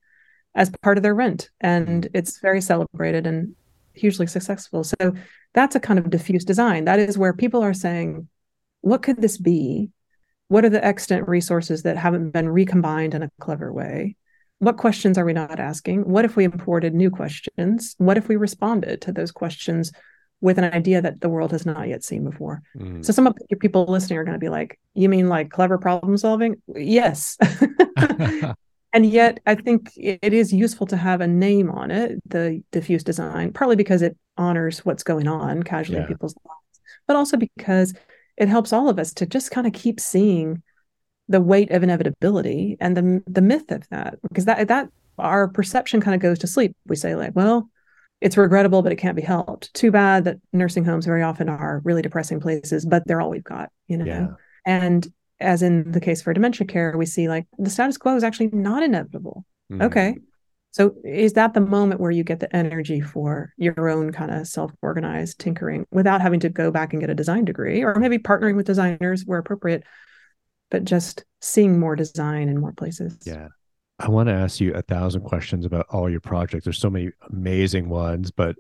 as 0.55 0.71
part 0.83 0.97
of 0.97 1.03
their 1.03 1.15
rent. 1.15 1.51
And 1.61 2.05
mm-hmm. 2.05 2.17
it's 2.17 2.39
very 2.41 2.61
celebrated 2.61 3.27
and 3.27 3.55
hugely 3.95 4.27
successful. 4.27 4.85
So 4.85 5.15
that's 5.55 5.75
a 5.75 5.81
kind 5.81 5.99
of 5.99 6.11
diffuse 6.11 6.45
design. 6.45 6.85
That 6.85 6.99
is 6.99 7.19
where 7.19 7.33
people 7.33 7.63
are 7.63 7.75
saying, 7.75 8.29
what 8.83 9.03
could 9.03 9.21
this 9.21 9.39
be? 9.39 9.91
What 10.49 10.65
are 10.65 10.71
the 10.71 10.85
extant 10.85 11.27
resources 11.27 11.83
that 11.83 11.97
haven't 11.97 12.31
been 12.31 12.49
recombined 12.49 13.15
in 13.15 13.23
a 13.23 13.31
clever 13.41 13.73
way? 13.73 14.17
What 14.59 14.77
questions 14.79 15.19
are 15.19 15.25
we 15.25 15.33
not 15.33 15.61
asking? 15.61 16.09
What 16.09 16.25
if 16.25 16.37
we 16.37 16.45
imported 16.45 16.95
new 16.95 17.11
questions? 17.11 17.95
What 17.99 18.17
if 18.17 18.29
we 18.29 18.37
responded 18.37 19.03
to 19.03 19.13
those 19.13 19.31
questions 19.31 19.93
with 20.41 20.59
an 20.59 20.65
idea 20.65 21.01
that 21.03 21.21
the 21.21 21.29
world 21.29 21.53
has 21.53 21.67
not 21.67 21.89
yet 21.89 22.03
seen 22.03 22.25
before? 22.25 22.63
Mm. 22.77 23.05
So 23.05 23.13
some 23.13 23.27
of 23.27 23.37
your 23.51 23.59
people 23.59 23.85
listening 23.87 24.19
are 24.19 24.25
going 24.25 24.35
to 24.35 24.39
be 24.39 24.49
like, 24.49 24.79
"You 24.95 25.09
mean 25.09 25.29
like 25.29 25.51
clever 25.51 25.79
problem 25.79 26.17
solving?" 26.17 26.57
Yes. 26.75 27.37
and 28.93 29.05
yet, 29.05 29.41
I 29.47 29.57
think 29.57 29.93
it 29.97 30.33
is 30.33 30.53
useful 30.53 30.87
to 30.87 30.97
have 30.97 31.21
a 31.21 31.27
name 31.27 31.71
on 31.71 31.91
it, 31.91 32.19
the 32.27 32.63
diffuse 32.73 33.05
design, 33.05 33.53
partly 33.53 33.77
because 33.77 34.01
it 34.01 34.17
honors 34.39 34.85
what's 34.85 35.03
going 35.03 35.29
on 35.29 35.63
casually 35.63 35.99
yeah. 35.99 36.05
in 36.05 36.09
people's 36.09 36.35
lives, 36.45 36.81
but 37.07 37.17
also 37.17 37.37
because 37.37 37.93
it 38.39 38.49
helps 38.49 38.73
all 38.73 38.89
of 38.89 38.99
us 38.99 39.13
to 39.15 39.27
just 39.27 39.51
kind 39.51 39.67
of 39.67 39.73
keep 39.75 40.01
seeing 40.01 40.63
the 41.29 41.41
weight 41.41 41.71
of 41.71 41.83
inevitability 41.83 42.77
and 42.81 42.97
the 42.97 43.23
the 43.27 43.41
myth 43.41 43.71
of 43.71 43.89
that 43.89 44.17
because 44.23 44.45
that 44.45 44.69
that 44.69 44.89
our 45.19 45.49
perception 45.49 46.01
kind 46.01 46.15
of 46.15 46.21
goes 46.21 46.39
to 46.41 46.47
sleep. 46.47 46.77
We 46.87 46.97
say 46.97 47.15
like 47.15 47.35
well 47.35 47.69
it's 48.21 48.37
regrettable 48.37 48.83
but 48.83 48.93
it 48.93 48.97
can't 48.97 49.17
be 49.17 49.23
helped. 49.23 49.73
Too 49.75 49.91
bad 49.91 50.25
that 50.25 50.39
nursing 50.53 50.85
homes 50.85 51.07
very 51.07 51.23
often 51.23 51.49
are 51.49 51.81
really 51.85 52.03
depressing 52.03 52.41
places 52.41 52.87
but 52.87 53.03
they're 53.07 53.21
all 53.21 53.31
we've 53.31 53.45
got 53.45 53.71
you 53.89 53.99
know? 53.99 54.05
Yeah. 54.05 54.27
and 54.65 55.07
as 55.39 55.63
in 55.63 55.93
the 55.93 56.01
case 56.01 56.23
for 56.23 56.33
dementia 56.33 56.67
care 56.67 56.97
we 56.97 57.07
see 57.07 57.29
like 57.29 57.47
the 57.59 57.71
status 57.71 57.99
quo 57.99 58.17
is 58.17 58.25
actually 58.25 58.51
not 58.53 58.83
inevitable. 58.83 59.45
Mm-hmm. 59.71 59.83
okay. 59.83 60.17
So 60.71 60.95
is 61.05 61.33
that 61.33 61.55
the 61.55 61.63
moment 61.63 62.03
where 62.03 62.11
you 62.11 62.23
get 62.23 62.41
the 62.41 62.55
energy 62.55 63.01
for 63.01 63.55
your 63.57 63.89
own 63.89 64.13
kind 64.13 64.31
of 64.31 64.47
self-organized 64.47 65.41
tinkering 65.41 65.87
without 65.91 66.21
having 66.21 66.41
to 66.41 66.51
go 66.51 66.71
back 66.71 66.93
and 66.93 67.01
get 67.01 67.09
a 67.09 67.15
design 67.15 67.47
degree 67.47 67.83
or 67.83 67.95
maybe 67.95 68.19
partnering 68.19 68.57
with 68.57 68.67
designers 68.67 69.25
where 69.25 69.39
appropriate 69.39 69.85
but 70.71 70.85
just 70.85 71.25
seeing 71.41 71.79
more 71.79 71.97
design 71.97 72.49
in 72.49 72.61
more 72.61 72.73
places. 72.73 73.19
Yeah. 73.25 73.49
I 73.99 74.09
want 74.09 74.29
to 74.29 74.35
ask 74.35 74.61
you 74.61 74.75
a 74.75 74.83
thousand 74.83 75.23
questions 75.23 75.65
about 75.65 75.87
all 75.89 76.11
your 76.11 76.21
projects. 76.21 76.65
There's 76.65 76.79
so 76.79 76.91
many 76.91 77.11
amazing 77.31 77.89
ones, 77.89 78.31
but 78.31 78.57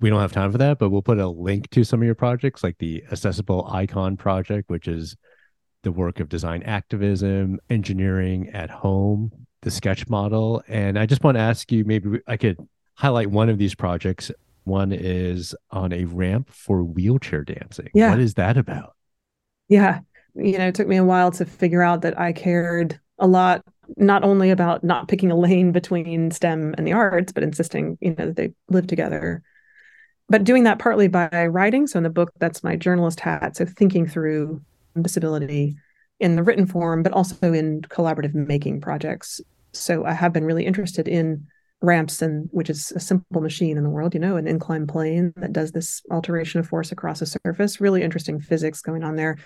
we 0.00 0.08
don't 0.08 0.20
have 0.20 0.32
time 0.32 0.50
for 0.50 0.58
that. 0.58 0.78
But 0.78 0.90
we'll 0.90 1.02
put 1.02 1.18
a 1.18 1.28
link 1.28 1.68
to 1.70 1.84
some 1.84 2.00
of 2.00 2.06
your 2.06 2.14
projects, 2.14 2.62
like 2.62 2.78
the 2.78 3.04
Accessible 3.12 3.68
Icon 3.70 4.16
Project, 4.16 4.70
which 4.70 4.88
is 4.88 5.16
the 5.82 5.92
work 5.92 6.20
of 6.20 6.28
design 6.28 6.62
activism, 6.62 7.58
engineering 7.68 8.48
at 8.50 8.70
home, 8.70 9.30
the 9.62 9.70
sketch 9.70 10.08
model. 10.08 10.62
And 10.68 10.98
I 10.98 11.04
just 11.04 11.22
want 11.22 11.36
to 11.36 11.42
ask 11.42 11.70
you 11.70 11.84
maybe 11.84 12.20
I 12.26 12.36
could 12.36 12.56
highlight 12.94 13.30
one 13.30 13.50
of 13.50 13.58
these 13.58 13.74
projects. 13.74 14.30
One 14.64 14.92
is 14.92 15.54
on 15.70 15.92
a 15.92 16.04
ramp 16.06 16.50
for 16.50 16.82
wheelchair 16.82 17.44
dancing. 17.44 17.90
Yeah. 17.92 18.10
What 18.10 18.20
is 18.20 18.34
that 18.34 18.56
about? 18.56 18.94
Yeah 19.68 20.00
you 20.34 20.58
know, 20.58 20.68
it 20.68 20.74
took 20.74 20.88
me 20.88 20.96
a 20.96 21.04
while 21.04 21.30
to 21.32 21.44
figure 21.44 21.82
out 21.82 22.02
that 22.02 22.18
I 22.18 22.32
cared 22.32 22.98
a 23.18 23.26
lot, 23.26 23.62
not 23.96 24.24
only 24.24 24.50
about 24.50 24.84
not 24.84 25.08
picking 25.08 25.30
a 25.30 25.36
lane 25.36 25.72
between 25.72 26.30
STEM 26.30 26.74
and 26.76 26.86
the 26.86 26.92
arts, 26.92 27.32
but 27.32 27.42
insisting, 27.42 27.98
you 28.00 28.14
know, 28.16 28.26
that 28.26 28.36
they 28.36 28.52
live 28.68 28.86
together. 28.86 29.42
But 30.28 30.44
doing 30.44 30.64
that 30.64 30.78
partly 30.78 31.08
by 31.08 31.46
writing. 31.46 31.86
So 31.86 31.98
in 31.98 32.02
the 32.02 32.10
book, 32.10 32.30
that's 32.38 32.62
my 32.62 32.76
journalist 32.76 33.20
hat. 33.20 33.56
So 33.56 33.64
thinking 33.64 34.06
through 34.06 34.60
disability 35.00 35.76
in 36.20 36.36
the 36.36 36.42
written 36.42 36.66
form, 36.66 37.02
but 37.02 37.12
also 37.12 37.52
in 37.52 37.80
collaborative 37.82 38.34
making 38.34 38.80
projects. 38.80 39.40
So 39.72 40.04
I 40.04 40.12
have 40.12 40.32
been 40.32 40.44
really 40.44 40.66
interested 40.66 41.08
in 41.08 41.46
ramps 41.80 42.20
and 42.22 42.48
which 42.50 42.68
is 42.68 42.92
a 42.96 43.00
simple 43.00 43.40
machine 43.40 43.76
in 43.76 43.84
the 43.84 43.88
world 43.88 44.12
you 44.12 44.18
know 44.18 44.36
an 44.36 44.48
inclined 44.48 44.88
plane 44.88 45.32
that 45.36 45.52
does 45.52 45.70
this 45.70 46.02
alteration 46.10 46.58
of 46.58 46.66
force 46.66 46.90
across 46.90 47.22
a 47.22 47.26
surface 47.26 47.80
really 47.80 48.02
interesting 48.02 48.40
physics 48.40 48.82
going 48.82 49.04
on 49.04 49.14
there 49.14 49.36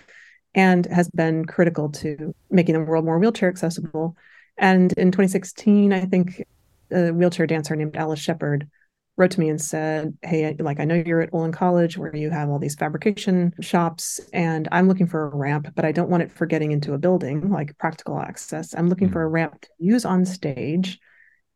and 0.55 0.87
has 0.87 1.09
been 1.11 1.45
critical 1.45 1.89
to 1.89 2.35
making 2.51 2.75
the 2.75 2.81
world 2.81 3.05
more 3.05 3.19
wheelchair 3.19 3.49
accessible. 3.49 4.17
And 4.59 4.93
in 4.95 5.11
2016, 5.11 5.93
I 5.93 6.05
think 6.05 6.45
a 6.91 7.11
wheelchair 7.11 7.47
dancer 7.47 7.75
named 7.75 7.97
Alice 7.97 8.21
Sheppard 8.21 8.69
wrote 9.17 9.31
to 9.33 9.41
me 9.41 9.49
and 9.49 9.61
said, 9.61 10.17
Hey, 10.23 10.55
like 10.59 10.81
I 10.81 10.85
know 10.85 11.03
you're 11.07 11.21
at 11.21 11.33
Olin 11.33 11.53
College 11.53 11.97
where 11.99 12.15
you 12.15 12.31
have 12.31 12.49
all 12.49 12.59
these 12.59 12.75
fabrication 12.75 13.53
shops, 13.61 14.21
and 14.33 14.69
I'm 14.73 14.89
looking 14.89 15.07
for 15.07 15.25
a 15.25 15.37
ramp, 15.37 15.69
but 15.75 15.85
I 15.85 15.93
don't 15.93 16.11
want 16.11 16.23
it 16.23 16.33
for 16.33 16.47
getting 16.47 16.73
into 16.73 16.95
a 16.95 16.99
building, 16.99 17.51
like 17.51 17.77
practical 17.79 18.19
access. 18.19 18.75
I'm 18.75 18.89
looking 18.89 19.09
mm-hmm. 19.09 19.15
for 19.15 19.23
a 19.23 19.29
ramp 19.29 19.61
to 19.63 19.69
use 19.79 20.05
on 20.05 20.25
stage 20.25 20.99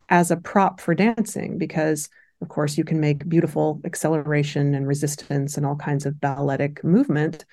as 0.08 0.30
a 0.30 0.36
prop 0.36 0.80
for 0.80 0.94
dancing 0.94 1.58
because 1.58 2.08
of 2.42 2.48
course 2.48 2.76
you 2.76 2.84
can 2.84 3.00
make 3.00 3.28
beautiful 3.28 3.80
acceleration 3.84 4.74
and 4.74 4.86
resistance 4.86 5.56
and 5.56 5.66
all 5.66 5.76
kinds 5.76 6.06
of 6.06 6.20
balletic 6.20 6.84
movement 6.84 7.44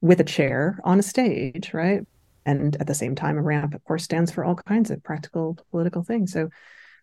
with 0.00 0.20
a 0.20 0.24
chair 0.24 0.78
on 0.84 0.98
a 0.98 1.02
stage, 1.02 1.72
right? 1.74 2.02
And 2.46 2.76
at 2.76 2.86
the 2.86 2.94
same 2.94 3.14
time, 3.14 3.36
a 3.36 3.42
ramp, 3.42 3.74
of 3.74 3.84
course, 3.84 4.04
stands 4.04 4.30
for 4.30 4.44
all 4.44 4.54
kinds 4.54 4.90
of 4.90 5.02
practical 5.02 5.58
political 5.70 6.02
things. 6.02 6.32
So 6.32 6.48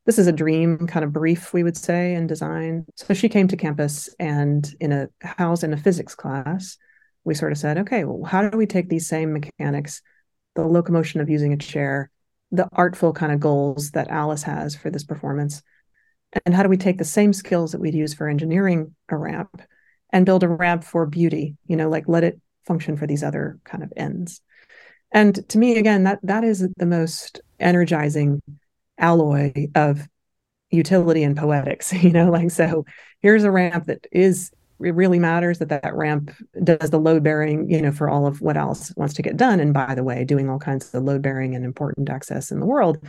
this 0.06 0.18
is 0.18 0.28
a 0.28 0.32
dream 0.32 0.88
kind 0.88 1.04
of 1.06 1.14
brief, 1.14 1.54
we 1.54 1.64
would 1.64 1.78
say, 1.78 2.16
in 2.16 2.28
design. 2.28 2.86
So 2.95 3.14
she 3.14 3.30
came 3.30 3.48
to 3.50 3.58
campus 3.58 4.10
and 4.20 4.68
in 4.80 4.91
a 4.91 5.10
house 5.22 5.64
in 5.64 5.74
a 5.74 5.78
physics 5.78 6.16
class, 6.16 6.78
we 7.24 7.36
sort 7.36 7.52
of 7.52 7.58
said, 7.58 7.78
okay, 7.80 8.06
well, 8.06 8.24
how 8.24 8.50
do 8.50 8.58
we 8.58 8.66
take 8.66 8.89
these 8.89 9.08
same 9.08 9.34
mechanics, 9.34 10.02
the 10.56 10.66
locomotion 10.66 11.20
of 11.20 11.30
using 11.30 11.54
a 11.54 11.58
chair, 11.58 12.10
the 12.52 12.70
artful 12.72 13.12
kind 13.12 13.34
of 13.34 13.41
goals 13.41 13.91
that 13.91 14.08
Alice 14.08 14.43
has 14.43 14.76
for 14.76 14.89
this 14.89 15.04
performance, 15.04 15.62
and 16.45 16.56
how 16.56 16.64
do 16.64 16.70
we 16.70 16.78
take 16.78 16.98
the 16.98 17.04
same 17.04 17.34
skills 17.34 17.74
that 17.74 17.82
we'd 17.82 17.93
use 17.93 18.14
for 18.14 18.28
engineering 18.28 18.95
a 19.10 19.18
ramp 19.18 19.62
and 20.12 20.26
build 20.26 20.43
a 20.43 20.48
ramp 20.48 20.84
for 20.84 21.06
beauty, 21.06 21.58
you 21.66 21.76
know, 21.76 21.89
like 21.89 22.08
let 22.08 22.24
it 22.24 22.39
function 22.68 22.97
for 22.97 23.07
these 23.07 23.24
other 23.24 23.59
kind 23.63 23.84
of 23.84 23.91
ends. 23.97 24.41
And 25.11 25.47
to 25.49 25.57
me, 25.57 25.78
again, 25.78 26.03
that 26.03 26.20
that 26.24 26.43
is 26.43 26.68
the 26.78 26.86
most 26.86 27.41
energizing 27.59 28.41
alloy 28.97 29.68
of 29.74 30.07
utility 30.70 31.24
and 31.24 31.38
poetics, 31.38 31.93
you 32.03 32.11
know, 32.11 32.30
like 32.30 32.51
so 32.51 32.86
here's 33.22 33.43
a 33.43 33.51
ramp 33.51 33.86
that 33.86 34.05
is 34.11 34.51
it 34.80 34.93
really 34.93 35.18
matters 35.18 35.57
that 35.57 35.70
that 35.70 35.95
ramp 35.95 36.32
does 36.63 36.91
the 36.91 36.99
load 36.99 37.24
bearing, 37.24 37.70
you 37.70 37.82
know, 37.82 37.91
for 37.91 38.09
all 38.09 38.28
of 38.28 38.41
what 38.41 38.57
else 38.57 38.93
wants 38.95 39.15
to 39.15 39.24
get 39.24 39.36
done. 39.36 39.59
And 39.59 39.74
by 39.74 39.95
the 39.95 40.03
way, 40.03 40.24
doing 40.24 40.49
all 40.49 40.59
kinds 40.59 40.93
of 40.93 41.03
load 41.03 41.24
bearing 41.24 41.55
and 41.55 41.65
important 41.65 42.09
access 42.09 42.51
in 42.51 42.59
the 42.59 42.65
world. 42.65 43.03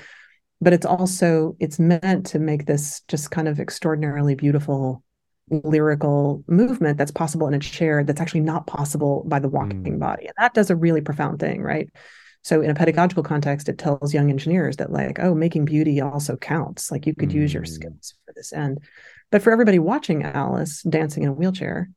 But 0.61 0.73
it's 0.73 0.87
also 0.87 1.57
it's 1.61 1.79
meant 1.79 2.27
to 2.27 2.39
make 2.39 2.65
this 2.65 3.03
just 3.07 3.31
kind 3.31 3.49
of 3.49 3.61
extraordinarily 3.61 4.35
beautiful 4.35 5.03
lyrical 5.51 6.45
movement 6.47 6.99
that's 6.99 7.11
possible 7.11 7.47
in 7.49 7.55
a 7.55 7.59
chair 7.59 8.05
that's 8.05 8.21
actually 8.21 8.41
not 8.41 8.67
possible 8.67 9.25
by 9.27 9.39
the 9.39 9.49
walking 9.49 9.83
mm. 9.83 9.99
body. 9.99 10.27
And 10.27 10.35
that 10.39 10.55
does 10.55 10.71
a 10.71 10.77
really 10.77 11.01
profound 11.01 11.41
thing, 11.41 11.63
right? 11.63 11.89
So 12.43 12.61
in 12.61 12.71
a 12.71 12.75
pedagogical 12.75 13.23
context, 13.23 13.69
it 13.69 13.79
tells 13.79 14.15
young 14.15 14.31
engineers 14.31 14.77
that 14.77 14.93
like, 14.93 15.19
oh, 15.21 15.35
making 15.35 15.65
beauty 15.65 16.01
also 16.01 16.37
counts. 16.37 16.91
Like 16.91 17.07
you 17.07 17.15
could 17.15 17.31
mm. 17.31 17.35
use 17.35 17.53
your 17.53 17.65
mm. 17.65 17.69
skills 17.69 18.15
for 18.25 18.33
this 18.35 18.53
end. 18.53 18.79
But 19.31 19.43
for 19.43 19.53
everybody 19.53 19.79
watching 19.79 20.23
Alice 20.23 20.83
dancing 20.83 21.25
in 21.25 21.29
a 21.29 21.35
wheelchair, 21.35 21.91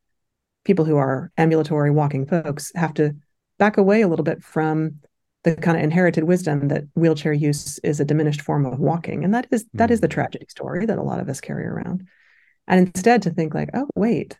people 0.66 0.86
who 0.86 0.98
are 0.98 1.32
ambulatory 1.38 1.92
walking 1.92 2.26
folks 2.26 2.72
have 2.76 2.94
to 2.96 3.16
back 3.58 3.78
away 3.78 4.02
a 4.02 4.08
little 4.08 4.26
bit 4.26 4.44
from 4.44 5.00
the 5.44 5.56
kind 5.56 5.78
of 5.78 5.84
inherited 5.84 6.24
wisdom 6.24 6.68
that 6.68 6.84
wheelchair 6.94 7.34
use 7.34 7.80
is 7.80 8.00
a 8.00 8.06
diminished 8.06 8.42
form 8.42 8.66
of 8.66 8.80
walking. 8.80 9.24
And 9.24 9.34
that 9.34 9.48
is 9.52 9.66
that 9.74 9.92
is 9.92 10.02
the 10.02 10.08
mm. 10.08 10.12
tragedy 10.12 10.46
story 10.50 10.86
that 10.86 11.00
a 11.00 11.04
lot 11.04 11.20
of 11.20 11.30
us 11.30 11.42
carry 11.42 11.66
around. 11.66 12.08
And 12.72 12.88
instead 12.88 13.22
to 13.24 13.30
think 13.30 13.54
like, 13.54 13.70
oh, 13.76 13.88
wait, 13.96 14.40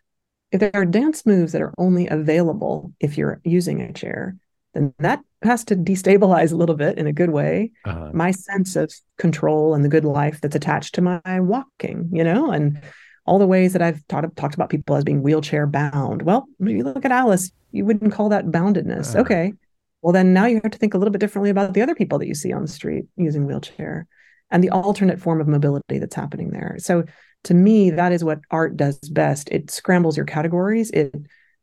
if 0.50 0.58
there 0.58 0.70
are 0.74 0.84
dance 0.84 1.24
moves 1.24 1.52
that 1.52 1.62
are 1.62 1.74
only 1.78 2.08
available 2.08 2.92
if 2.98 3.16
you're 3.16 3.40
using 3.44 3.80
a 3.80 3.92
chair, 3.92 4.36
then 4.74 4.94
that 4.98 5.20
has 5.42 5.64
to 5.64 5.76
destabilize 5.76 6.52
a 6.52 6.56
little 6.56 6.76
bit 6.76 6.98
in 6.98 7.06
a 7.06 7.12
good 7.12 7.30
way 7.30 7.70
uh-huh. 7.84 8.10
my 8.12 8.30
sense 8.30 8.76
of 8.76 8.92
control 9.18 9.74
and 9.74 9.84
the 9.84 9.88
good 9.88 10.04
life 10.04 10.40
that's 10.40 10.56
attached 10.56 10.94
to 10.94 11.02
my 11.02 11.40
walking 11.40 12.08
you 12.12 12.22
know 12.22 12.50
and 12.50 12.80
all 13.26 13.38
the 13.38 13.46
ways 13.46 13.72
that 13.72 13.82
i've 13.82 14.06
taught, 14.08 14.24
talked 14.36 14.54
about 14.54 14.70
people 14.70 14.94
as 14.96 15.04
being 15.04 15.22
wheelchair 15.22 15.66
bound 15.66 16.22
well 16.22 16.46
you 16.60 16.84
look 16.84 17.04
at 17.04 17.12
alice 17.12 17.50
you 17.72 17.84
wouldn't 17.84 18.12
call 18.12 18.28
that 18.28 18.46
boundedness 18.46 19.10
uh-huh. 19.10 19.20
okay 19.20 19.52
well 20.00 20.12
then 20.12 20.32
now 20.32 20.46
you 20.46 20.60
have 20.62 20.72
to 20.72 20.78
think 20.78 20.94
a 20.94 20.98
little 20.98 21.12
bit 21.12 21.20
differently 21.20 21.50
about 21.50 21.74
the 21.74 21.82
other 21.82 21.94
people 21.94 22.18
that 22.18 22.28
you 22.28 22.34
see 22.34 22.52
on 22.52 22.62
the 22.62 22.68
street 22.68 23.04
using 23.16 23.46
wheelchair 23.46 24.06
and 24.50 24.62
the 24.62 24.70
alternate 24.70 25.20
form 25.20 25.40
of 25.40 25.48
mobility 25.48 25.98
that's 25.98 26.14
happening 26.14 26.50
there 26.50 26.76
so 26.78 27.04
to 27.44 27.54
me 27.54 27.90
that 27.90 28.12
is 28.12 28.24
what 28.24 28.40
art 28.50 28.76
does 28.76 28.98
best. 29.10 29.48
It 29.50 29.70
scrambles 29.70 30.16
your 30.16 30.26
categories. 30.26 30.90
It 30.90 31.14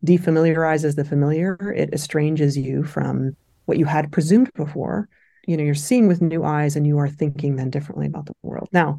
defamiliarizes 0.06 0.96
the 0.96 1.06
familiar. 1.06 1.56
It 1.76 1.94
estranges 1.94 2.58
you 2.58 2.84
from 2.84 3.36
what 3.66 3.78
you 3.78 3.86
had 3.86 4.12
presumed 4.12 4.52
before. 4.54 5.08
You 5.48 5.58
know 5.58 5.64
you're 5.64 5.76
seeing 5.76 6.08
with 6.08 6.22
new 6.22 6.44
eyes 6.44 6.76
and 6.76 6.86
you 6.86 6.98
are 7.00 7.10
thinking 7.10 7.56
then 7.56 7.70
differently 7.70 8.08
about 8.08 8.26
the 8.26 8.34
world. 8.44 8.70
Now 8.72 8.98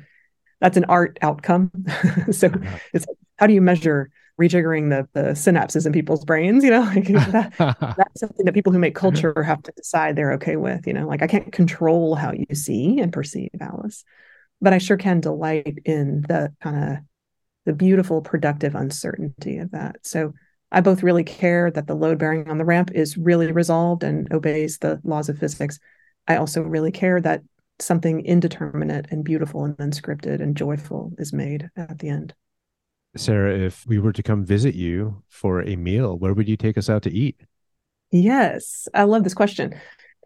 that's 0.60 0.76
an 0.76 0.84
art 0.84 1.18
outcome. 1.22 1.70
So 2.32 2.50
it's 2.92 3.06
how 3.36 3.46
do 3.46 3.54
you 3.54 3.62
measure 3.62 4.10
rejiggering 4.40 4.90
the, 4.90 5.08
the 5.12 5.30
synapses 5.30 5.86
in 5.86 5.92
people's 5.92 6.24
brains? 6.24 6.64
You 6.64 6.70
know 6.70 6.80
like 6.94 7.06
that, 7.06 7.54
that's 7.98 8.20
something 8.20 8.46
that 8.46 8.54
people 8.54 8.72
who 8.72 8.78
make 8.78 8.94
culture 8.94 9.42
have 9.42 9.62
to 9.62 9.72
decide 9.76 10.16
they're 10.16 10.32
okay 10.32 10.56
with 10.56 10.86
you 10.86 10.92
know? 10.92 11.06
Like 11.06 11.22
i 11.22 11.26
can't 11.26 11.52
control 11.52 12.14
how 12.14 12.32
you 12.32 12.54
see 12.54 13.00
and 13.00 13.12
perceive 13.12 13.50
alice 13.60 14.04
but 14.61 14.72
i 14.72 14.78
sure 14.78 14.96
can 14.96 15.20
delight 15.20 15.78
in 15.84 16.22
the 16.22 16.52
kind 16.62 16.92
of 16.92 16.98
the 17.66 17.72
beautiful 17.72 18.20
productive 18.20 18.74
uncertainty 18.74 19.58
of 19.58 19.70
that 19.70 19.96
so 20.02 20.32
I 20.72 20.80
both 20.80 21.02
really 21.02 21.24
care 21.24 21.70
that 21.70 21.86
the 21.86 21.94
load 21.94 22.18
bearing 22.18 22.48
on 22.48 22.58
the 22.58 22.64
ramp 22.64 22.92
is 22.94 23.16
really 23.16 23.50
resolved 23.50 24.04
and 24.04 24.32
obeys 24.32 24.78
the 24.78 25.00
laws 25.02 25.28
of 25.28 25.38
physics. 25.38 25.80
I 26.28 26.36
also 26.36 26.62
really 26.62 26.92
care 26.92 27.20
that 27.20 27.42
something 27.80 28.24
indeterminate 28.24 29.06
and 29.11 29.24
beautiful 29.24 29.64
and 29.64 29.76
unscripted 29.78 30.40
and 30.40 30.56
joyful 30.56 31.12
is 31.18 31.32
made 31.32 31.70
at 31.76 31.98
the 31.98 32.08
end. 32.08 32.34
Sara, 33.16 33.58
if 33.58 33.84
we 33.86 33.98
were 33.98 34.12
to 34.12 34.22
come 34.22 34.44
visit 34.44 34.76
you 34.76 35.24
for 35.28 35.62
a 35.62 35.74
meal, 35.74 36.16
where 36.16 36.34
would 36.34 36.48
you 36.48 36.56
take 36.56 36.78
us 36.78 36.88
out 36.88 37.02
to 37.02 37.12
eat? 37.12 37.40
Yes, 38.12 38.86
I 38.94 39.04
love 39.04 39.24
this 39.24 39.34
question. 39.34 39.74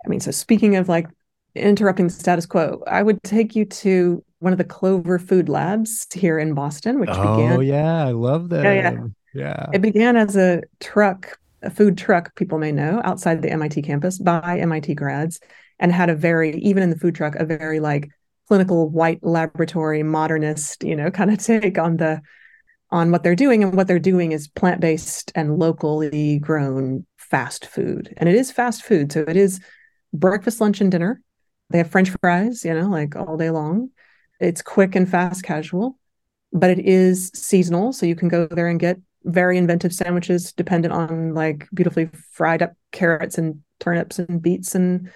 I 0.04 0.08
mean, 0.08 0.20
so 0.20 0.30
speaking 0.30 0.76
of 0.76 0.88
like 0.88 1.08
interrupting 1.54 2.06
the 2.06 2.12
status 2.12 2.46
quo, 2.46 2.82
I 2.86 3.02
would 3.02 3.22
take 3.22 3.54
you 3.54 3.64
to 3.64 4.24
one 4.40 4.52
of 4.52 4.58
the 4.58 4.64
Clover 4.64 5.18
Food 5.18 5.48
Labs 5.48 6.06
here 6.12 6.38
in 6.38 6.54
Boston, 6.54 7.00
which 7.00 7.10
oh, 7.12 7.36
began. 7.36 7.56
Oh 7.58 7.60
yeah, 7.60 8.04
I 8.04 8.12
love 8.12 8.50
that. 8.50 8.64
Yeah, 8.64 8.92
yeah. 8.92 9.06
Yeah. 9.34 9.66
It 9.72 9.82
began 9.82 10.16
as 10.16 10.36
a 10.36 10.62
truck, 10.80 11.38
a 11.62 11.70
food 11.70 11.98
truck, 11.98 12.34
people 12.36 12.58
may 12.58 12.72
know, 12.72 13.00
outside 13.04 13.42
the 13.42 13.50
MIT 13.50 13.82
campus 13.82 14.18
by 14.18 14.60
MIT 14.60 14.94
grads, 14.94 15.40
and 15.80 15.90
had 15.90 16.08
a 16.08 16.14
very, 16.14 16.56
even 16.58 16.82
in 16.82 16.90
the 16.90 16.98
food 16.98 17.14
truck, 17.14 17.34
a 17.34 17.44
very 17.44 17.80
like 17.80 18.10
clinical 18.46 18.88
white 18.88 19.22
laboratory 19.22 20.02
modernist, 20.02 20.84
you 20.84 20.94
know, 20.94 21.10
kind 21.10 21.30
of 21.30 21.38
take 21.44 21.78
on 21.78 21.96
the 21.96 22.22
on 22.90 23.10
what 23.10 23.24
they're 23.24 23.34
doing. 23.34 23.64
And 23.64 23.74
what 23.74 23.88
they're 23.88 23.98
doing 23.98 24.32
is 24.32 24.46
plant-based 24.46 25.32
and 25.34 25.58
locally 25.58 26.38
grown 26.38 27.04
fast 27.16 27.66
food. 27.66 28.14
And 28.18 28.28
it 28.28 28.36
is 28.36 28.52
fast 28.52 28.84
food. 28.84 29.10
So 29.10 29.24
it 29.26 29.36
is 29.36 29.60
breakfast, 30.12 30.60
lunch, 30.60 30.80
and 30.80 30.92
dinner. 30.92 31.20
They 31.70 31.78
have 31.78 31.90
French 31.90 32.10
fries, 32.20 32.64
you 32.64 32.74
know, 32.74 32.88
like 32.88 33.16
all 33.16 33.36
day 33.36 33.50
long. 33.50 33.90
It's 34.40 34.62
quick 34.62 34.94
and 34.94 35.08
fast 35.08 35.42
casual, 35.44 35.98
but 36.52 36.70
it 36.70 36.80
is 36.80 37.30
seasonal. 37.34 37.92
So 37.92 38.06
you 38.06 38.16
can 38.16 38.28
go 38.28 38.46
there 38.46 38.68
and 38.68 38.78
get 38.78 38.98
very 39.24 39.56
inventive 39.56 39.92
sandwiches 39.92 40.52
dependent 40.52 40.92
on 40.92 41.34
like 41.34 41.66
beautifully 41.72 42.10
fried 42.30 42.62
up 42.62 42.74
carrots 42.92 43.38
and 43.38 43.62
turnips 43.80 44.18
and 44.18 44.42
beets 44.42 44.74
and 44.74 45.10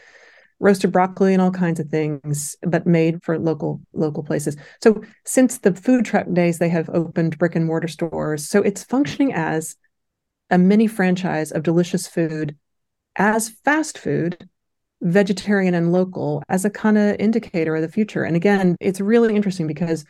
roasted 0.61 0.91
broccoli 0.91 1.35
and 1.35 1.43
all 1.43 1.51
kinds 1.51 1.79
of 1.79 1.89
things 1.89 2.57
but 2.63 2.87
made 2.87 3.23
for 3.23 3.39
local 3.39 3.81
local 3.93 4.23
places 4.23 4.57
so 4.83 5.01
since 5.25 5.59
the 5.59 5.75
food 5.75 6.05
truck 6.05 6.27
days 6.33 6.59
they 6.59 6.69
have 6.69 6.89
opened 6.91 7.39
brick 7.39 7.55
and 7.55 7.67
mortar 7.67 7.87
stores 7.87 8.49
so 8.49 8.61
it's 8.63 8.83
functioning 8.83 9.33
as 9.33 9.77
a 10.51 10.59
mini 10.59 10.87
franchise 10.87 11.53
of 11.53 11.63
delicious 11.63 12.09
food 12.09 12.57
as 13.15 13.51
fast 13.65 13.99
food 13.99 14.49
vegetarian 15.01 15.75
and 15.75 15.93
local 15.93 16.43
as 16.49 16.65
a 16.65 16.71
kind 16.71 16.99
of 16.99 17.17
indicator 17.21 17.77
of 17.77 17.83
the 17.83 17.89
future 17.89 18.25
and 18.25 18.35
again 18.35 18.75
it's 18.81 19.01
really 19.01 19.37
interesting 19.37 19.67
because 19.67 20.05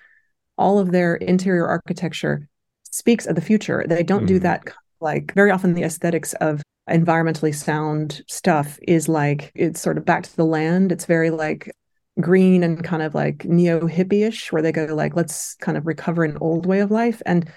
all 0.59 0.78
of 0.78 0.93
their 0.93 1.14
interior 1.16 1.66
architecture 1.66 2.49
speaks 2.91 3.26
of 3.26 3.36
the 3.36 3.41
future. 3.41 3.84
They 3.86 4.03
don't 4.03 4.24
mm. 4.24 4.28
do 4.28 4.39
that 4.41 4.64
like 5.01 5.32
very 5.34 5.53
often 5.53 5.74
the 5.74 5.84
aesthetics 5.84 6.34
of 6.34 6.61
environmentally 6.91 7.55
sound 7.55 8.22
stuff 8.26 8.78
is 8.82 9.09
like 9.09 9.53
it's 9.55 9.80
sort 9.80 9.97
of 9.97 10.05
back 10.05 10.24
to 10.24 10.36
the 10.36 10.45
land. 10.45 10.91
It's 10.91 11.05
very 11.05 11.30
like 11.30 11.70
green 12.20 12.64
and 12.64 12.82
kind 12.82 13.03
of 13.03 13.14
like 13.14 13.45
neo 13.45 13.86
hippie-ish, 13.86 14.51
where 14.53 14.62
they 14.62 14.72
go 14.72 14.86
like, 14.86 15.14
let's 15.14 15.55
kind 15.57 15.78
of 15.78 15.86
recover 15.86 16.24
an 16.24 16.36
old 16.41 16.66
way 16.66 16.80
of 16.80 16.91
life. 16.91 17.22
And 17.24 17.49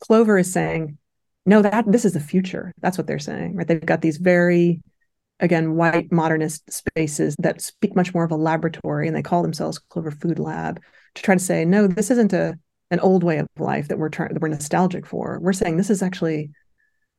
Clover 0.00 0.38
is 0.38 0.50
saying, 0.50 0.96
no, 1.44 1.62
that 1.62 1.84
this 1.86 2.04
is 2.04 2.14
the 2.14 2.20
future. 2.20 2.72
That's 2.80 2.96
what 2.96 3.06
they're 3.06 3.18
saying, 3.18 3.56
right? 3.56 3.68
They've 3.68 3.84
got 3.84 4.00
these 4.00 4.16
very 4.16 4.82
again 5.40 5.74
white 5.74 6.10
modernist 6.10 6.70
spaces 6.72 7.36
that 7.38 7.60
speak 7.60 7.94
much 7.94 8.14
more 8.14 8.24
of 8.24 8.30
a 8.30 8.36
laboratory 8.36 9.06
and 9.06 9.16
they 9.16 9.22
call 9.22 9.42
themselves 9.42 9.78
clover 9.78 10.10
food 10.10 10.38
lab 10.38 10.80
to 11.14 11.22
try 11.22 11.34
to 11.34 11.42
say 11.42 11.64
no 11.64 11.86
this 11.86 12.10
isn't 12.10 12.32
a 12.32 12.58
an 12.90 13.00
old 13.00 13.24
way 13.24 13.38
of 13.38 13.46
life 13.58 13.88
that 13.88 13.98
we're 13.98 14.08
trying 14.08 14.32
that 14.32 14.40
we're 14.40 14.48
nostalgic 14.48 15.06
for. 15.06 15.38
We're 15.40 15.52
saying 15.52 15.76
this 15.76 15.90
is 15.90 16.02
actually 16.02 16.50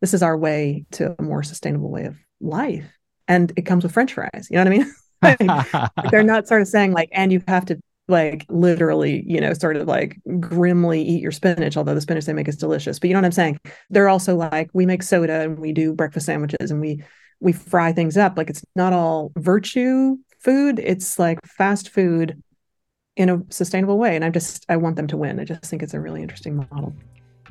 this 0.01 0.13
is 0.13 0.23
our 0.23 0.37
way 0.37 0.85
to 0.91 1.15
a 1.17 1.21
more 1.21 1.43
sustainable 1.43 1.91
way 1.91 2.05
of 2.05 2.15
life. 2.39 2.85
And 3.27 3.51
it 3.57 3.63
comes 3.63 3.83
with 3.83 3.93
French 3.93 4.13
fries. 4.13 4.47
You 4.49 4.57
know 4.57 4.63
what 4.63 4.67
I 4.67 4.77
mean? 4.77 4.93
like, 5.97 6.11
they're 6.11 6.23
not 6.23 6.47
sort 6.47 6.61
of 6.61 6.67
saying 6.67 6.93
like, 6.93 7.09
and 7.11 7.31
you 7.31 7.41
have 7.47 7.65
to 7.65 7.79
like 8.07 8.45
literally, 8.47 9.23
you 9.27 9.41
know, 9.41 9.53
sort 9.53 9.75
of 9.75 9.87
like 9.87 10.17
grimly 10.39 11.01
eat 11.01 11.21
your 11.21 11.31
spinach, 11.31 11.75
although 11.75 11.95
the 11.95 12.01
spinach 12.01 12.25
they 12.25 12.33
make 12.33 12.47
is 12.47 12.55
delicious. 12.55 12.99
But 12.99 13.09
you 13.09 13.13
know 13.13 13.19
what 13.19 13.25
I'm 13.25 13.31
saying? 13.33 13.59
They're 13.89 14.07
also 14.07 14.35
like, 14.37 14.69
we 14.73 14.85
make 14.85 15.03
soda 15.03 15.41
and 15.41 15.59
we 15.59 15.73
do 15.73 15.93
breakfast 15.93 16.27
sandwiches 16.27 16.71
and 16.71 16.79
we 16.79 17.03
we 17.39 17.53
fry 17.53 17.93
things 17.93 18.17
up. 18.17 18.37
Like 18.37 18.49
it's 18.49 18.63
not 18.75 18.93
all 18.93 19.31
virtue 19.37 20.17
food. 20.39 20.79
It's 20.79 21.19
like 21.19 21.39
fast 21.45 21.89
food 21.89 22.41
in 23.15 23.29
a 23.29 23.41
sustainable 23.49 23.97
way. 23.97 24.15
And 24.15 24.23
I 24.23 24.29
just 24.29 24.65
I 24.69 24.77
want 24.77 24.95
them 24.95 25.07
to 25.07 25.17
win. 25.17 25.39
I 25.39 25.43
just 25.43 25.65
think 25.65 25.83
it's 25.83 25.93
a 25.93 25.99
really 25.99 26.21
interesting 26.21 26.55
model. 26.55 26.95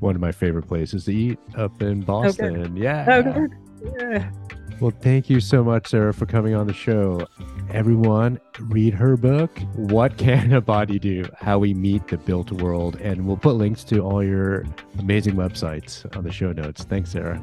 One 0.01 0.15
of 0.15 0.21
my 0.21 0.33
favorite 0.33 0.69
places 0.69 1.07
to 1.07 1.15
eat 1.15 1.39
up 1.57 1.81
in 1.81 2.03
Boston. 2.03 2.63
Okay. 2.63 2.81
Yeah. 2.81 3.07
Okay. 3.09 3.55
Yeah. 3.99 4.31
Well, 4.79 4.93
thank 5.01 5.31
you 5.31 5.41
so 5.41 5.65
much, 5.65 5.89
Sara, 5.89 6.13
for 6.13 6.27
coming 6.27 6.55
on 6.55 6.67
the 6.67 6.75
show. 6.75 7.27
Everyone, 7.71 8.39
read 8.61 8.93
her 8.93 9.17
book, 9.17 9.59
What 9.75 10.19
Can 10.19 10.53
a 10.53 10.61
Body 10.61 10.99
Do? 10.99 11.25
How 11.39 11.59
We 11.59 11.73
Meet 11.73 12.09
the 12.09 12.19
Built 12.19 12.53
World. 12.53 12.97
And 12.97 13.27
we'll 13.27 13.39
put 13.39 13.55
links 13.55 13.85
to 13.85 14.01
all 14.01 14.23
your 14.23 14.67
amazing 14.99 15.35
websites 15.35 16.05
on 16.15 16.25
the 16.25 16.33
show 16.33 16.53
notes. 16.53 16.85
Thanks, 16.85 17.13
Sara. 17.13 17.43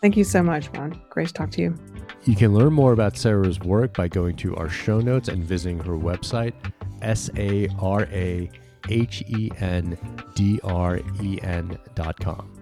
Thank 0.00 0.16
you 0.16 0.24
so 0.24 0.42
much, 0.42 0.66
Juan. 0.72 1.00
Great 1.10 1.28
to 1.28 1.34
talk 1.34 1.50
to 1.52 1.60
you. 1.60 1.74
You 2.24 2.36
can 2.36 2.54
learn 2.54 2.72
more 2.72 2.92
about 2.92 3.16
Sara's 3.16 3.58
work 3.60 3.94
by 3.94 4.08
going 4.08 4.36
to 4.36 4.54
our 4.56 4.68
show 4.68 5.00
notes 5.00 5.28
and 5.28 5.42
visiting 5.44 5.78
her 5.80 5.94
website, 5.94 6.52
S 7.02 7.30
A 7.36 7.68
R 7.80 8.02
A 8.12 8.50
H 8.88 9.22
E 9.28 9.50
N 9.58 9.98
D 10.34 10.60
R 10.62 11.00
E 11.22 11.38
N 11.42 11.78
dot 11.94 12.18
com. 12.20 12.52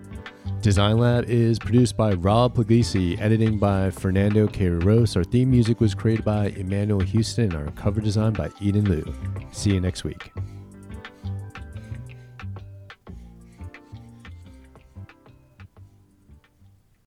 Design 0.62 0.98
Lab 0.98 1.24
is 1.28 1.58
produced 1.58 1.96
by 1.96 2.14
Rob 2.14 2.56
Puglisi, 2.56 3.20
editing 3.20 3.58
by 3.58 3.90
Fernando 3.90 4.46
Queiroz. 4.46 5.16
Our 5.16 5.24
theme 5.24 5.50
music 5.50 5.80
was 5.80 5.94
created 5.94 6.24
by 6.24 6.46
Emmanuel 6.50 7.00
Houston, 7.00 7.52
and 7.52 7.66
our 7.66 7.72
cover 7.72 8.00
design 8.00 8.32
by 8.32 8.50
Eden 8.60 8.84
Liu. 8.84 9.14
See 9.52 9.74
you 9.74 9.80
next 9.80 10.04
week. 10.04 10.32